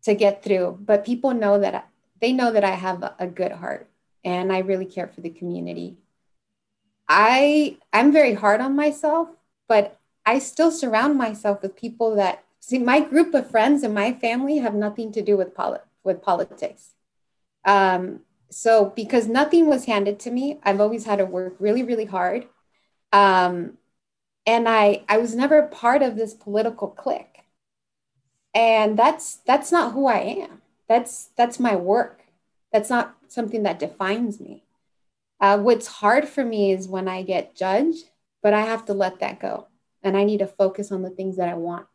to 0.05 0.13
get 0.15 0.43
through, 0.43 0.79
but 0.81 1.05
people 1.05 1.33
know 1.33 1.59
that 1.59 1.75
I, 1.75 1.83
they 2.21 2.31
know 2.31 2.51
that 2.51 2.63
I 2.63 2.71
have 2.71 3.03
a, 3.19 3.27
good 3.27 3.51
heart 3.51 3.89
and 4.23 4.53
I 4.53 4.59
really 4.59 4.85
care 4.85 5.07
for 5.07 5.21
the 5.21 5.29
community. 5.29 5.97
I 7.09 7.77
I'm 7.91 8.11
very 8.11 8.33
hard 8.33 8.61
on 8.61 8.75
myself, 8.75 9.29
but 9.67 9.99
I 10.25 10.39
still 10.39 10.71
surround 10.71 11.17
myself 11.17 11.61
with 11.61 11.75
people 11.75 12.15
that 12.15 12.43
see 12.59 12.79
my 12.79 12.99
group 12.99 13.33
of 13.33 13.51
friends 13.51 13.83
and 13.83 13.93
my 13.93 14.13
family 14.13 14.57
have 14.57 14.73
nothing 14.73 15.11
to 15.11 15.21
do 15.21 15.37
with 15.37 15.53
poli- 15.53 15.79
with 16.03 16.21
politics. 16.21 16.93
Um, 17.63 18.21
so 18.49 18.93
because 18.95 19.27
nothing 19.27 19.67
was 19.67 19.85
handed 19.85 20.19
to 20.21 20.31
me, 20.31 20.59
I've 20.63 20.81
always 20.81 21.05
had 21.05 21.17
to 21.17 21.25
work 21.25 21.55
really, 21.59 21.83
really 21.83 22.05
hard. 22.05 22.47
Um, 23.11 23.77
and 24.45 24.69
I, 24.69 25.03
I 25.09 25.17
was 25.17 25.35
never 25.35 25.63
part 25.63 26.03
of 26.03 26.15
this 26.15 26.33
political 26.33 26.87
clique. 26.87 27.34
And 28.55 28.97
that's 28.97 29.35
that's 29.45 29.71
not 29.71 29.93
who 29.93 30.07
I 30.07 30.19
am. 30.19 30.61
That's 30.89 31.29
that's 31.37 31.59
my 31.59 31.75
work. 31.75 32.21
That's 32.71 32.89
not 32.89 33.15
something 33.27 33.63
that 33.63 33.77
defines 33.79 34.39
me. 34.39 34.63
Uh, 35.39 35.59
what's 35.59 35.87
hard 35.87 36.27
for 36.27 36.43
me 36.43 36.71
is 36.71 36.87
when 36.87 37.07
I 37.07 37.21
get 37.21 37.55
judged, 37.55 38.05
but 38.41 38.53
I 38.53 38.61
have 38.61 38.85
to 38.85 38.93
let 38.93 39.19
that 39.19 39.39
go. 39.39 39.67
And 40.01 40.17
I 40.17 40.23
need 40.23 40.39
to 40.39 40.47
focus 40.47 40.91
on 40.91 41.03
the 41.03 41.11
things 41.11 41.37
that 41.37 41.49
I 41.49 41.55
want 41.55 41.85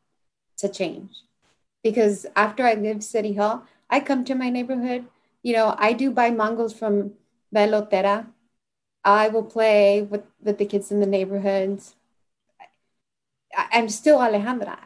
to 0.58 0.68
change. 0.68 1.16
Because 1.82 2.26
after 2.36 2.64
I 2.64 2.74
leave 2.74 3.02
City 3.02 3.34
Hall, 3.34 3.64
I 3.88 4.00
come 4.00 4.24
to 4.26 4.34
my 4.36 4.50
neighborhood 4.50 5.06
you 5.42 5.54
know, 5.54 5.74
I 5.78 5.92
do 5.92 6.10
buy 6.10 6.30
mangoes 6.30 6.72
from 6.72 7.14
La 7.52 7.62
Elotera. 7.62 8.26
I 9.04 9.28
will 9.28 9.44
play 9.44 10.02
with, 10.02 10.24
with 10.42 10.58
the 10.58 10.66
kids 10.66 10.90
in 10.92 11.00
the 11.00 11.06
neighborhoods. 11.06 11.96
I, 13.56 13.66
I'm 13.72 13.88
still 13.88 14.18
Alejandra. 14.18 14.78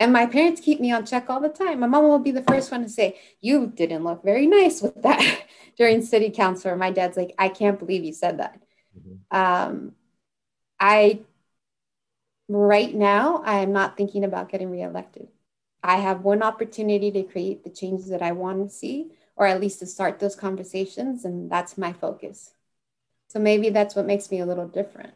And 0.00 0.12
my 0.12 0.26
parents 0.26 0.60
keep 0.60 0.80
me 0.80 0.92
on 0.92 1.06
check 1.06 1.30
all 1.30 1.40
the 1.40 1.48
time. 1.48 1.80
My 1.80 1.86
mom 1.86 2.04
will 2.04 2.18
be 2.18 2.32
the 2.32 2.42
first 2.42 2.70
one 2.70 2.82
to 2.82 2.88
say, 2.88 3.18
You 3.40 3.68
didn't 3.68 4.04
look 4.04 4.24
very 4.24 4.46
nice 4.46 4.82
with 4.82 5.02
that 5.02 5.42
during 5.76 6.02
city 6.02 6.30
council. 6.30 6.74
My 6.76 6.90
dad's 6.90 7.16
like, 7.16 7.34
I 7.38 7.48
can't 7.48 7.78
believe 7.78 8.04
you 8.04 8.12
said 8.12 8.38
that. 8.38 8.60
Mm-hmm. 8.98 9.36
Um, 9.36 9.92
I, 10.80 11.20
right 12.48 12.92
now, 12.92 13.42
I 13.44 13.60
am 13.60 13.72
not 13.72 13.96
thinking 13.96 14.24
about 14.24 14.50
getting 14.50 14.70
reelected. 14.70 15.28
I 15.82 15.96
have 15.96 16.22
one 16.22 16.42
opportunity 16.42 17.10
to 17.12 17.22
create 17.22 17.62
the 17.62 17.70
changes 17.70 18.08
that 18.08 18.22
I 18.22 18.32
want 18.32 18.68
to 18.68 18.74
see 18.74 19.12
or 19.36 19.46
at 19.46 19.60
least 19.60 19.80
to 19.80 19.86
start 19.86 20.18
those 20.18 20.36
conversations. 20.36 21.24
And 21.24 21.50
that's 21.50 21.76
my 21.76 21.92
focus. 21.92 22.52
So 23.28 23.38
maybe 23.38 23.70
that's 23.70 23.94
what 23.94 24.06
makes 24.06 24.30
me 24.30 24.40
a 24.40 24.46
little 24.46 24.68
different. 24.68 25.14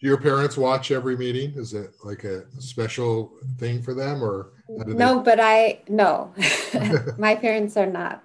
Do 0.00 0.06
your 0.06 0.18
parents 0.18 0.56
watch 0.56 0.90
every 0.90 1.16
meeting? 1.16 1.54
Is 1.56 1.74
it 1.74 1.92
like 2.04 2.24
a 2.24 2.44
special 2.60 3.32
thing 3.58 3.82
for 3.82 3.94
them 3.94 4.22
or? 4.22 4.52
No, 4.68 5.18
they... 5.18 5.24
but 5.24 5.40
I, 5.40 5.80
no, 5.88 6.32
my 7.18 7.34
parents 7.34 7.76
are 7.76 7.86
not 7.86 8.22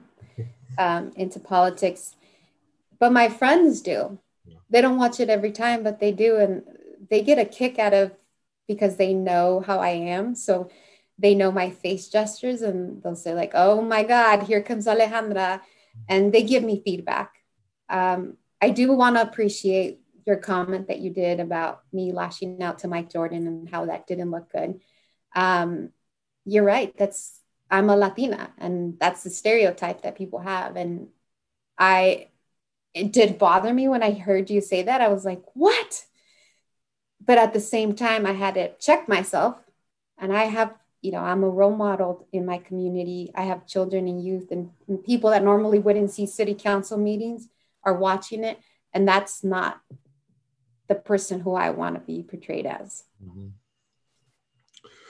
um, 0.77 1.11
into 1.15 1.39
politics, 1.39 2.15
but 2.99 3.11
my 3.11 3.29
friends 3.29 3.81
do. 3.81 4.19
They 4.69 4.81
don't 4.81 4.97
watch 4.97 5.19
it 5.19 5.29
every 5.29 5.51
time, 5.51 5.83
but 5.83 5.99
they 5.99 6.11
do. 6.11 6.37
And 6.37 6.63
they 7.09 7.21
get 7.21 7.39
a 7.39 7.45
kick 7.45 7.79
out 7.79 7.93
of 7.93 8.11
because 8.67 8.97
they 8.97 9.13
know 9.13 9.63
how 9.65 9.79
I 9.79 9.89
am. 9.89 10.35
So 10.35 10.69
they 11.19 11.35
know 11.35 11.51
my 11.51 11.69
face 11.69 12.07
gestures 12.09 12.61
and 12.61 13.01
they'll 13.01 13.15
say 13.15 13.33
like 13.33 13.51
oh 13.53 13.81
my 13.81 14.03
god 14.03 14.43
here 14.43 14.61
comes 14.61 14.87
alejandra 14.87 15.61
and 16.09 16.33
they 16.33 16.43
give 16.43 16.63
me 16.63 16.81
feedback 16.83 17.35
um, 17.89 18.37
i 18.61 18.69
do 18.69 18.91
want 18.91 19.15
to 19.15 19.21
appreciate 19.21 19.99
your 20.25 20.37
comment 20.37 20.87
that 20.87 20.99
you 20.99 21.09
did 21.09 21.39
about 21.39 21.81
me 21.91 22.11
lashing 22.11 22.61
out 22.61 22.79
to 22.79 22.87
mike 22.87 23.11
jordan 23.11 23.47
and 23.47 23.69
how 23.69 23.85
that 23.85 24.07
didn't 24.07 24.31
look 24.31 24.51
good. 24.51 24.79
Um, 25.35 25.89
you're 26.45 26.63
right. 26.63 26.95
That's 26.97 27.39
i'm 27.71 27.89
a 27.89 27.95
latina 27.95 28.51
and 28.57 28.99
that's 28.99 29.23
the 29.23 29.29
stereotype 29.29 30.03
that 30.03 30.17
people 30.17 30.39
have. 30.39 30.75
And 30.75 31.09
i 31.77 32.29
it 32.93 33.11
did 33.11 33.39
bother 33.39 33.73
me 33.73 33.87
when 33.87 34.03
i 34.03 34.11
heard 34.11 34.49
you 34.49 34.61
say 34.61 34.83
that. 34.83 35.01
I 35.01 35.07
was 35.07 35.25
like 35.25 35.43
what? 35.53 36.05
But 37.25 37.37
at 37.37 37.53
the 37.53 37.59
same 37.59 37.95
time 37.95 38.25
i 38.25 38.33
had 38.33 38.55
to 38.55 38.75
check 38.77 39.07
myself 39.07 39.57
and 40.17 40.35
i 40.35 40.43
have 40.43 40.73
you 41.01 41.11
know 41.11 41.19
i'm 41.19 41.43
a 41.43 41.49
role 41.49 41.75
model 41.75 42.27
in 42.31 42.45
my 42.45 42.57
community. 42.57 43.31
I 43.35 43.43
have 43.43 43.67
children 43.67 44.07
and 44.07 44.23
youth 44.23 44.51
and, 44.51 44.71
and, 44.87 45.03
people 45.03 45.29
that 45.31 45.43
normally 45.43 45.79
wouldn't 45.79 46.11
see 46.11 46.25
city 46.25 46.53
council 46.55 46.97
meetings 46.97 47.47
are 47.83 47.93
watching 47.93 48.43
it. 48.43 48.59
And 48.93 49.07
that's 49.07 49.43
not 49.43 49.81
the 50.87 50.95
person 50.95 51.39
who 51.39 51.53
i 51.53 51.69
want 51.69 51.95
to 51.95 52.01
be 52.01 52.23
portrayed 52.23 52.65
as 52.65 53.03
mm-hmm. 53.23 53.47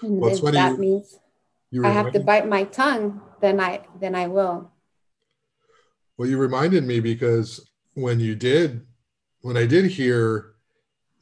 well, 0.01 0.33
if 0.33 0.41
that 0.53 0.73
you, 0.73 0.77
means 0.77 1.19
you 1.71 1.85
i 1.85 1.89
have 1.89 2.11
to 2.11 2.19
bite 2.19 2.47
my 2.47 2.63
tongue 2.65 3.21
then 3.41 3.59
i 3.59 3.81
then 3.99 4.15
i 4.15 4.27
will 4.27 4.71
well 6.17 6.29
you 6.29 6.37
reminded 6.37 6.83
me 6.83 6.99
because 6.99 7.69
when 7.95 8.19
you 8.19 8.35
did 8.35 8.85
when 9.41 9.57
i 9.57 9.65
did 9.65 9.85
hear 9.85 10.53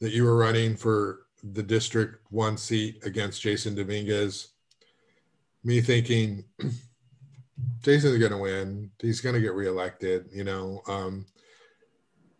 that 0.00 0.12
you 0.12 0.24
were 0.24 0.36
running 0.36 0.76
for 0.76 1.26
the 1.42 1.62
district 1.62 2.24
one 2.30 2.56
seat 2.56 3.00
against 3.04 3.42
jason 3.42 3.74
dominguez 3.74 4.48
me 5.64 5.80
thinking 5.80 6.44
Jason's 7.82 8.18
going 8.18 8.32
to 8.32 8.38
win. 8.38 8.90
He's 9.00 9.20
going 9.20 9.34
to 9.34 9.40
get 9.40 9.54
reelected. 9.54 10.28
You 10.32 10.44
know, 10.44 10.82
um, 10.86 11.26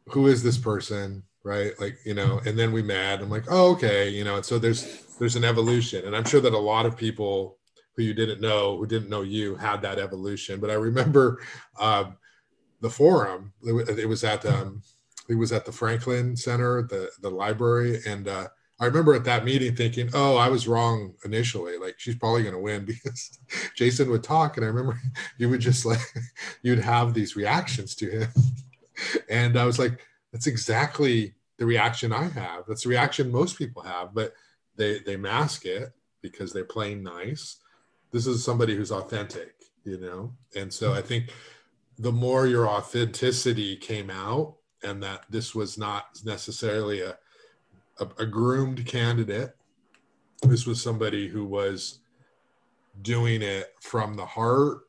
who 0.08 0.26
is 0.26 0.42
this 0.42 0.58
person? 0.58 1.22
Right. 1.44 1.72
Like, 1.80 1.98
you 2.04 2.14
know, 2.14 2.40
and 2.46 2.56
then 2.56 2.72
we 2.72 2.82
met. 2.82 3.20
I'm 3.20 3.30
like, 3.30 3.46
oh, 3.48 3.72
okay. 3.72 4.08
You 4.08 4.22
know, 4.22 4.36
and 4.36 4.44
so 4.44 4.58
there's, 4.58 5.02
there's 5.18 5.34
an 5.34 5.44
evolution. 5.44 6.04
And 6.06 6.16
I'm 6.16 6.24
sure 6.24 6.40
that 6.40 6.52
a 6.52 6.58
lot 6.58 6.86
of 6.86 6.96
people 6.96 7.58
who 7.96 8.04
you 8.04 8.14
didn't 8.14 8.40
know, 8.40 8.76
who 8.76 8.86
didn't 8.86 9.10
know 9.10 9.22
you 9.22 9.56
had 9.56 9.82
that 9.82 9.98
evolution. 9.98 10.60
But 10.60 10.70
I 10.70 10.74
remember 10.74 11.42
um, 11.80 12.16
the 12.80 12.90
forum, 12.90 13.52
it 13.64 14.08
was 14.08 14.22
at, 14.22 14.46
um, 14.46 14.82
it 15.28 15.34
was 15.34 15.50
at 15.50 15.64
the 15.64 15.72
Franklin 15.72 16.36
Center, 16.36 16.82
the, 16.82 17.10
the 17.20 17.30
library. 17.30 18.00
And, 18.06 18.28
uh, 18.28 18.46
I 18.82 18.86
remember 18.86 19.14
at 19.14 19.22
that 19.24 19.44
meeting 19.44 19.76
thinking, 19.76 20.10
oh, 20.12 20.36
I 20.36 20.48
was 20.48 20.66
wrong 20.66 21.14
initially. 21.24 21.78
Like 21.78 21.94
she's 21.98 22.16
probably 22.16 22.42
going 22.42 22.56
to 22.56 22.60
win 22.60 22.84
because 22.86 23.38
Jason 23.76 24.10
would 24.10 24.24
talk. 24.24 24.56
And 24.56 24.66
I 24.66 24.68
remember 24.68 25.00
you 25.38 25.48
would 25.48 25.60
just 25.60 25.86
like, 25.86 26.00
you'd 26.62 26.80
have 26.80 27.14
these 27.14 27.36
reactions 27.36 27.94
to 27.96 28.10
him. 28.10 28.28
And 29.28 29.56
I 29.56 29.64
was 29.64 29.78
like, 29.78 30.00
that's 30.32 30.46
exactly 30.46 31.34
the 31.58 31.66
reaction 31.66 32.12
I 32.12 32.24
have. 32.28 32.64
That's 32.66 32.84
the 32.84 32.88
reaction 32.88 33.30
most 33.30 33.58
people 33.58 33.82
have, 33.82 34.14
but 34.14 34.32
they, 34.76 35.00
they 35.00 35.16
mask 35.16 35.66
it 35.66 35.92
because 36.22 36.52
they're 36.52 36.64
playing 36.64 37.02
nice. 37.02 37.58
This 38.10 38.26
is 38.26 38.44
somebody 38.44 38.74
who's 38.74 38.90
authentic, 38.90 39.54
you 39.84 39.98
know? 39.98 40.32
And 40.56 40.72
so 40.72 40.92
I 40.92 41.02
think 41.02 41.32
the 41.98 42.12
more 42.12 42.46
your 42.46 42.68
authenticity 42.68 43.76
came 43.76 44.10
out 44.10 44.56
and 44.82 45.02
that 45.02 45.24
this 45.30 45.54
was 45.54 45.78
not 45.78 46.20
necessarily 46.24 47.02
a, 47.02 47.16
a, 48.00 48.08
a 48.18 48.26
groomed 48.26 48.84
candidate. 48.86 49.54
This 50.42 50.66
was 50.66 50.82
somebody 50.82 51.28
who 51.28 51.44
was 51.44 52.00
doing 53.02 53.42
it 53.42 53.74
from 53.80 54.14
the 54.14 54.26
heart 54.26 54.80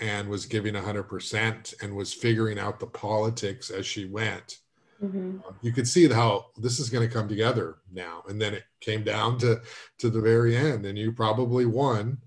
and 0.00 0.28
was 0.28 0.46
giving 0.46 0.74
100% 0.74 1.82
and 1.82 1.96
was 1.96 2.12
figuring 2.12 2.58
out 2.58 2.80
the 2.80 2.86
politics 2.86 3.70
as 3.70 3.86
she 3.86 4.04
went. 4.06 4.58
Mm-hmm. 5.04 5.38
Uh, 5.46 5.52
you 5.60 5.72
could 5.72 5.86
see 5.86 6.08
how 6.08 6.46
this 6.56 6.78
is 6.80 6.90
going 6.90 7.06
to 7.06 7.12
come 7.12 7.28
together 7.28 7.76
now, 7.92 8.22
and 8.28 8.40
then 8.40 8.54
it 8.54 8.64
came 8.80 9.04
down 9.04 9.38
to 9.38 9.60
to 9.98 10.10
the 10.10 10.20
very 10.20 10.56
end, 10.56 10.86
and 10.86 10.98
you 10.98 11.12
probably 11.12 11.66
won 11.66 12.18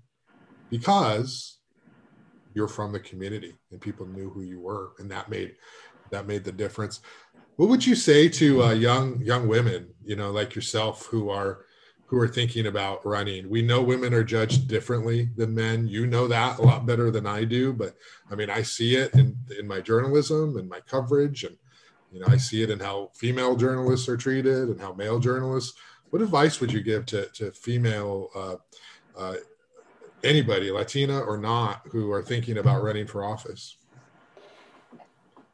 because 0.70 1.58
you're 2.54 2.68
from 2.68 2.92
the 2.92 3.00
community 3.00 3.54
and 3.70 3.80
people 3.80 4.06
knew 4.06 4.30
who 4.30 4.42
you 4.42 4.60
were, 4.60 4.92
and 4.98 5.10
that 5.10 5.28
made 5.28 5.56
that 6.10 6.26
made 6.26 6.44
the 6.44 6.52
difference. 6.52 7.00
What 7.56 7.68
would 7.68 7.84
you 7.84 7.96
say 7.96 8.28
to 8.28 8.62
uh, 8.62 8.72
young 8.72 9.20
young 9.22 9.48
women, 9.48 9.88
you 10.04 10.16
know, 10.16 10.30
like 10.30 10.54
yourself, 10.54 11.06
who 11.06 11.30
are 11.30 11.64
who 12.08 12.18
are 12.18 12.28
thinking 12.28 12.66
about 12.66 13.04
running. 13.04 13.50
We 13.50 13.60
know 13.60 13.82
women 13.82 14.14
are 14.14 14.24
judged 14.24 14.66
differently 14.66 15.28
than 15.36 15.54
men. 15.54 15.86
You 15.86 16.06
know 16.06 16.26
that 16.26 16.58
a 16.58 16.62
lot 16.62 16.86
better 16.86 17.10
than 17.10 17.26
I 17.26 17.44
do, 17.44 17.74
but 17.74 17.96
I 18.30 18.34
mean, 18.34 18.48
I 18.48 18.62
see 18.62 18.96
it 18.96 19.12
in, 19.12 19.36
in 19.58 19.66
my 19.68 19.82
journalism 19.82 20.56
and 20.56 20.70
my 20.70 20.80
coverage, 20.80 21.44
and 21.44 21.58
you 22.10 22.20
know, 22.20 22.26
I 22.28 22.36
see 22.36 22.62
it 22.62 22.70
in 22.70 22.80
how 22.80 23.10
female 23.14 23.56
journalists 23.56 24.08
are 24.08 24.16
treated 24.16 24.68
and 24.68 24.80
how 24.80 24.92
male 24.92 25.18
journalists. 25.18 25.78
What 26.10 26.22
advice 26.22 26.60
would 26.60 26.72
you 26.72 26.82
give 26.82 27.06
to 27.06 27.26
to 27.34 27.52
female 27.52 28.30
uh, 28.34 28.56
uh, 29.16 29.34
anybody, 30.24 30.70
Latina 30.70 31.20
or 31.20 31.36
not, 31.36 31.82
who 31.90 32.10
are 32.12 32.22
thinking 32.22 32.58
about 32.58 32.82
running 32.82 33.06
for 33.06 33.24
office? 33.24 33.76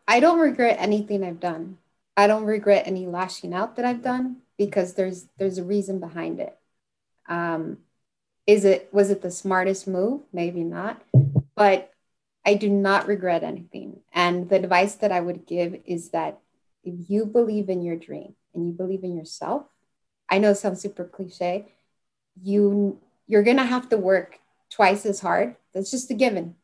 I 0.07 0.21
don't 0.21 0.39
regret 0.39 0.77
anything 0.79 1.25
I've 1.25 1.41
done. 1.41 1.79
I 2.17 2.27
don't 2.27 2.45
regret 2.45 2.87
any 2.87 3.07
lashing 3.07 3.55
out 3.55 3.77
that 3.77 3.85
I've 3.85 4.03
done 4.03 4.43
because 4.57 4.95
there's 4.95 5.27
there's 5.39 5.59
a 5.59 5.65
reason 5.65 5.99
behind 5.99 6.41
it. 6.41 6.57
Um, 7.29 7.79
is 8.47 8.65
it 8.65 8.89
was 8.93 9.11
it 9.11 9.23
the 9.23 9.31
smartest 9.31 9.89
move? 9.89 10.23
Maybe 10.33 10.63
not, 10.63 11.03
but 11.57 11.91
I 12.47 12.55
do 12.55 12.69
not 12.69 13.09
regret 13.09 13.43
anything. 13.43 14.01
And 14.13 14.49
the 14.49 14.57
advice 14.57 14.97
that 14.97 15.11
I 15.11 15.21
would 15.21 15.47
give 15.47 15.81
is 15.87 16.11
that 16.11 16.41
if 16.85 17.11
you 17.11 17.27
believe 17.27 17.69
in 17.69 17.83
your 17.83 17.97
dream 17.97 18.35
and 18.55 18.67
you 18.67 18.73
believe 18.73 19.05
in 19.05 19.17
yourself, 19.17 19.67
I 20.29 20.39
know 20.39 20.51
it 20.51 20.57
sounds 20.57 20.81
super 20.81 21.05
cliche. 21.05 21.67
You 22.41 23.01
you're 23.27 23.43
gonna 23.43 23.65
have 23.65 23.89
to 23.91 23.97
work 23.97 24.41
twice 24.71 25.07
as 25.07 25.21
hard. 25.21 25.57
That's 25.73 25.91
just 25.91 26.11
a 26.11 26.15
given. 26.15 26.57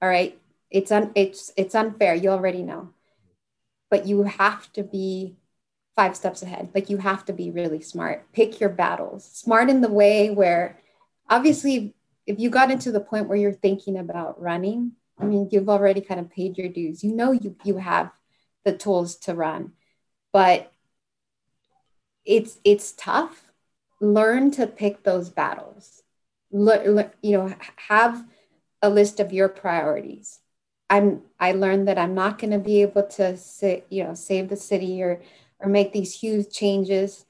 All 0.00 0.08
right. 0.08 0.38
It's 0.70 0.90
un, 0.90 1.12
it's 1.14 1.52
it's 1.56 1.74
unfair. 1.74 2.14
You 2.14 2.30
already 2.30 2.62
know. 2.62 2.90
But 3.90 4.06
you 4.06 4.22
have 4.22 4.72
to 4.72 4.82
be 4.82 5.36
five 5.94 6.16
steps 6.16 6.42
ahead. 6.42 6.70
Like 6.74 6.88
you 6.88 6.96
have 6.98 7.24
to 7.26 7.32
be 7.32 7.50
really 7.50 7.80
smart. 7.80 8.32
Pick 8.32 8.60
your 8.60 8.70
battles. 8.70 9.24
Smart 9.24 9.68
in 9.68 9.82
the 9.82 9.90
way 9.90 10.30
where 10.30 10.78
obviously 11.28 11.94
if 12.26 12.38
you 12.38 12.50
got 12.50 12.70
into 12.70 12.90
the 12.90 13.00
point 13.00 13.28
where 13.28 13.36
you're 13.36 13.52
thinking 13.52 13.98
about 13.98 14.40
running, 14.40 14.92
I 15.18 15.24
mean, 15.24 15.48
you've 15.52 15.68
already 15.68 16.00
kind 16.00 16.20
of 16.20 16.30
paid 16.30 16.56
your 16.56 16.68
dues. 16.68 17.04
You 17.04 17.14
know 17.14 17.32
you 17.32 17.54
you 17.64 17.76
have 17.76 18.10
the 18.64 18.76
tools 18.76 19.16
to 19.16 19.34
run. 19.34 19.72
But 20.32 20.72
it's 22.24 22.58
it's 22.64 22.92
tough. 22.92 23.52
Learn 24.00 24.50
to 24.52 24.66
pick 24.66 25.02
those 25.02 25.30
battles. 25.30 26.02
Le- 26.50 27.10
you 27.22 27.38
know, 27.38 27.54
have 27.88 28.24
a 28.82 28.90
list 28.90 29.20
of 29.20 29.32
your 29.32 29.48
priorities. 29.48 30.40
I'm 30.90 31.22
I 31.40 31.52
learned 31.52 31.88
that 31.88 31.98
I'm 31.98 32.14
not 32.14 32.38
going 32.38 32.50
to 32.50 32.58
be 32.58 32.82
able 32.82 33.04
to 33.04 33.36
say, 33.36 33.84
you 33.88 34.04
know, 34.04 34.14
save 34.14 34.48
the 34.48 34.56
city 34.56 35.02
or 35.02 35.22
or 35.58 35.68
make 35.68 35.92
these 35.92 36.14
huge 36.14 36.50
changes, 36.50 37.24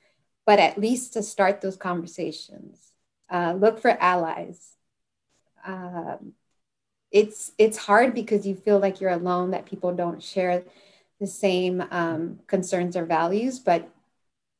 but 0.46 0.58
at 0.58 0.78
least 0.78 1.12
to 1.12 1.22
start 1.22 1.60
those 1.60 1.76
conversations. 1.76 2.92
Uh, 3.30 3.54
look 3.56 3.80
for 3.80 3.90
allies. 3.90 4.72
Um, 5.64 6.32
it's 7.10 7.52
it's 7.58 7.76
hard 7.76 8.14
because 8.14 8.46
you 8.46 8.56
feel 8.56 8.78
like 8.78 9.00
you're 9.00 9.10
alone, 9.10 9.50
that 9.50 9.66
people 9.66 9.94
don't 9.94 10.22
share 10.22 10.64
the 11.22 11.26
same 11.28 11.84
um, 11.92 12.40
concerns 12.48 12.96
or 12.96 13.06
values. 13.06 13.60
But 13.60 13.88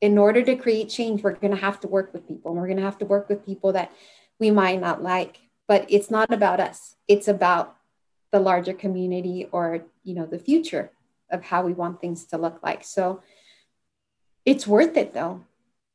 in 0.00 0.16
order 0.16 0.42
to 0.42 0.56
create 0.56 0.88
change, 0.88 1.22
we're 1.22 1.34
going 1.34 1.54
to 1.54 1.60
have 1.60 1.80
to 1.80 1.88
work 1.88 2.14
with 2.14 2.26
people. 2.26 2.52
And 2.52 2.60
we're 2.60 2.68
going 2.68 2.78
to 2.78 2.84
have 2.84 2.98
to 2.98 3.04
work 3.04 3.28
with 3.28 3.44
people 3.44 3.72
that 3.72 3.92
we 4.38 4.50
might 4.50 4.80
not 4.80 5.02
like. 5.02 5.40
But 5.66 5.86
it's 5.88 6.10
not 6.10 6.32
about 6.32 6.60
us. 6.60 6.96
It's 7.08 7.26
about 7.26 7.76
the 8.30 8.40
larger 8.40 8.72
community 8.72 9.46
or 9.52 9.84
you 10.04 10.14
know 10.14 10.26
the 10.26 10.38
future 10.38 10.90
of 11.30 11.44
how 11.44 11.62
we 11.62 11.72
want 11.72 12.00
things 12.00 12.24
to 12.26 12.38
look 12.38 12.60
like. 12.62 12.84
So 12.84 13.22
it's 14.44 14.66
worth 14.66 14.96
it 14.96 15.12
though. 15.12 15.44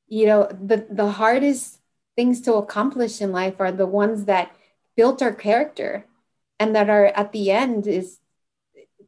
You 0.07 0.26
know, 0.28 0.47
the, 0.51 0.86
the 0.89 1.11
hardest 1.11 1.80
things 2.15 2.41
to 2.41 2.53
accomplish 2.55 3.22
in 3.22 3.32
life 3.32 3.55
are 3.59 3.72
the 3.72 3.86
ones 3.86 4.26
that 4.26 4.55
built 4.95 5.22
our 5.22 5.34
character 5.34 6.05
and 6.59 6.76
that 6.76 6.89
are 6.89 7.07
at 7.07 7.32
the 7.32 7.51
end 7.51 7.88
is 7.88 8.20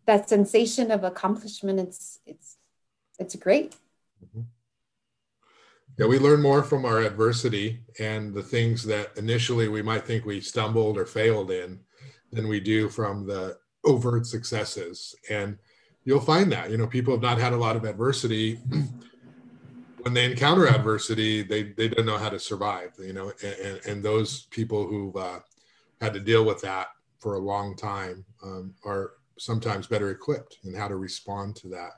that 0.10 0.28
sensation 0.28 0.90
of 0.90 1.04
accomplishment. 1.04 1.80
It's, 1.80 2.20
it's, 2.26 2.58
it's 3.20 3.36
great. 3.36 3.76
Mm-hmm. 4.26 4.42
Yeah, 6.00 6.08
we 6.08 6.18
learn 6.18 6.42
more 6.42 6.64
from 6.64 6.84
our 6.84 7.02
adversity 7.02 7.82
and 8.00 8.34
the 8.34 8.42
things 8.42 8.84
that 8.86 9.16
initially 9.18 9.68
we 9.68 9.84
might 9.84 10.08
think 10.08 10.26
we 10.26 10.42
stumbled 10.42 10.98
or 10.98 11.06
failed 11.06 11.52
in 11.52 11.80
than 12.32 12.48
we 12.48 12.60
do 12.60 12.90
from 12.90 13.28
the 13.28 13.58
overt 13.86 14.26
successes. 14.26 15.14
And 15.30 15.60
you'll 16.06 16.22
find 16.22 16.52
that, 16.54 16.72
you 16.72 16.78
know, 16.78 16.88
people 16.88 17.14
have 17.14 17.22
not 17.22 17.38
had 17.38 17.54
a 17.54 17.58
lot 17.58 17.76
of 17.76 17.86
adversity 17.86 18.60
when 20.02 20.16
they 20.16 20.26
encounter 20.26 20.68
adversity, 20.68 21.44
they 21.44 21.64
they 21.64 21.90
don't 21.90 22.06
know 22.06 22.18
how 22.18 22.30
to 22.30 22.40
survive. 22.40 22.94
You 22.98 23.14
know, 23.14 23.32
and, 23.44 23.80
and 23.86 24.04
those 24.04 24.48
people 24.48 24.88
who've 24.88 25.16
uh, 25.16 25.40
had 26.02 26.14
to 26.14 26.20
deal 26.20 26.46
with 26.46 26.62
that 26.62 26.88
for 27.20 27.36
a 27.36 27.40
long 27.40 27.76
time 27.76 28.26
um, 28.42 28.74
are 28.84 29.12
sometimes 29.40 29.88
better 29.88 30.12
equipped 30.12 30.60
and 30.64 30.76
how 30.76 30.88
to 30.88 30.96
respond 30.96 31.56
to 31.58 31.70
that. 31.70 31.92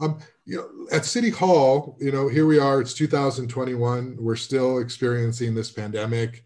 Um, 0.00 0.18
you 0.46 0.56
know, 0.56 0.96
at 0.96 1.04
City 1.04 1.30
Hall, 1.30 1.96
you 2.00 2.10
know, 2.10 2.28
here 2.28 2.46
we 2.46 2.58
are. 2.58 2.80
It's 2.80 2.94
2021. 2.94 4.16
We're 4.18 4.36
still 4.36 4.78
experiencing 4.78 5.54
this 5.54 5.70
pandemic. 5.70 6.44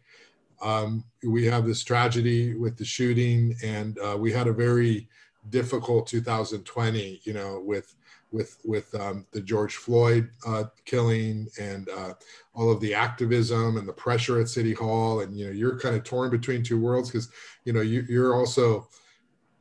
Um, 0.61 1.05
we 1.23 1.45
have 1.47 1.67
this 1.67 1.85
tragedy 1.85 2.55
with 2.55 2.77
the 2.77 2.85
shooting, 2.85 3.55
and 3.63 3.99
uh, 3.99 4.17
we 4.19 4.33
had 4.33 4.49
a 4.49 4.53
very 4.53 5.09
difficult 5.51 6.09
2020. 6.09 7.21
You 7.23 7.33
know, 7.33 7.63
with 7.65 7.95
with 8.33 8.59
with 8.65 8.93
um, 8.97 9.25
the 9.31 9.41
George 9.41 9.77
Floyd 9.77 10.29
uh, 10.47 10.65
killing 10.85 11.47
and 11.61 11.89
uh, 11.89 12.15
all 12.55 12.71
of 12.71 12.81
the 12.81 12.93
activism 12.93 13.77
and 13.77 13.87
the 13.87 13.93
pressure 13.93 14.41
at 14.41 14.49
City 14.49 14.73
Hall, 14.73 15.21
and 15.21 15.39
you 15.39 15.47
know 15.47 15.53
you're 15.53 15.79
kind 15.79 15.95
of 15.95 16.03
torn 16.03 16.31
between 16.31 16.63
two 16.63 16.81
worlds 16.81 17.11
because 17.11 17.29
you 17.65 17.73
know 17.73 17.83
you, 17.83 18.05
you're 18.09 18.35
also 18.35 18.89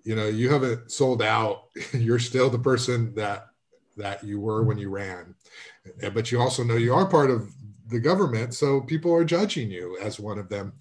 you 0.04 0.16
know 0.16 0.28
you 0.28 0.50
haven't 0.50 0.92
sold 0.92 1.22
out. 1.22 1.66
you're 1.94 2.20
still 2.20 2.50
the 2.50 2.60
person 2.60 3.14
that 3.16 3.48
that 3.98 4.24
you 4.24 4.40
were 4.40 4.64
when 4.64 4.78
you 4.78 4.90
ran, 4.90 5.36
but 6.14 6.32
you 6.32 6.40
also 6.40 6.64
know 6.64 6.76
you 6.76 6.94
are 6.94 7.08
part 7.08 7.30
of 7.30 7.50
the 7.88 8.00
government, 8.00 8.54
so 8.54 8.82
people 8.82 9.14
are 9.14 9.26
judging 9.26 9.70
you 9.70 9.98
as 10.02 10.20
one 10.20 10.40
of 10.40 10.50
them. 10.50 10.74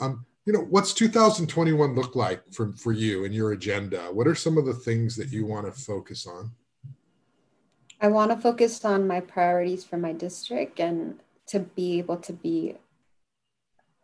Um, 0.00 0.24
you 0.44 0.52
know 0.52 0.66
what's 0.70 0.94
2021 0.94 1.94
look 1.94 2.16
like 2.16 2.42
for, 2.52 2.72
for 2.72 2.92
you 2.92 3.26
and 3.26 3.34
your 3.34 3.52
agenda 3.52 3.98
what 4.12 4.26
are 4.26 4.34
some 4.34 4.56
of 4.56 4.64
the 4.64 4.72
things 4.72 5.14
that 5.16 5.30
you 5.30 5.44
want 5.44 5.66
to 5.66 5.72
focus 5.72 6.26
on 6.26 6.50
I 8.00 8.08
want 8.08 8.30
to 8.30 8.36
focus 8.36 8.84
on 8.84 9.08
my 9.08 9.20
priorities 9.20 9.84
for 9.84 9.96
my 9.96 10.12
district 10.12 10.78
and 10.78 11.18
to 11.46 11.60
be 11.60 11.98
able 11.98 12.18
to 12.18 12.32
be 12.32 12.76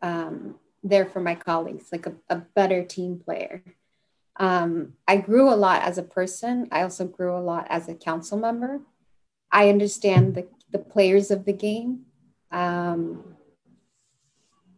um, 0.02 0.56
there 0.82 1.06
for 1.06 1.20
my 1.20 1.34
colleagues, 1.34 1.90
like 1.92 2.06
a, 2.06 2.14
a 2.28 2.36
better 2.36 2.82
team 2.82 3.20
player. 3.24 3.62
Um, 4.36 4.94
I 5.06 5.16
grew 5.16 5.52
a 5.52 5.54
lot 5.54 5.82
as 5.82 5.98
a 5.98 6.02
person. 6.02 6.68
I 6.72 6.82
also 6.82 7.06
grew 7.06 7.36
a 7.36 7.40
lot 7.40 7.66
as 7.70 7.88
a 7.88 7.94
council 7.94 8.38
member. 8.38 8.80
I 9.50 9.68
understand 9.68 10.34
the, 10.34 10.48
the 10.70 10.78
players 10.78 11.30
of 11.30 11.44
the 11.44 11.52
game. 11.52 12.06
Um, 12.50 13.36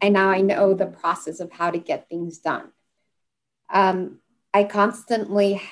and 0.01 0.15
now 0.15 0.29
I 0.29 0.43
know 0.43 0.75
the 0.75 0.87
process 0.87 1.41
of 1.41 1.53
how 1.53 1.71
to 1.71 1.79
get 1.79 2.09
things 2.09 2.39
done. 2.39 2.71
Um, 3.73 4.19
I 4.53 4.65
constantly, 4.65 5.63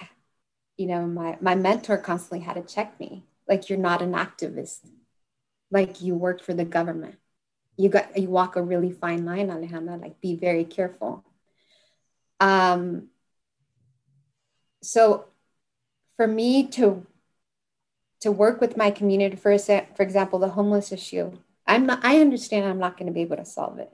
you 0.77 0.87
know, 0.87 1.07
my, 1.07 1.37
my 1.41 1.55
mentor 1.55 1.99
constantly 1.99 2.41
had 2.41 2.55
to 2.55 2.75
check 2.75 2.99
me 2.99 3.25
like 3.49 3.69
you're 3.69 3.79
not 3.79 4.03
an 4.03 4.13
activist 4.13 4.81
like 5.71 6.01
you 6.01 6.15
work 6.15 6.43
for 6.43 6.55
the 6.55 6.65
government 6.65 7.17
you 7.77 7.89
got 7.89 8.17
you 8.17 8.29
walk 8.29 8.57
a 8.57 8.63
really 8.63 8.93
fine 8.93 9.25
line 9.25 9.49
alejandra 9.49 10.01
like 10.01 10.21
be 10.21 10.37
very 10.37 10.65
careful 10.65 11.25
um 12.41 13.09
so 14.85 15.25
for 16.17 16.27
me 16.27 16.67
to 16.67 17.07
to 18.21 18.33
work 18.33 18.61
with 18.61 18.77
my 18.77 18.91
community 18.91 19.37
for 19.37 19.57
for 19.59 20.03
example 20.03 20.39
the 20.39 20.51
homeless 20.51 20.93
issue 20.93 21.33
i'm 21.67 21.87
not 21.87 22.05
i 22.05 22.21
understand 22.21 22.65
i'm 22.65 22.79
not 22.79 22.97
going 22.97 23.07
to 23.07 23.13
be 23.13 23.23
able 23.23 23.37
to 23.37 23.45
solve 23.45 23.79
it 23.79 23.93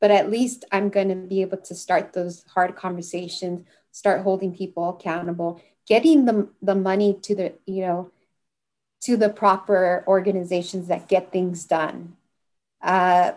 but 0.00 0.10
at 0.10 0.30
least 0.30 0.64
i'm 0.72 0.88
going 0.88 1.08
to 1.08 1.14
be 1.14 1.40
able 1.42 1.58
to 1.58 1.74
start 1.74 2.12
those 2.12 2.44
hard 2.54 2.76
conversations 2.76 3.64
start 3.92 4.22
holding 4.22 4.54
people 4.54 4.88
accountable 4.90 5.60
getting 5.86 6.24
the, 6.24 6.48
the 6.60 6.74
money 6.74 7.18
to 7.22 7.34
the 7.34 7.52
you 7.66 7.82
know 7.82 8.10
to 9.06 9.16
the 9.16 9.28
proper 9.28 10.02
organizations 10.08 10.88
that 10.88 11.08
get 11.08 11.30
things 11.30 11.64
done. 11.64 12.16
Uh, 12.82 13.32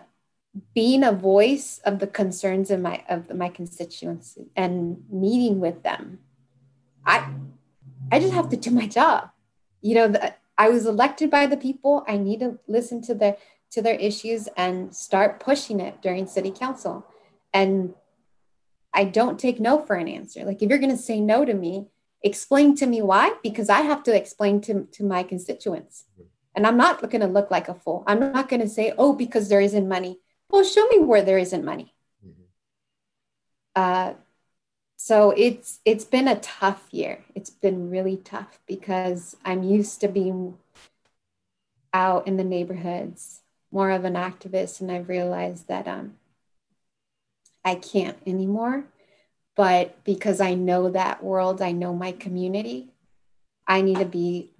being 0.74 1.04
a 1.04 1.12
voice 1.12 1.80
of 1.84 2.00
the 2.00 2.08
concerns 2.08 2.72
of 2.72 2.80
my 2.80 3.04
of 3.08 3.32
my 3.32 3.48
constituents 3.48 4.36
and 4.56 5.04
meeting 5.10 5.60
with 5.60 5.84
them. 5.84 6.18
I 7.04 7.32
I 8.12 8.18
just 8.18 8.34
have 8.34 8.48
to 8.50 8.56
do 8.56 8.70
my 8.70 8.86
job. 8.86 9.30
you 9.82 9.94
know, 9.94 10.08
the, 10.08 10.34
I 10.58 10.68
was 10.68 10.86
elected 10.86 11.30
by 11.30 11.46
the 11.46 11.56
people. 11.56 12.04
I 12.06 12.16
need 12.18 12.40
to 12.40 12.58
listen 12.66 13.00
to 13.02 13.14
their 13.14 13.36
to 13.70 13.80
their 13.80 13.94
issues 13.94 14.48
and 14.56 14.94
start 14.94 15.40
pushing 15.40 15.80
it 15.80 16.02
during 16.02 16.26
city 16.26 16.50
council. 16.50 17.06
And 17.54 17.94
I 18.92 19.04
don't 19.04 19.38
take 19.38 19.60
no 19.60 19.80
for 19.80 19.94
an 19.96 20.08
answer. 20.08 20.44
Like 20.44 20.62
if 20.62 20.68
you're 20.68 20.78
going 20.78 20.90
to 20.90 20.96
say 20.96 21.20
no 21.20 21.44
to 21.44 21.54
me, 21.54 21.86
explain 22.22 22.74
to 22.76 22.86
me 22.86 23.00
why 23.00 23.34
because 23.42 23.68
I 23.68 23.82
have 23.82 24.02
to 24.04 24.14
explain 24.14 24.60
to 24.62 24.86
to 24.92 25.04
my 25.04 25.22
constituents. 25.22 26.04
And 26.54 26.66
I'm 26.66 26.76
not 26.76 27.00
going 27.00 27.20
to 27.20 27.28
look 27.28 27.50
like 27.50 27.68
a 27.68 27.74
fool. 27.74 28.02
I'm 28.08 28.18
not 28.18 28.48
going 28.48 28.60
to 28.60 28.68
say, 28.68 28.92
"Oh, 28.98 29.12
because 29.14 29.48
there 29.48 29.60
isn't 29.60 29.88
money." 29.88 30.18
Well, 30.50 30.64
show 30.64 30.86
me 30.88 30.98
where 30.98 31.22
there 31.22 31.38
isn't 31.38 31.64
money. 31.64 31.94
Mm-hmm. 32.26 32.42
Uh, 33.76 34.14
so 35.02 35.30
it's 35.34 35.80
it's 35.86 36.04
been 36.04 36.28
a 36.28 36.38
tough 36.40 36.86
year. 36.90 37.24
It's 37.34 37.48
been 37.48 37.88
really 37.88 38.18
tough 38.18 38.60
because 38.68 39.34
i'm 39.46 39.62
used 39.62 39.98
to 40.02 40.08
being 40.08 40.58
out 41.94 42.26
in 42.26 42.36
the 42.36 42.44
neighborhoods 42.44 43.40
more 43.72 43.90
of 43.92 44.04
an 44.04 44.12
activist 44.12 44.78
and 44.80 44.92
i've 44.92 45.08
realized 45.08 45.68
that 45.68 45.88
um, 45.88 46.16
i 47.64 47.76
can't 47.76 48.18
anymore. 48.26 48.84
But 49.56 50.04
because 50.04 50.38
i 50.38 50.52
know 50.52 50.90
that 50.90 51.24
world 51.24 51.62
i 51.62 51.72
know 51.72 51.94
my 51.94 52.12
community 52.12 52.90
i 53.66 53.80
need 53.80 53.98
to 54.00 54.04
be 54.04 54.52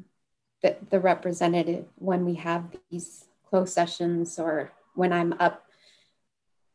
the, 0.62 0.76
the 0.88 1.00
representative 1.00 1.84
when 1.96 2.24
we 2.24 2.36
have 2.36 2.64
these 2.90 3.26
closed 3.50 3.74
sessions 3.74 4.38
or 4.38 4.72
when 4.94 5.12
i'm 5.12 5.34
up 5.34 5.66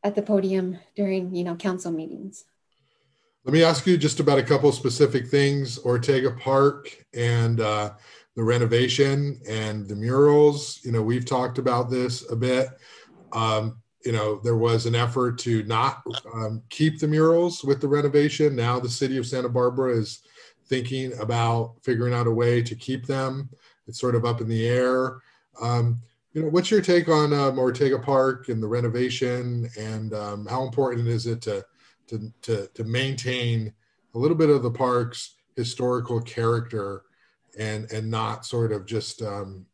at 0.03 0.13
the 0.13 0.21
podium 0.21 0.77
during 0.95 1.33
you 1.33 1.43
know 1.43 1.55
council 1.55 1.91
meetings 1.91 2.45
let 3.45 3.53
me 3.53 3.63
ask 3.63 3.85
you 3.85 3.95
just 3.95 4.19
about 4.19 4.39
a 4.39 4.43
couple 4.43 4.71
specific 4.71 5.27
things 5.27 5.77
Ortega 5.85 6.31
Park 6.31 7.05
and 7.13 7.61
uh, 7.61 7.91
the 8.35 8.43
renovation 8.43 9.39
and 9.47 9.87
the 9.87 9.95
murals. 9.95 10.79
You 10.83 10.91
know, 10.91 11.03
we've 11.03 11.25
talked 11.25 11.59
about 11.59 11.91
this 11.91 12.29
a 12.31 12.35
bit. 12.35 12.69
Um, 13.33 13.77
you 14.03 14.11
know, 14.11 14.39
there 14.43 14.57
was 14.57 14.87
an 14.87 14.95
effort 14.95 15.37
to 15.39 15.61
not 15.63 16.01
um, 16.33 16.63
keep 16.69 16.99
the 16.99 17.07
murals 17.07 17.63
with 17.63 17.81
the 17.81 17.87
renovation. 17.87 18.55
Now 18.55 18.79
the 18.79 18.89
city 18.89 19.17
of 19.17 19.27
Santa 19.27 19.49
Barbara 19.49 19.95
is 19.95 20.21
thinking 20.67 21.13
about 21.19 21.75
figuring 21.83 22.15
out 22.15 22.27
a 22.27 22.31
way 22.31 22.63
to 22.63 22.75
keep 22.75 23.05
them. 23.05 23.47
It's 23.87 23.99
sort 23.99 24.15
of 24.15 24.25
up 24.25 24.41
in 24.41 24.47
the 24.47 24.67
air. 24.67 25.21
Um, 25.61 25.99
you 26.33 26.41
know, 26.41 26.49
what's 26.49 26.71
your 26.71 26.81
take 26.81 27.09
on 27.09 27.31
um, 27.31 27.59
Ortega 27.59 27.99
Park 27.99 28.49
and 28.49 28.61
the 28.61 28.67
renovation, 28.67 29.69
and 29.77 30.15
um, 30.15 30.47
how 30.47 30.63
important 30.63 31.07
is 31.07 31.27
it 31.27 31.41
to 31.43 31.63
to, 32.07 32.31
to, 32.43 32.67
to 32.73 32.83
maintain 32.83 33.73
a 34.13 34.17
little 34.17 34.37
bit 34.37 34.49
of 34.49 34.63
the 34.63 34.71
park's 34.71 35.35
historical 35.55 36.21
character 36.21 37.03
and 37.57 37.91
and 37.91 38.09
not 38.09 38.45
sort 38.45 38.71
of 38.71 38.85
just 38.85 39.21
um, 39.21 39.65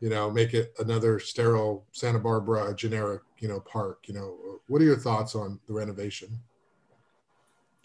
you 0.00 0.08
know 0.08 0.30
make 0.30 0.54
it 0.54 0.74
another 0.78 1.18
sterile 1.18 1.84
Santa 1.92 2.18
Barbara 2.18 2.74
generic 2.74 3.22
you 3.38 3.48
know 3.48 3.60
park. 3.60 4.04
You 4.06 4.14
know, 4.14 4.60
what 4.68 4.80
are 4.82 4.84
your 4.84 4.96
thoughts 4.96 5.34
on 5.34 5.60
the 5.66 5.72
renovation? 5.72 6.40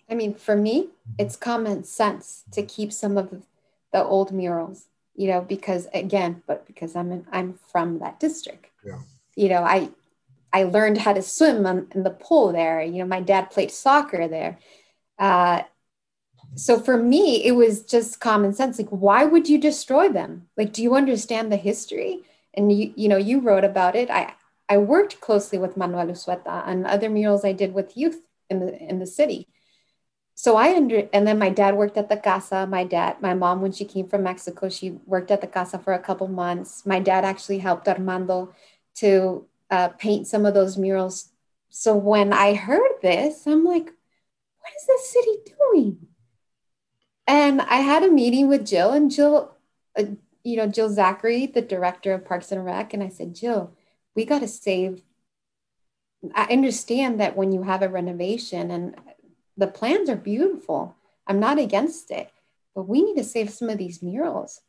I 0.10 0.16
mean, 0.16 0.34
for 0.34 0.56
me, 0.56 0.90
it's 1.20 1.36
common 1.36 1.84
sense 1.84 2.44
to 2.52 2.64
keep 2.64 2.92
some 2.92 3.18
of 3.18 3.46
the 3.94 4.04
old 4.04 4.32
murals. 4.32 4.86
You 5.16 5.28
know, 5.28 5.42
because 5.42 5.88
again, 5.94 6.44
but 6.48 6.66
because 6.66 6.96
I'm 6.96 7.12
in, 7.12 7.28
I'm 7.32 7.60
from 7.72 8.00
that 8.00 8.20
district. 8.20 8.68
Yeah. 8.86 9.00
You 9.36 9.50
know, 9.50 9.64
I 9.64 9.90
I 10.52 10.64
learned 10.64 10.98
how 10.98 11.14
to 11.14 11.22
swim 11.22 11.66
on, 11.66 11.88
in 11.94 12.04
the 12.04 12.10
pool 12.10 12.52
there. 12.52 12.82
You 12.82 13.00
know, 13.00 13.06
my 13.06 13.22
dad 13.22 13.52
played 13.52 13.72
soccer 13.72 14.28
there. 14.28 14.60
Uh, 15.18 15.64
so 16.56 16.80
for 16.80 16.98
me, 16.98 17.46
it 17.46 17.52
was 17.52 17.84
just 17.84 18.20
common 18.20 18.54
sense. 18.54 18.80
Like, 18.80 18.90
why 18.90 19.26
would 19.26 19.48
you 19.48 19.60
destroy 19.60 20.10
them? 20.10 20.48
Like, 20.58 20.74
do 20.74 20.82
you 20.82 20.96
understand 20.96 21.52
the 21.52 21.58
history? 21.58 22.22
And 22.54 22.72
you, 22.72 22.94
you 22.96 23.08
know, 23.08 23.18
you 23.18 23.40
wrote 23.40 23.64
about 23.64 23.96
it. 23.96 24.10
I, 24.10 24.34
I 24.68 24.78
worked 24.78 25.22
closely 25.22 25.58
with 25.58 25.78
Manuel 25.78 26.08
Unzueta 26.08 26.64
and 26.68 26.86
other 26.86 27.10
murals 27.10 27.46
I 27.46 27.54
did 27.54 27.74
with 27.74 27.98
youth 27.98 28.22
in 28.50 28.60
the 28.60 28.78
in 28.78 29.00
the 29.00 29.08
city. 29.08 29.48
So 30.36 30.56
I 30.56 30.76
under 30.76 31.10
and 31.12 31.28
then 31.28 31.38
my 31.38 31.50
dad 31.50 31.76
worked 31.76 31.98
at 31.98 32.08
the 32.08 32.18
casa. 32.18 32.66
My 32.66 32.84
dad, 32.84 33.22
my 33.22 33.34
mom, 33.34 33.62
when 33.62 33.72
she 33.74 33.84
came 33.84 34.08
from 34.08 34.24
Mexico, 34.24 34.70
she 34.70 34.92
worked 35.06 35.32
at 35.32 35.42
the 35.42 35.48
casa 35.48 35.78
for 35.80 35.94
a 35.94 36.00
couple 36.00 36.28
months. 36.28 36.86
My 36.86 37.00
dad 37.00 37.26
actually 37.26 37.60
helped 37.60 37.88
Armando 37.88 38.54
to 38.96 39.46
uh, 39.70 39.90
paint 39.90 40.28
some 40.28 40.46
of 40.46 40.54
those 40.54 40.78
murals. 40.78 41.30
So 41.70 41.96
when 41.96 42.34
I 42.34 42.54
heard 42.54 43.02
this, 43.02 43.46
I'm 43.46 43.64
like, 43.64 43.86
what 43.86 44.74
is 44.76 44.86
the 44.88 45.00
city 45.02 45.56
doing? 45.58 46.08
And 47.28 47.62
I 47.62 47.78
had 47.78 48.04
a 48.04 48.12
meeting 48.12 48.48
with 48.48 48.66
Jill 48.66 48.92
and 48.92 49.12
Jill, 49.12 49.56
uh, 49.98 50.06
you 50.44 50.58
know, 50.58 50.68
Jill 50.68 50.90
Zachary, 50.90 51.46
the 51.46 51.62
director 51.62 52.14
of 52.14 52.26
Parks 52.26 52.52
and 52.52 52.66
Rec. 52.66 52.94
And 52.94 53.04
I 53.04 53.10
said, 53.10 53.36
Jill, 53.36 53.76
we 54.16 54.26
got 54.26 54.40
to 54.40 54.48
save. 54.48 55.04
I 56.34 56.52
understand 56.52 57.20
that 57.20 57.38
when 57.38 57.52
you 57.52 57.64
have 57.64 57.84
a 57.84 57.90
renovation 57.90 58.72
and 58.72 58.96
the 59.56 59.68
plans 59.68 60.10
are 60.10 60.16
beautiful, 60.16 60.96
I'm 61.28 61.40
not 61.40 61.60
against 61.60 62.10
it, 62.10 62.32
but 62.74 62.88
we 62.88 63.04
need 63.04 63.18
to 63.18 63.24
save 63.24 63.52
some 63.52 63.70
of 63.70 63.78
these 63.78 64.02
murals. 64.02 64.62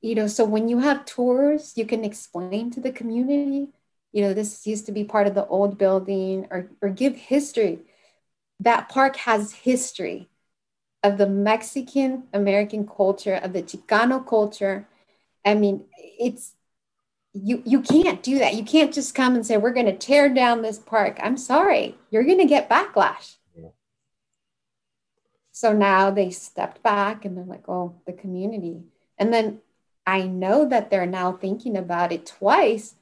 You 0.00 0.14
know, 0.14 0.26
so 0.26 0.44
when 0.44 0.68
you 0.68 0.78
have 0.78 1.04
tours, 1.04 1.74
you 1.76 1.84
can 1.84 2.04
explain 2.04 2.70
to 2.70 2.80
the 2.80 2.92
community 2.92 3.68
you 4.12 4.22
know, 4.22 4.34
this 4.34 4.66
used 4.66 4.86
to 4.86 4.92
be 4.92 5.04
part 5.04 5.26
of 5.26 5.34
the 5.34 5.46
old 5.46 5.78
building 5.78 6.46
or, 6.50 6.70
or 6.80 6.88
give 6.88 7.16
history. 7.16 7.80
That 8.60 8.88
park 8.88 9.16
has 9.16 9.52
history 9.52 10.28
of 11.02 11.18
the 11.18 11.28
Mexican 11.28 12.24
American 12.32 12.86
culture, 12.86 13.34
of 13.34 13.52
the 13.52 13.62
Chicano 13.62 14.26
culture. 14.26 14.88
I 15.44 15.54
mean, 15.54 15.84
it's 16.18 16.54
you 17.32 17.62
you 17.64 17.80
can't 17.80 18.22
do 18.22 18.38
that. 18.38 18.54
You 18.54 18.64
can't 18.64 18.92
just 18.92 19.14
come 19.14 19.34
and 19.34 19.46
say 19.46 19.56
we're 19.56 19.72
going 19.72 19.86
to 19.86 19.96
tear 19.96 20.28
down 20.32 20.62
this 20.62 20.78
park. 20.78 21.18
I'm 21.22 21.36
sorry, 21.36 21.96
you're 22.10 22.24
going 22.24 22.38
to 22.38 22.46
get 22.46 22.68
backlash. 22.68 23.36
Yeah. 23.56 23.68
So 25.52 25.72
now 25.72 26.10
they 26.10 26.30
stepped 26.30 26.82
back 26.82 27.24
and 27.24 27.36
they're 27.36 27.44
like, 27.44 27.68
"Oh, 27.68 27.94
the 28.06 28.12
community." 28.12 28.82
And 29.18 29.32
then 29.32 29.60
I 30.06 30.22
know 30.22 30.66
that 30.68 30.90
they're 30.90 31.06
now 31.06 31.32
thinking 31.32 31.76
about 31.76 32.12
it 32.12 32.26
twice 32.26 32.94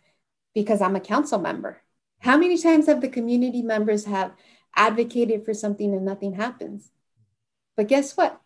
because 0.57 0.81
I'm 0.81 0.97
a 0.97 1.01
council 1.01 1.39
member. 1.39 1.83
How 2.21 2.39
many 2.39 2.57
times 2.57 2.87
have 2.87 3.03
the 3.03 3.11
community 3.11 3.61
members 3.61 4.07
have 4.07 4.33
advocated 4.75 5.45
for 5.45 5.53
something 5.53 5.93
and 5.93 6.03
nothing 6.03 6.33
happens? 6.33 6.91
But 7.77 7.89
guess 7.89 8.17
what? 8.17 8.41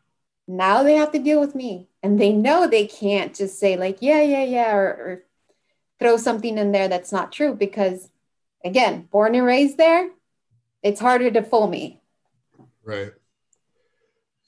Now 0.49 0.83
they 0.83 0.97
have 0.97 1.13
to 1.13 1.21
deal 1.21 1.39
with 1.39 1.55
me 1.55 1.89
and 2.03 2.21
they 2.21 2.33
know 2.33 2.67
they 2.67 2.89
can't 2.89 3.33
just 3.33 3.61
say 3.61 3.77
like, 3.77 3.99
yeah, 4.01 4.23
yeah, 4.23 4.43
yeah, 4.43 4.75
or, 4.75 4.87
or 4.89 5.25
throw 6.01 6.17
something 6.17 6.59
in 6.59 6.73
there 6.73 6.89
that's 6.89 7.13
not 7.13 7.31
true 7.31 7.55
because 7.55 8.09
again, 8.65 9.07
born 9.13 9.37
and 9.37 9.47
raised 9.47 9.79
there, 9.79 10.11
it's 10.83 11.01
harder 11.01 11.31
to 11.31 11.45
fool 11.45 11.69
me. 11.69 12.01
Right. 12.83 13.13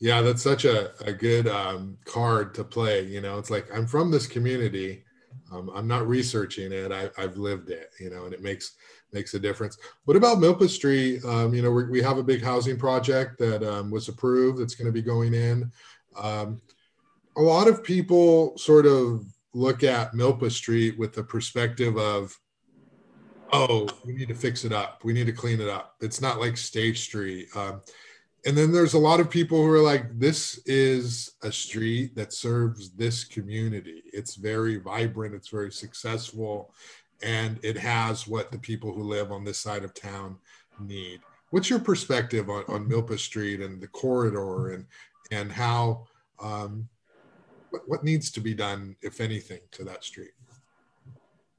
Yeah, 0.01 0.21
that's 0.23 0.43
such 0.43 0.65
a, 0.65 1.01
a 1.07 1.13
good 1.13 1.47
um, 1.47 1.97
card 2.07 2.55
to 2.55 2.65
play. 2.65 3.05
You 3.05 3.21
know, 3.21 3.39
it's 3.39 3.51
like 3.51 3.69
I'm 3.73 3.87
from 3.87 4.11
this 4.11 4.27
community 4.27 5.05
I'm 5.53 5.87
not 5.87 6.09
researching 6.09 6.73
it. 6.73 6.93
I, 6.93 7.11
have 7.21 7.37
lived 7.37 7.71
it, 7.71 7.91
you 8.01 8.11
know, 8.11 8.25
and 8.25 8.35
it 8.35 8.43
makes 8.43 8.77
makes 9.13 9.35
a 9.35 9.39
difference. 9.39 9.77
What 10.05 10.17
about 10.17 10.39
Milpa 10.39 10.69
Street? 10.69 11.25
Um, 11.25 11.55
you 11.55 11.63
know, 11.63 11.71
we 11.71 12.03
have 12.03 12.19
a 12.19 12.23
big 12.23 12.43
housing 12.43 12.79
project 12.79 13.39
that 13.39 13.63
um, 13.63 13.91
was 13.91 14.09
approved 14.09 14.59
that's 14.59 14.75
going 14.75 14.87
to 14.87 14.93
be 14.93 15.03
going 15.03 15.35
in. 15.35 15.71
Um, 16.17 16.61
a 17.37 17.43
lot 17.43 17.69
of 17.69 17.85
people 17.85 18.57
sort 18.57 18.87
of 18.87 19.25
look 19.55 19.83
at 19.83 20.13
Milpa 20.13 20.51
Street 20.51 20.99
with 20.99 21.13
the 21.13 21.23
perspective 21.23 21.97
of, 21.97 22.39
oh, 23.53 23.89
we 24.05 24.15
need 24.15 24.29
to 24.29 24.35
fix 24.35 24.65
it 24.65 24.73
up. 24.73 25.03
We 25.05 25.13
need 25.13 25.27
to 25.27 25.33
clean 25.33 25.61
it 25.61 25.69
up. 25.69 25.97
It's 26.01 26.21
not 26.21 26.41
like 26.41 26.57
State 26.57 26.97
Street. 26.97 27.49
Um, 27.55 27.83
and 28.45 28.57
then 28.57 28.73
there's 28.73 28.95
a 28.95 28.99
lot 28.99 29.21
of 29.21 29.31
people 29.31 29.59
who 29.59 29.71
are 29.71 29.81
like 29.81 30.19
this 30.19 30.59
is 30.67 31.33
a 31.43 31.53
street 31.53 32.17
that 32.17 32.33
serves 32.33 32.91
this 32.91 33.23
community. 33.25 34.03
It's 34.13 34.35
very 34.35 34.79
vibrant. 34.79 35.35
It's 35.35 35.49
very 35.49 35.71
successful. 35.71 36.75
And 37.23 37.61
it 37.63 37.79
has 37.79 38.27
what 38.27 38.51
the 38.51 38.59
people 38.59 38.93
who 38.93 39.05
live 39.05 39.31
on 39.31 39.45
this 39.45 39.59
side 39.59 39.85
of 39.85 39.95
town 39.95 40.39
need. 40.81 41.21
What's 41.51 41.71
your 41.71 41.79
perspective 41.79 42.51
on, 42.51 42.65
on 42.67 42.89
milpa 42.89 43.19
street 43.19 43.61
and 43.61 43.81
the 43.81 43.89
corridor 43.89 44.73
and 44.73 44.87
and 45.31 45.53
how 45.53 46.07
um, 46.41 46.89
what, 47.71 47.83
what 47.87 48.05
needs 48.05 48.31
to 48.33 48.41
be 48.41 48.55
done 48.55 48.97
if 49.03 49.21
anything 49.21 49.61
to 49.71 49.85
that 49.85 50.03
street? 50.03 50.33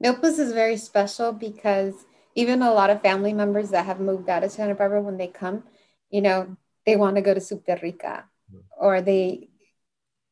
Milpas 0.04 0.38
is 0.38 0.52
very 0.52 0.76
special 0.76 1.32
because 1.32 1.94
even 2.34 2.60
a 2.60 2.72
lot 2.72 2.90
of 2.90 3.00
family 3.00 3.32
members 3.32 3.70
that 3.70 3.86
have 3.86 4.00
moved 4.00 4.28
out 4.28 4.42
of 4.42 4.50
santa 4.50 4.74
barbara 4.74 5.00
when 5.00 5.16
they 5.16 5.28
come 5.28 5.62
you 6.10 6.20
know 6.20 6.56
they 6.86 6.96
want 6.96 7.16
to 7.16 7.22
go 7.22 7.34
to 7.34 7.40
Super 7.40 7.78
Rica 7.82 8.24
yeah. 8.52 8.60
or 8.76 9.00
they 9.00 9.48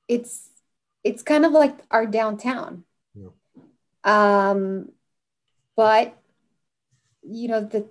it's 0.09 0.49
it's 1.05 1.23
kind 1.23 1.45
of 1.45 1.53
like 1.53 1.77
our 1.91 2.07
downtown. 2.07 2.85
Yeah. 3.15 3.31
Um 4.05 4.93
but 5.77 6.17
you 7.23 7.49
know 7.49 7.61
the 7.61 7.87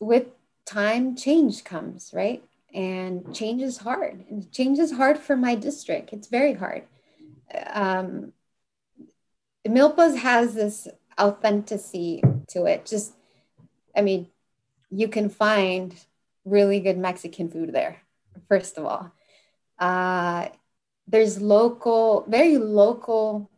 with 0.00 0.26
time 0.68 1.16
change 1.16 1.64
comes, 1.64 2.12
right? 2.14 2.42
And 2.74 3.34
change 3.34 3.62
is 3.62 3.78
hard. 3.78 4.24
And 4.28 4.52
change 4.52 4.78
is 4.78 4.92
hard 4.92 5.18
for 5.18 5.36
my 5.36 5.54
district. 5.54 6.12
It's 6.12 6.28
very 6.28 6.52
hard. 6.52 6.84
um, 7.72 8.32
Milpas 9.66 10.16
has 10.16 10.54
this 10.54 10.86
authenticity 11.18 12.22
to 12.48 12.66
it. 12.66 12.86
Just, 12.86 13.14
I 13.96 14.02
mean, 14.02 14.28
you 14.90 15.08
can 15.08 15.28
find 15.28 15.94
really 16.48 16.80
good 16.80 16.98
Mexican 16.98 17.50
food 17.50 17.72
there, 17.72 18.02
first 18.48 18.78
of 18.78 18.84
all. 18.84 19.12
Uh, 19.78 20.48
there's 21.06 21.40
local, 21.40 22.24
very 22.28 22.58
local 22.58 23.50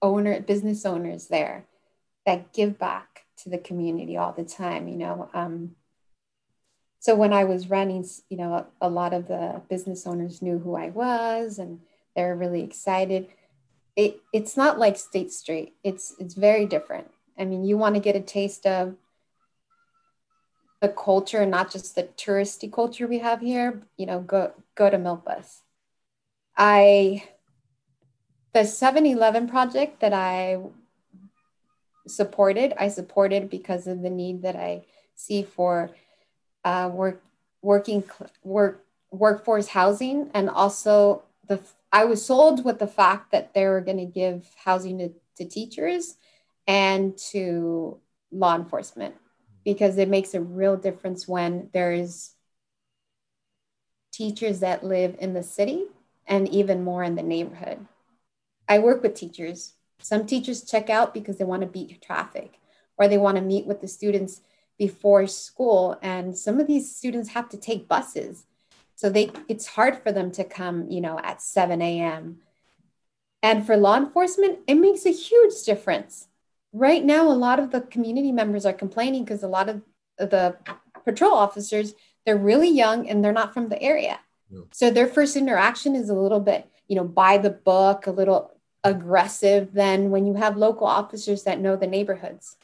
owner, 0.00 0.40
business 0.40 0.84
owners 0.84 1.28
there 1.28 1.66
that 2.26 2.52
give 2.52 2.78
back 2.78 3.24
to 3.38 3.48
the 3.48 3.58
community 3.58 4.16
all 4.16 4.32
the 4.32 4.44
time, 4.44 4.88
you 4.88 4.96
know. 4.96 5.28
Um, 5.32 5.76
so 7.00 7.14
when 7.14 7.32
I 7.32 7.44
was 7.44 7.70
running, 7.70 8.06
you 8.28 8.36
know, 8.36 8.54
a, 8.54 8.66
a 8.80 8.88
lot 8.88 9.12
of 9.12 9.26
the 9.28 9.62
business 9.68 10.06
owners 10.06 10.42
knew 10.42 10.58
who 10.58 10.76
I 10.76 10.90
was 10.90 11.58
and 11.58 11.80
they're 12.14 12.36
really 12.36 12.62
excited. 12.62 13.28
It, 13.96 14.20
it's 14.32 14.56
not 14.56 14.78
like 14.78 14.96
State 14.96 15.32
Street. 15.32 15.74
It's 15.82 16.14
it's 16.18 16.34
very 16.34 16.66
different. 16.66 17.10
I 17.38 17.44
mean, 17.44 17.64
you 17.64 17.76
want 17.76 17.94
to 17.96 18.00
get 18.00 18.16
a 18.16 18.20
taste 18.20 18.66
of 18.66 18.94
the 20.82 20.88
culture, 20.88 21.46
not 21.46 21.70
just 21.70 21.94
the 21.94 22.02
touristy 22.02 22.70
culture 22.70 23.06
we 23.06 23.20
have 23.20 23.40
here. 23.40 23.82
You 23.96 24.06
know, 24.06 24.20
go 24.20 24.52
go 24.74 24.90
to 24.90 24.98
Milpas. 24.98 25.60
I 26.56 27.24
the 28.52 28.60
7-Eleven 28.60 29.48
project 29.48 30.00
that 30.00 30.12
I 30.12 30.58
supported, 32.06 32.74
I 32.78 32.88
supported 32.88 33.48
because 33.48 33.86
of 33.86 34.02
the 34.02 34.10
need 34.10 34.42
that 34.42 34.56
I 34.56 34.84
see 35.14 35.42
for 35.42 35.90
uh, 36.64 36.90
work 36.92 37.22
working 37.62 38.02
work 38.42 38.84
workforce 39.10 39.68
housing 39.68 40.30
and 40.34 40.50
also 40.50 41.22
the 41.46 41.60
I 41.92 42.06
was 42.06 42.24
sold 42.24 42.64
with 42.64 42.78
the 42.80 42.86
fact 42.86 43.30
that 43.30 43.54
they 43.54 43.66
were 43.66 43.82
going 43.82 43.98
to 43.98 44.06
give 44.06 44.50
housing 44.64 44.98
to, 44.98 45.10
to 45.36 45.44
teachers 45.44 46.16
and 46.66 47.16
to 47.30 47.98
law 48.32 48.56
enforcement 48.56 49.14
because 49.64 49.98
it 49.98 50.08
makes 50.08 50.34
a 50.34 50.40
real 50.40 50.76
difference 50.76 51.26
when 51.26 51.68
there's 51.72 52.34
teachers 54.12 54.60
that 54.60 54.84
live 54.84 55.16
in 55.18 55.32
the 55.32 55.42
city 55.42 55.84
and 56.26 56.48
even 56.48 56.84
more 56.84 57.02
in 57.02 57.14
the 57.14 57.22
neighborhood. 57.22 57.86
I 58.68 58.78
work 58.78 59.02
with 59.02 59.14
teachers. 59.14 59.74
Some 60.00 60.26
teachers 60.26 60.64
check 60.64 60.90
out 60.90 61.14
because 61.14 61.38
they 61.38 61.44
want 61.44 61.62
to 61.62 61.68
beat 61.68 62.02
traffic 62.02 62.58
or 62.96 63.08
they 63.08 63.18
want 63.18 63.36
to 63.36 63.42
meet 63.42 63.66
with 63.66 63.80
the 63.80 63.88
students 63.88 64.40
before 64.78 65.26
school 65.26 65.98
and 66.02 66.36
some 66.36 66.58
of 66.58 66.66
these 66.66 66.94
students 66.94 67.30
have 67.30 67.48
to 67.48 67.56
take 67.56 67.88
buses 67.88 68.46
so 68.96 69.08
they 69.08 69.30
it's 69.48 69.66
hard 69.66 70.02
for 70.02 70.10
them 70.10 70.30
to 70.30 70.42
come 70.44 70.90
you 70.90 71.00
know 71.00 71.20
at 71.22 71.42
7 71.42 71.80
a.m 71.82 72.38
and 73.42 73.66
for 73.66 73.76
law 73.76 73.96
enforcement 73.96 74.58
it 74.66 74.74
makes 74.74 75.04
a 75.04 75.12
huge 75.12 75.62
difference 75.64 76.28
right 76.72 77.04
now 77.04 77.28
a 77.28 77.32
lot 77.32 77.58
of 77.58 77.70
the 77.70 77.80
community 77.80 78.32
members 78.32 78.64
are 78.64 78.72
complaining 78.72 79.24
because 79.24 79.42
a 79.42 79.48
lot 79.48 79.68
of 79.68 79.82
the 80.18 80.56
patrol 81.04 81.34
officers 81.34 81.94
they're 82.24 82.36
really 82.36 82.70
young 82.70 83.08
and 83.08 83.24
they're 83.24 83.32
not 83.32 83.52
from 83.52 83.68
the 83.68 83.80
area 83.82 84.18
yeah. 84.50 84.60
so 84.72 84.90
their 84.90 85.06
first 85.06 85.36
interaction 85.36 85.94
is 85.94 86.08
a 86.08 86.14
little 86.14 86.40
bit 86.40 86.68
you 86.88 86.96
know 86.96 87.04
by 87.04 87.38
the 87.38 87.50
book 87.50 88.06
a 88.06 88.10
little 88.10 88.52
aggressive 88.84 89.72
than 89.72 90.10
when 90.10 90.26
you 90.26 90.34
have 90.34 90.56
local 90.56 90.86
officers 90.86 91.44
that 91.44 91.60
know 91.60 91.76
the 91.76 91.86
neighborhoods 91.86 92.56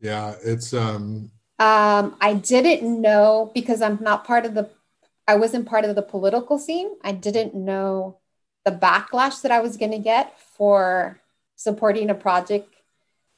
yeah, 0.00 0.34
it's 0.44 0.72
um 0.72 1.30
um 1.58 2.16
I 2.20 2.34
didn't 2.34 3.00
know 3.00 3.50
because 3.54 3.82
I'm 3.82 3.98
not 4.00 4.24
part 4.24 4.46
of 4.46 4.54
the 4.54 4.70
I 5.26 5.36
wasn't 5.36 5.66
part 5.66 5.84
of 5.84 5.94
the 5.94 6.02
political 6.02 6.58
scene. 6.58 6.90
I 7.02 7.12
didn't 7.12 7.54
know 7.54 8.18
the 8.64 8.70
backlash 8.70 9.42
that 9.42 9.52
I 9.52 9.60
was 9.60 9.76
going 9.76 9.90
to 9.90 9.98
get 9.98 10.38
for 10.40 11.20
supporting 11.58 12.08
a 12.08 12.14
project 12.14 12.74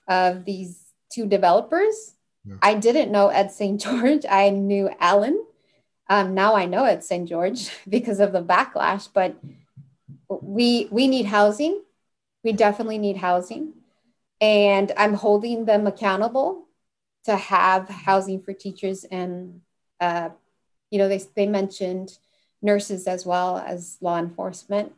of 0.07 0.45
these 0.45 0.79
two 1.13 1.27
developers. 1.27 2.15
Yeah. 2.45 2.57
I 2.63 2.75
didn't 2.75 3.11
know 3.11 3.29
Ed 3.29 3.51
St. 3.51 3.81
George. 3.81 4.25
I 4.31 4.51
knew 4.51 4.89
Alan. 5.01 5.45
Um, 6.09 6.35
now 6.35 6.55
I 6.55 6.67
know 6.67 6.85
Ed 6.85 7.03
St. 7.03 7.29
George 7.29 7.71
because 7.89 8.21
of 8.21 8.33
the 8.33 8.43
backlash, 8.43 9.09
but 9.13 9.35
we 10.29 10.87
we 10.93 11.09
need 11.09 11.27
housing. 11.27 11.83
We 12.45 12.53
definitely 12.53 12.99
need 12.99 13.17
housing 13.17 13.75
and 14.41 14.93
I'm 14.97 15.15
holding 15.15 15.65
them 15.65 15.87
accountable 15.87 16.67
to 17.25 17.37
have 17.37 17.89
housing 17.89 18.41
for 18.43 18.53
teachers 18.53 19.05
and 19.05 19.61
uh, 20.01 20.31
you 20.91 20.99
know 20.99 21.09
they, 21.09 21.21
they 21.37 21.47
mentioned 21.47 22.17
nurses 22.63 23.07
as 23.07 23.27
well 23.27 23.59
as 23.59 23.99
law 24.01 24.19
enforcement 24.19 24.93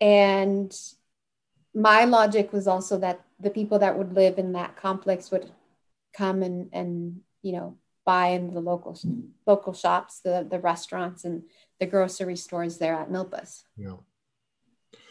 and 0.00 0.78
my 1.76 2.04
logic 2.04 2.52
was 2.52 2.66
also 2.66 2.98
that 2.98 3.20
the 3.38 3.50
people 3.50 3.78
that 3.78 3.96
would 3.98 4.14
live 4.14 4.38
in 4.38 4.52
that 4.52 4.76
complex 4.76 5.30
would 5.30 5.52
come 6.16 6.42
and 6.42 6.70
and 6.72 7.20
you 7.42 7.52
know 7.52 7.76
buy 8.06 8.28
in 8.28 8.54
the 8.54 8.60
local 8.60 8.98
local 9.46 9.74
shops 9.74 10.20
the 10.20 10.46
the 10.50 10.58
restaurants 10.58 11.24
and 11.24 11.42
the 11.78 11.86
grocery 11.86 12.36
stores 12.36 12.78
there 12.78 12.94
at 12.94 13.10
milpas 13.10 13.64
yeah 13.76 13.96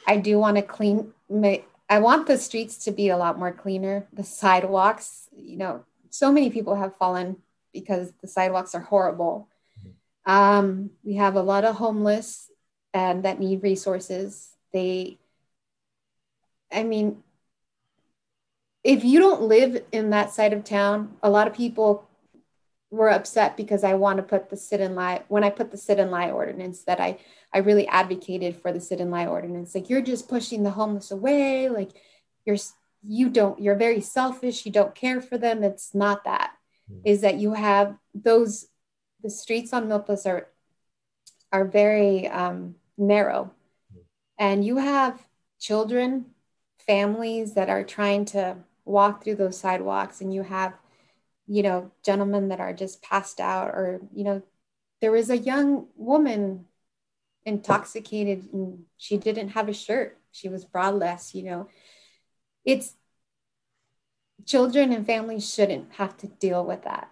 i 0.07 0.17
do 0.17 0.39
want 0.39 0.57
to 0.57 0.63
clean 0.63 1.13
I 1.87 1.99
want 1.99 2.25
the 2.25 2.37
streets 2.37 2.85
to 2.85 2.91
be 2.91 3.09
a 3.09 3.17
lot 3.17 3.37
more 3.37 3.51
cleaner. 3.51 4.07
The 4.11 4.23
sidewalks, 4.23 5.29
you 5.35 5.57
know, 5.57 5.83
so 6.09 6.31
many 6.31 6.49
people 6.49 6.75
have 6.75 6.97
fallen 6.97 7.37
because 7.73 8.11
the 8.21 8.27
sidewalks 8.27 8.73
are 8.73 8.81
horrible. 8.81 9.49
Um, 10.25 10.91
we 11.03 11.15
have 11.15 11.35
a 11.35 11.41
lot 11.41 11.65
of 11.65 11.75
homeless 11.75 12.49
and 12.93 13.23
that 13.23 13.39
need 13.39 13.61
resources. 13.61 14.49
They, 14.73 15.19
I 16.75 16.83
mean, 16.83 17.23
if 18.83 19.03
you 19.03 19.19
don't 19.19 19.43
live 19.43 19.83
in 19.91 20.11
that 20.11 20.31
side 20.31 20.53
of 20.53 20.63
town, 20.63 21.17
a 21.23 21.29
lot 21.29 21.47
of 21.47 21.53
people 21.53 22.07
were 22.91 23.09
upset 23.09 23.57
because 23.57 23.83
I 23.83 23.95
want 23.95 24.17
to 24.17 24.23
put 24.23 24.49
the 24.49 24.57
sit 24.57 24.79
and 24.79 24.95
lie 24.95 25.23
when 25.27 25.43
I 25.43 25.49
put 25.49 25.71
the 25.71 25.77
sit 25.77 25.99
and 25.99 26.11
lie 26.11 26.29
ordinance 26.29 26.83
that 26.83 26.99
I 26.99 27.17
I 27.53 27.59
really 27.59 27.87
advocated 27.87 28.55
for 28.61 28.71
the 28.71 28.81
sit 28.81 28.99
and 28.99 29.11
lie 29.11 29.25
ordinance. 29.25 29.73
Like 29.73 29.89
you're 29.89 30.01
just 30.01 30.29
pushing 30.29 30.63
the 30.63 30.71
homeless 30.71 31.11
away. 31.11 31.69
Like 31.69 31.91
you're 32.45 32.57
you 33.07 33.29
don't 33.29 33.59
you're 33.59 33.75
very 33.75 34.01
selfish. 34.01 34.65
You 34.65 34.71
don't 34.71 34.95
care 34.95 35.21
for 35.21 35.37
them. 35.37 35.63
It's 35.63 35.95
not 35.95 36.23
that. 36.25 36.51
Mm. 36.91 37.01
Is 37.05 37.21
that 37.21 37.35
you 37.35 37.53
have 37.53 37.97
those 38.13 38.67
the 39.23 39.29
streets 39.29 39.73
on 39.73 39.87
Milpas 39.87 40.25
are 40.25 40.47
are 41.51 41.65
very 41.65 42.27
um, 42.27 42.75
narrow, 42.97 43.51
mm. 43.95 44.01
and 44.37 44.63
you 44.63 44.77
have 44.77 45.25
children, 45.59 46.25
families 46.87 47.53
that 47.53 47.69
are 47.69 47.83
trying 47.83 48.25
to 48.25 48.57
walk 48.85 49.23
through 49.23 49.35
those 49.35 49.57
sidewalks, 49.59 50.21
and 50.21 50.33
you 50.33 50.43
have 50.43 50.73
you 51.47 51.61
know, 51.61 51.91
gentlemen 52.03 52.49
that 52.49 52.59
are 52.59 52.73
just 52.73 53.01
passed 53.01 53.39
out, 53.39 53.69
or, 53.69 54.01
you 54.13 54.23
know, 54.23 54.41
there 55.01 55.11
was 55.11 55.29
a 55.29 55.37
young 55.37 55.87
woman 55.95 56.65
intoxicated 57.45 58.51
and 58.51 58.85
she 58.97 59.17
didn't 59.17 59.49
have 59.49 59.69
a 59.69 59.73
shirt. 59.73 60.17
She 60.31 60.49
was 60.49 60.65
bradless, 60.65 61.35
you 61.35 61.43
know. 61.43 61.69
It's 62.63 62.95
children 64.45 64.91
and 64.91 65.05
families 65.05 65.53
shouldn't 65.53 65.93
have 65.93 66.17
to 66.17 66.27
deal 66.27 66.65
with 66.65 66.83
that, 66.83 67.09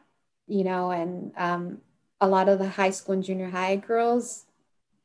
you 0.47 0.63
know, 0.63 0.89
and 0.91 1.31
um, 1.37 1.81
a 2.19 2.27
lot 2.27 2.49
of 2.49 2.57
the 2.57 2.69
high 2.69 2.89
school 2.89 3.13
and 3.13 3.23
junior 3.23 3.49
high 3.49 3.75
girls, 3.75 4.45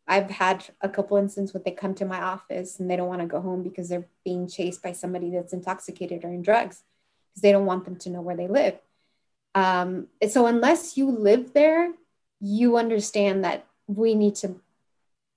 I've 0.08 0.30
had 0.30 0.64
a 0.80 0.88
couple 0.88 1.18
instances 1.18 1.52
where 1.52 1.62
they 1.62 1.70
come 1.70 1.94
to 1.96 2.06
my 2.06 2.20
office 2.20 2.80
and 2.80 2.90
they 2.90 2.96
don't 2.96 3.08
want 3.08 3.20
to 3.20 3.26
go 3.26 3.40
home 3.40 3.62
because 3.62 3.88
they're 3.88 4.08
being 4.24 4.48
chased 4.48 4.82
by 4.82 4.92
somebody 4.92 5.30
that's 5.30 5.52
intoxicated 5.52 6.24
or 6.24 6.32
in 6.32 6.42
drugs 6.42 6.82
because 7.30 7.42
they 7.42 7.52
don't 7.52 7.66
want 7.66 7.84
them 7.84 7.96
to 7.96 8.10
know 8.10 8.22
where 8.22 8.36
they 8.36 8.48
live. 8.48 8.78
Um, 9.54 10.08
so 10.28 10.46
unless 10.46 10.96
you 10.96 11.10
live 11.10 11.52
there, 11.52 11.92
you 12.40 12.78
understand 12.78 13.44
that 13.44 13.66
we 13.86 14.14
need 14.14 14.34
to 14.36 14.60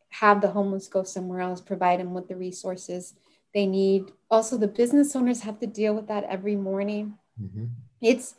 have 0.10 0.42
the 0.42 0.50
homeless 0.50 0.88
go 0.88 1.04
somewhere 1.04 1.42
else, 1.42 1.60
provide 1.60 2.00
them 2.00 2.14
with 2.14 2.28
the 2.28 2.36
resources 2.36 3.14
they 3.54 3.66
need. 3.66 4.12
Also, 4.30 4.58
the 4.58 4.68
business 4.68 5.16
owners 5.16 5.42
have 5.42 5.60
to 5.60 5.68
deal 5.68 5.94
with 5.94 6.08
that 6.08 6.24
every 6.26 6.56
morning. 6.56 7.18
Mm-hmm. 7.42 7.66
It's 8.02 8.36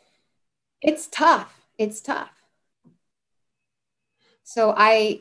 it's 0.81 1.07
tough. 1.07 1.61
It's 1.79 2.01
tough. 2.01 2.31
So 4.43 4.75
I 4.77 5.21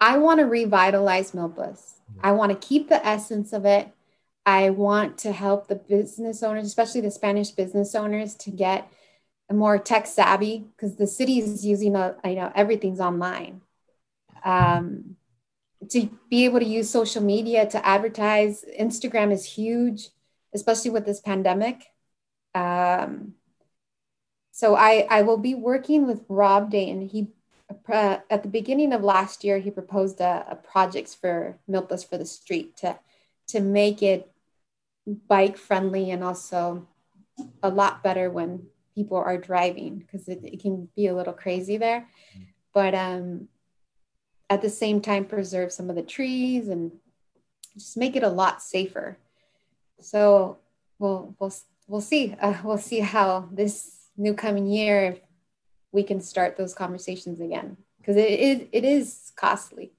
I 0.00 0.18
want 0.18 0.40
to 0.40 0.46
revitalize 0.46 1.32
Milpas. 1.32 1.94
I 2.22 2.32
want 2.32 2.52
to 2.52 2.68
keep 2.68 2.88
the 2.88 3.04
essence 3.04 3.52
of 3.52 3.64
it. 3.64 3.88
I 4.46 4.70
want 4.70 5.18
to 5.18 5.32
help 5.32 5.66
the 5.66 5.74
business 5.74 6.42
owners, 6.42 6.66
especially 6.66 7.02
the 7.02 7.10
Spanish 7.10 7.50
business 7.50 7.94
owners, 7.94 8.34
to 8.36 8.50
get 8.50 8.90
more 9.52 9.78
tech 9.78 10.06
savvy 10.06 10.66
because 10.76 10.96
the 10.96 11.06
city 11.06 11.38
is 11.38 11.64
using 11.64 11.96
a, 11.96 12.16
you 12.24 12.34
know 12.34 12.52
everything's 12.54 13.00
online 13.00 13.62
um, 14.44 15.16
to 15.90 16.08
be 16.28 16.44
able 16.44 16.58
to 16.58 16.66
use 16.66 16.90
social 16.90 17.22
media 17.22 17.68
to 17.68 17.84
advertise 17.86 18.64
instagram 18.78 19.32
is 19.32 19.44
huge 19.44 20.08
especially 20.54 20.90
with 20.90 21.06
this 21.06 21.20
pandemic 21.20 21.84
um, 22.54 23.34
so 24.52 24.74
I, 24.74 25.06
I 25.08 25.22
will 25.22 25.38
be 25.38 25.54
working 25.54 26.06
with 26.06 26.24
rob 26.28 26.70
dayton 26.70 27.00
he 27.00 27.28
at 27.90 28.42
the 28.42 28.48
beginning 28.48 28.92
of 28.92 29.02
last 29.02 29.44
year, 29.44 29.58
he 29.58 29.70
proposed 29.70 30.20
a, 30.20 30.46
a 30.50 30.56
projects 30.56 31.14
for 31.14 31.58
Milpas 31.68 32.08
for 32.08 32.18
the 32.18 32.26
street 32.26 32.76
to 32.78 32.98
to 33.48 33.60
make 33.60 34.02
it 34.02 34.30
bike 35.26 35.56
friendly 35.56 36.10
and 36.10 36.22
also 36.22 36.86
a 37.62 37.70
lot 37.70 38.02
better 38.02 38.30
when 38.30 38.66
people 38.94 39.16
are 39.16 39.38
driving 39.38 39.98
because 39.98 40.28
it, 40.28 40.40
it, 40.44 40.60
can 40.60 40.88
be 40.94 41.06
a 41.06 41.14
little 41.14 41.32
crazy 41.32 41.78
there. 41.78 42.06
But 42.74 42.94
um, 42.94 43.48
at 44.50 44.60
the 44.60 44.68
same 44.68 45.00
time, 45.00 45.24
preserve 45.24 45.72
some 45.72 45.88
of 45.88 45.96
the 45.96 46.02
trees 46.02 46.68
and 46.68 46.92
just 47.74 47.96
make 47.96 48.16
it 48.16 48.22
a 48.22 48.28
lot 48.28 48.62
safer. 48.62 49.18
So 50.00 50.58
we'll 50.98 51.34
we'll 51.38 51.52
we'll 51.86 52.00
see. 52.00 52.34
Uh, 52.40 52.54
we'll 52.64 52.78
see 52.78 53.00
how 53.00 53.48
this 53.52 54.08
new 54.16 54.34
coming 54.34 54.66
year 54.66 55.16
we 55.92 56.02
can 56.02 56.20
start 56.20 56.56
those 56.56 56.74
conversations 56.74 57.40
again 57.40 57.76
because 57.98 58.16
it, 58.16 58.30
it, 58.30 58.68
it 58.72 58.84
is 58.84 59.32
costly. 59.36 59.92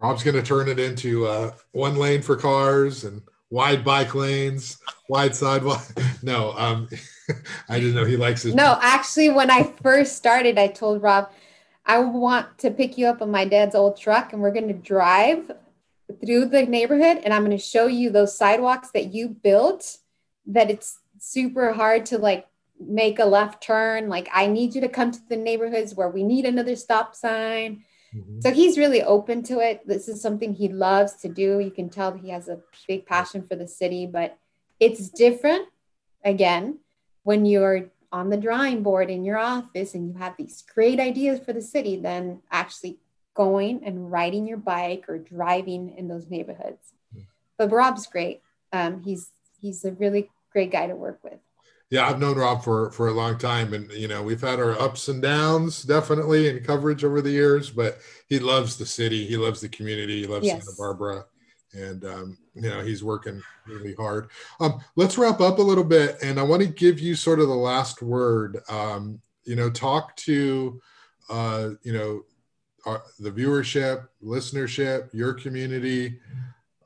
Rob's 0.00 0.22
going 0.22 0.36
to 0.36 0.42
turn 0.42 0.68
it 0.68 0.78
into 0.78 1.26
uh, 1.26 1.52
one 1.72 1.96
lane 1.96 2.22
for 2.22 2.36
cars 2.36 3.04
and 3.04 3.22
wide 3.50 3.84
bike 3.84 4.14
lanes, 4.14 4.78
wide 5.08 5.34
sidewalk. 5.34 5.84
No, 6.20 6.52
um, 6.56 6.88
I 7.68 7.78
didn't 7.78 7.94
know 7.94 8.04
he 8.04 8.16
likes 8.16 8.42
his. 8.42 8.52
No, 8.52 8.76
actually, 8.82 9.30
when 9.30 9.52
I 9.52 9.62
first 9.82 10.16
started, 10.16 10.58
I 10.58 10.66
told 10.66 11.00
Rob, 11.00 11.30
I 11.86 12.00
want 12.00 12.58
to 12.58 12.72
pick 12.72 12.98
you 12.98 13.06
up 13.06 13.22
on 13.22 13.30
my 13.30 13.44
dad's 13.44 13.76
old 13.76 13.96
truck 13.96 14.32
and 14.32 14.42
we're 14.42 14.52
going 14.52 14.66
to 14.66 14.74
drive 14.74 15.52
through 16.24 16.46
the 16.46 16.64
neighborhood 16.64 17.18
and 17.22 17.32
I'm 17.32 17.44
going 17.44 17.56
to 17.56 17.62
show 17.62 17.86
you 17.86 18.10
those 18.10 18.36
sidewalks 18.36 18.90
that 18.90 19.14
you 19.14 19.28
built 19.28 19.98
that 20.46 20.70
it's 20.70 20.98
super 21.20 21.72
hard 21.72 22.04
to 22.06 22.18
like 22.18 22.47
make 22.80 23.18
a 23.18 23.24
left 23.24 23.62
turn. 23.62 24.08
Like, 24.08 24.28
I 24.32 24.46
need 24.46 24.74
you 24.74 24.80
to 24.82 24.88
come 24.88 25.10
to 25.10 25.20
the 25.28 25.36
neighborhoods 25.36 25.94
where 25.94 26.08
we 26.08 26.22
need 26.22 26.44
another 26.44 26.76
stop 26.76 27.14
sign. 27.14 27.84
Mm-hmm. 28.14 28.40
So 28.40 28.52
he's 28.52 28.78
really 28.78 29.02
open 29.02 29.42
to 29.44 29.60
it. 29.60 29.86
This 29.86 30.08
is 30.08 30.20
something 30.20 30.54
he 30.54 30.68
loves 30.68 31.14
to 31.16 31.28
do. 31.28 31.58
You 31.58 31.70
can 31.70 31.90
tell 31.90 32.12
he 32.12 32.30
has 32.30 32.48
a 32.48 32.60
big 32.86 33.06
passion 33.06 33.46
for 33.46 33.56
the 33.56 33.68
city, 33.68 34.06
but 34.06 34.38
it's 34.80 35.08
different 35.10 35.68
again 36.24 36.78
when 37.24 37.44
you're 37.44 37.90
on 38.10 38.30
the 38.30 38.36
drawing 38.36 38.82
board 38.82 39.10
in 39.10 39.24
your 39.24 39.36
office 39.36 39.94
and 39.94 40.08
you 40.08 40.18
have 40.18 40.34
these 40.38 40.64
great 40.74 40.98
ideas 40.98 41.40
for 41.40 41.52
the 41.52 41.60
city 41.60 41.96
than 41.96 42.40
actually 42.50 42.98
going 43.34 43.84
and 43.84 44.10
riding 44.10 44.46
your 44.46 44.56
bike 44.56 45.04
or 45.08 45.18
driving 45.18 45.94
in 45.96 46.08
those 46.08 46.30
neighborhoods. 46.30 46.94
Mm-hmm. 47.14 47.24
But 47.58 47.70
Rob's 47.70 48.06
great. 48.06 48.40
Um, 48.72 49.02
he's 49.02 49.30
he's 49.60 49.84
a 49.84 49.92
really 49.92 50.30
great 50.52 50.72
guy 50.72 50.86
to 50.86 50.94
work 50.94 51.20
with 51.22 51.38
yeah, 51.90 52.06
I've 52.06 52.20
known 52.20 52.36
Rob 52.36 52.62
for 52.62 52.90
for 52.90 53.08
a 53.08 53.12
long 53.12 53.38
time, 53.38 53.72
and 53.72 53.90
you 53.92 54.08
know 54.08 54.22
we've 54.22 54.40
had 54.40 54.60
our 54.60 54.78
ups 54.78 55.08
and 55.08 55.22
downs 55.22 55.82
definitely 55.82 56.48
in 56.48 56.62
coverage 56.62 57.02
over 57.02 57.22
the 57.22 57.30
years. 57.30 57.70
But 57.70 57.98
he 58.28 58.38
loves 58.38 58.76
the 58.76 58.84
city, 58.84 59.26
he 59.26 59.36
loves 59.36 59.60
the 59.60 59.70
community, 59.70 60.20
he 60.20 60.26
loves 60.26 60.44
yes. 60.44 60.64
Santa 60.64 60.76
Barbara, 60.76 61.24
and 61.72 62.04
um, 62.04 62.38
you 62.54 62.68
know 62.68 62.82
he's 62.82 63.02
working 63.02 63.40
really 63.66 63.94
hard. 63.94 64.28
Um, 64.60 64.80
let's 64.96 65.16
wrap 65.16 65.40
up 65.40 65.58
a 65.58 65.62
little 65.62 65.84
bit, 65.84 66.18
and 66.22 66.38
I 66.38 66.42
want 66.42 66.62
to 66.62 66.68
give 66.68 67.00
you 67.00 67.14
sort 67.14 67.40
of 67.40 67.48
the 67.48 67.54
last 67.54 68.02
word. 68.02 68.58
Um, 68.68 69.20
you 69.44 69.56
know, 69.56 69.70
talk 69.70 70.14
to 70.16 70.78
uh, 71.30 71.70
you 71.82 71.94
know 71.94 72.22
our, 72.84 73.02
the 73.18 73.30
viewership, 73.30 74.08
listenership, 74.22 75.08
your 75.14 75.32
community. 75.32 76.20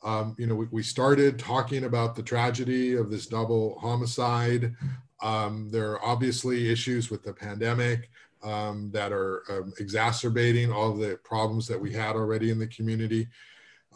Um, 0.05 0.35
you 0.39 0.47
know, 0.47 0.55
we, 0.55 0.67
we, 0.71 0.83
started 0.83 1.39
talking 1.39 1.85
about 1.85 2.17
the 2.17 2.23
tragedy 2.23 2.95
of 2.95 3.11
this 3.11 3.27
double 3.27 3.79
homicide. 3.79 4.75
Um, 5.23 5.69
there 5.71 5.93
are 5.93 6.05
obviously 6.05 6.71
issues 6.71 7.09
with 7.09 7.23
the 7.23 7.33
pandemic 7.33 8.11
um, 8.43 8.91
that 8.93 9.13
are 9.13 9.45
um, 9.49 9.73
exacerbating 9.79 10.73
all 10.73 10.93
the 10.93 11.21
problems 11.23 11.69
that 11.69 11.81
we 11.81 11.93
had 11.93 12.17
already 12.17 12.51
in 12.51 12.59
the 12.59 12.67
community. 12.67 13.29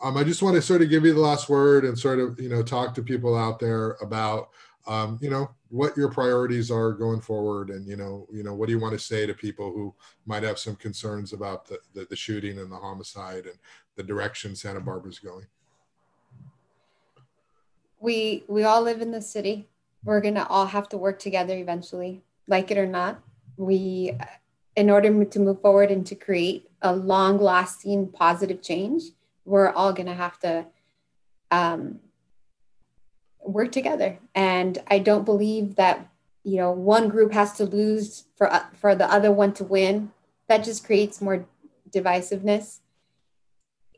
Um, 0.03 0.17
I 0.17 0.23
just 0.25 0.43
want 0.43 0.55
to 0.55 0.63
sort 0.63 0.83
of 0.83 0.91
give 0.91 1.05
you 1.05 1.15
the 1.15 1.21
last 1.21 1.49
word 1.49 1.85
and 1.85 1.99
sort 1.99 2.21
of, 2.21 2.39
you 2.39 2.49
know, 2.49 2.63
talk 2.63 2.95
to 2.95 3.03
people 3.03 3.37
out 3.37 3.59
there 3.59 3.93
about, 4.03 4.51
um, 4.87 5.19
you 5.21 5.31
know, 5.31 5.51
what 5.71 5.97
your 5.97 6.11
priorities 6.11 6.71
are 6.71 6.93
going 6.93 7.21
forward, 7.21 7.71
and 7.71 7.89
you 7.89 7.97
know, 7.97 8.29
you 8.33 8.45
know, 8.45 8.55
what 8.55 8.67
do 8.67 8.73
you 8.73 8.79
want 8.79 8.93
to 8.93 9.05
say 9.05 9.27
to 9.27 9.35
people 9.35 9.73
who 9.73 9.93
might 10.25 10.45
have 10.45 10.61
some 10.61 10.77
concerns 10.77 11.33
about 11.33 11.67
the, 11.67 11.79
the, 11.93 12.07
the 12.09 12.15
shooting 12.15 12.61
and 12.61 12.71
the 12.71 12.77
homicide 12.77 13.47
and 13.47 13.59
the 13.97 14.03
direction 14.03 14.55
Santa 14.55 14.81
Barbara's 14.81 15.19
going 15.19 15.47
we 18.01 18.45
we 18.49 18.65
all 18.65 18.83
live 18.83 19.01
in 19.01 19.11
the 19.11 19.23
city. 19.23 19.69
We're 20.05 20.21
gonna 20.21 20.47
all 20.49 20.67
have 20.67 20.89
to 20.91 20.99
work 20.99 21.19
together 21.19 21.57
eventually 21.57 22.23
like 22.47 22.71
it 22.71 22.79
or 22.79 22.87
not. 22.87 23.21
We 23.57 24.17
in 24.75 24.91
order 24.91 25.25
to 25.25 25.39
move 25.39 25.61
forward 25.63 25.91
and 25.91 26.07
to 26.07 26.15
create 26.15 26.69
a 26.83 26.95
long 26.95 27.39
lasting 27.39 28.09
positive 28.09 28.63
change 28.63 29.05
we're 29.47 29.71
all 29.71 29.93
gonna 29.93 30.15
have 30.15 30.39
to 30.41 30.67
um, 31.51 32.01
work 33.41 33.73
together. 33.73 34.19
And 34.35 34.79
i 34.89 34.99
don't 34.99 35.25
believe 35.25 35.77
that 35.77 36.09
you 36.43 36.59
know 36.59 36.71
one 36.71 37.09
group 37.09 37.33
has 37.33 37.53
to 37.55 37.65
lose 37.65 38.25
for 38.37 38.53
uh, 38.53 38.67
for 38.75 38.95
the 38.95 39.11
other 39.11 39.33
one 39.33 39.53
to 39.55 39.65
win. 39.65 40.13
That 40.49 40.65
just 40.65 40.85
creates 40.85 41.23
more 41.23 41.47
divisiveness. 41.91 42.81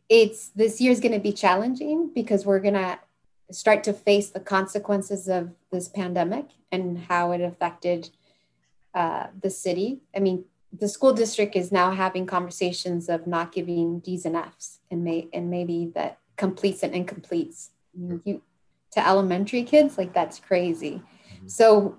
It's 0.09 0.49
this 0.51 0.81
year 0.81 0.93
is 0.93 1.01
going 1.01 1.13
to 1.13 1.19
be 1.19 1.33
challenging 1.33 2.11
because 2.15 2.47
we're 2.47 2.61
going 2.61 2.75
to 2.75 2.99
start 3.51 3.83
to 3.85 3.93
face 3.93 4.31
the 4.31 4.41
consequences 4.41 5.29
of 5.29 5.51
this 5.73 5.89
pandemic 5.89 6.47
and 6.71 6.99
how 6.99 7.33
it 7.33 7.41
affected 7.41 8.11
uh, 8.95 9.29
the 9.43 9.51
city. 9.51 10.01
I 10.15 10.21
mean, 10.21 10.45
the 10.77 10.89
school 10.89 11.13
district 11.13 11.57
is 11.57 11.73
now 11.73 11.93
having 11.93 12.27
conversations 12.27 13.09
of 13.09 13.27
not 13.27 13.53
giving 13.53 14.01
D's 14.01 14.27
and 14.27 14.37
F's 14.37 14.81
and 14.91 15.03
may 15.03 15.29
and 15.33 15.51
maybe 15.51 15.91
that 15.95 16.19
completes 16.37 16.83
and 16.83 16.93
incompletes. 16.95 17.69
You 18.25 18.43
to 18.93 19.07
elementary 19.07 19.63
kids, 19.63 19.99
like 19.99 20.13
that's 20.13 20.39
crazy. 20.39 21.03
Mm-hmm. 21.35 21.49
So 21.49 21.97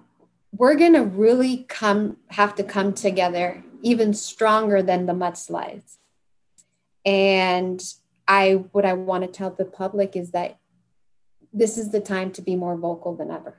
we're 0.55 0.75
gonna 0.75 1.03
really 1.03 1.65
come 1.67 2.17
have 2.27 2.55
to 2.55 2.63
come 2.63 2.93
together 2.93 3.63
even 3.81 4.13
stronger 4.13 4.83
than 4.83 5.05
the 5.05 5.13
mudslides. 5.13 5.97
And 7.05 7.83
I 8.27 8.65
what 8.71 8.85
I 8.85 8.93
want 8.93 9.23
to 9.23 9.29
tell 9.29 9.49
the 9.49 9.65
public 9.65 10.15
is 10.15 10.31
that 10.31 10.58
this 11.53 11.77
is 11.77 11.89
the 11.91 11.99
time 11.99 12.31
to 12.31 12.41
be 12.41 12.55
more 12.55 12.77
vocal 12.77 13.15
than 13.15 13.31
ever. 13.31 13.55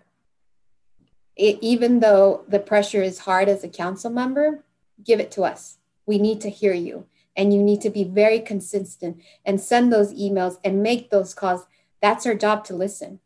It, 1.36 1.59
even 1.61 2.01
though 2.01 2.45
the 2.49 2.59
pressure 2.59 3.03
is 3.03 3.20
hard 3.20 3.49
as 3.49 3.64
a 3.64 3.68
council 3.68 4.11
member, 4.11 4.64
give 5.05 5.20
it 5.20 5.30
to 5.32 5.43
us. 5.43 5.78
We 6.07 6.18
need 6.18 6.41
to 6.43 6.51
hear 6.51 6.74
you. 6.74 7.07
And 7.36 7.55
you 7.55 7.62
need 7.62 7.80
to 7.82 7.91
be 7.91 8.05
very 8.05 8.41
consistent 8.41 9.22
and 9.45 9.61
send 9.61 9.93
those 9.93 10.12
emails 10.12 10.59
and 10.64 10.82
make 10.82 11.11
those 11.11 11.32
calls. 11.32 11.66
That's 12.03 12.26
our 12.26 12.34
job 12.34 12.64
to 12.64 12.74
listen 12.74 13.20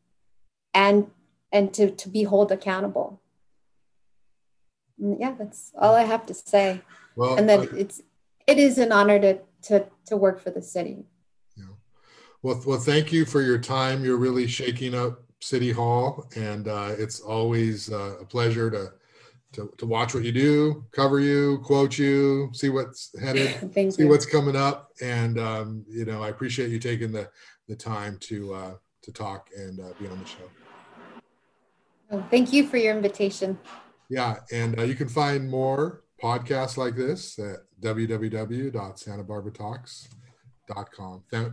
and 0.73 1.11
and 1.53 1.73
to, 1.73 1.91
to 1.91 2.09
be 2.09 2.25
held 2.25 2.51
accountable. 2.51 3.21
And 5.01 5.19
yeah, 5.21 5.35
that's 5.39 5.73
all 5.79 5.95
I 5.95 6.03
have 6.03 6.27
to 6.27 6.35
say. 6.35 6.83
Well, 7.17 7.37
and 7.37 7.49
that 7.49 7.61
uh, 7.61 7.77
it's 7.77 8.03
it 8.47 8.59
is 8.59 8.79
an 8.79 8.93
honor 8.93 9.19
to 9.21 9.39
to 9.63 9.87
to 10.07 10.17
work 10.17 10.41
for 10.41 10.51
the 10.51 10.63
city. 10.63 11.05
Well, 12.45 12.61
well, 12.67 12.79
thank 12.79 13.11
you 13.11 13.25
for 13.25 13.41
your 13.41 13.57
time. 13.57 14.05
You're 14.05 14.19
really 14.19 14.47
shaking 14.47 14.95
up 14.95 15.23
City 15.41 15.73
Hall, 15.73 16.29
and 16.37 16.69
uh, 16.69 16.95
it's 16.99 17.21
always 17.21 17.91
uh, 17.91 18.19
a 18.21 18.27
pleasure 18.27 18.71
to, 18.71 18.93
to 19.55 19.73
to 19.79 19.87
watch 19.87 20.13
what 20.13 20.25
you 20.25 20.33
do, 20.33 20.85
cover 20.93 21.21
you, 21.21 21.61
quote 21.65 21.97
you, 21.97 22.51
see 22.53 22.69
what's 22.69 23.19
headed, 23.19 23.49
see 23.73 24.03
you. 24.03 24.09
what's 24.09 24.27
coming 24.27 24.57
up, 24.57 24.91
and 25.01 25.39
um, 25.39 25.87
you 25.89 26.05
know, 26.05 26.23
I 26.23 26.29
appreciate 26.29 26.69
you 26.69 26.79
taking 26.79 27.13
the 27.13 27.31
the 27.67 27.75
time 27.75 28.19
to 28.21 28.53
uh, 28.53 28.75
to 29.05 29.11
talk 29.11 29.49
and 29.57 29.81
uh, 29.81 29.95
be 29.99 30.07
on 30.07 30.19
the 30.19 30.27
show. 30.27 30.51
Oh, 32.11 32.23
thank 32.31 32.53
you 32.53 32.67
for 32.67 32.77
your 32.77 32.95
invitation. 32.95 33.59
Yeah, 34.11 34.37
and 34.53 34.79
uh, 34.79 34.83
you 34.83 34.97
can 34.97 35.09
find 35.09 35.49
more 35.49 36.05
podcasts 36.23 36.77
like 36.77 36.95
this 36.95 37.39
at 37.39 37.61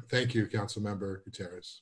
thank 0.09 0.33
you, 0.33 0.47
Council 0.47 0.81
Member 0.81 1.21
Gutierrez. 1.25 1.81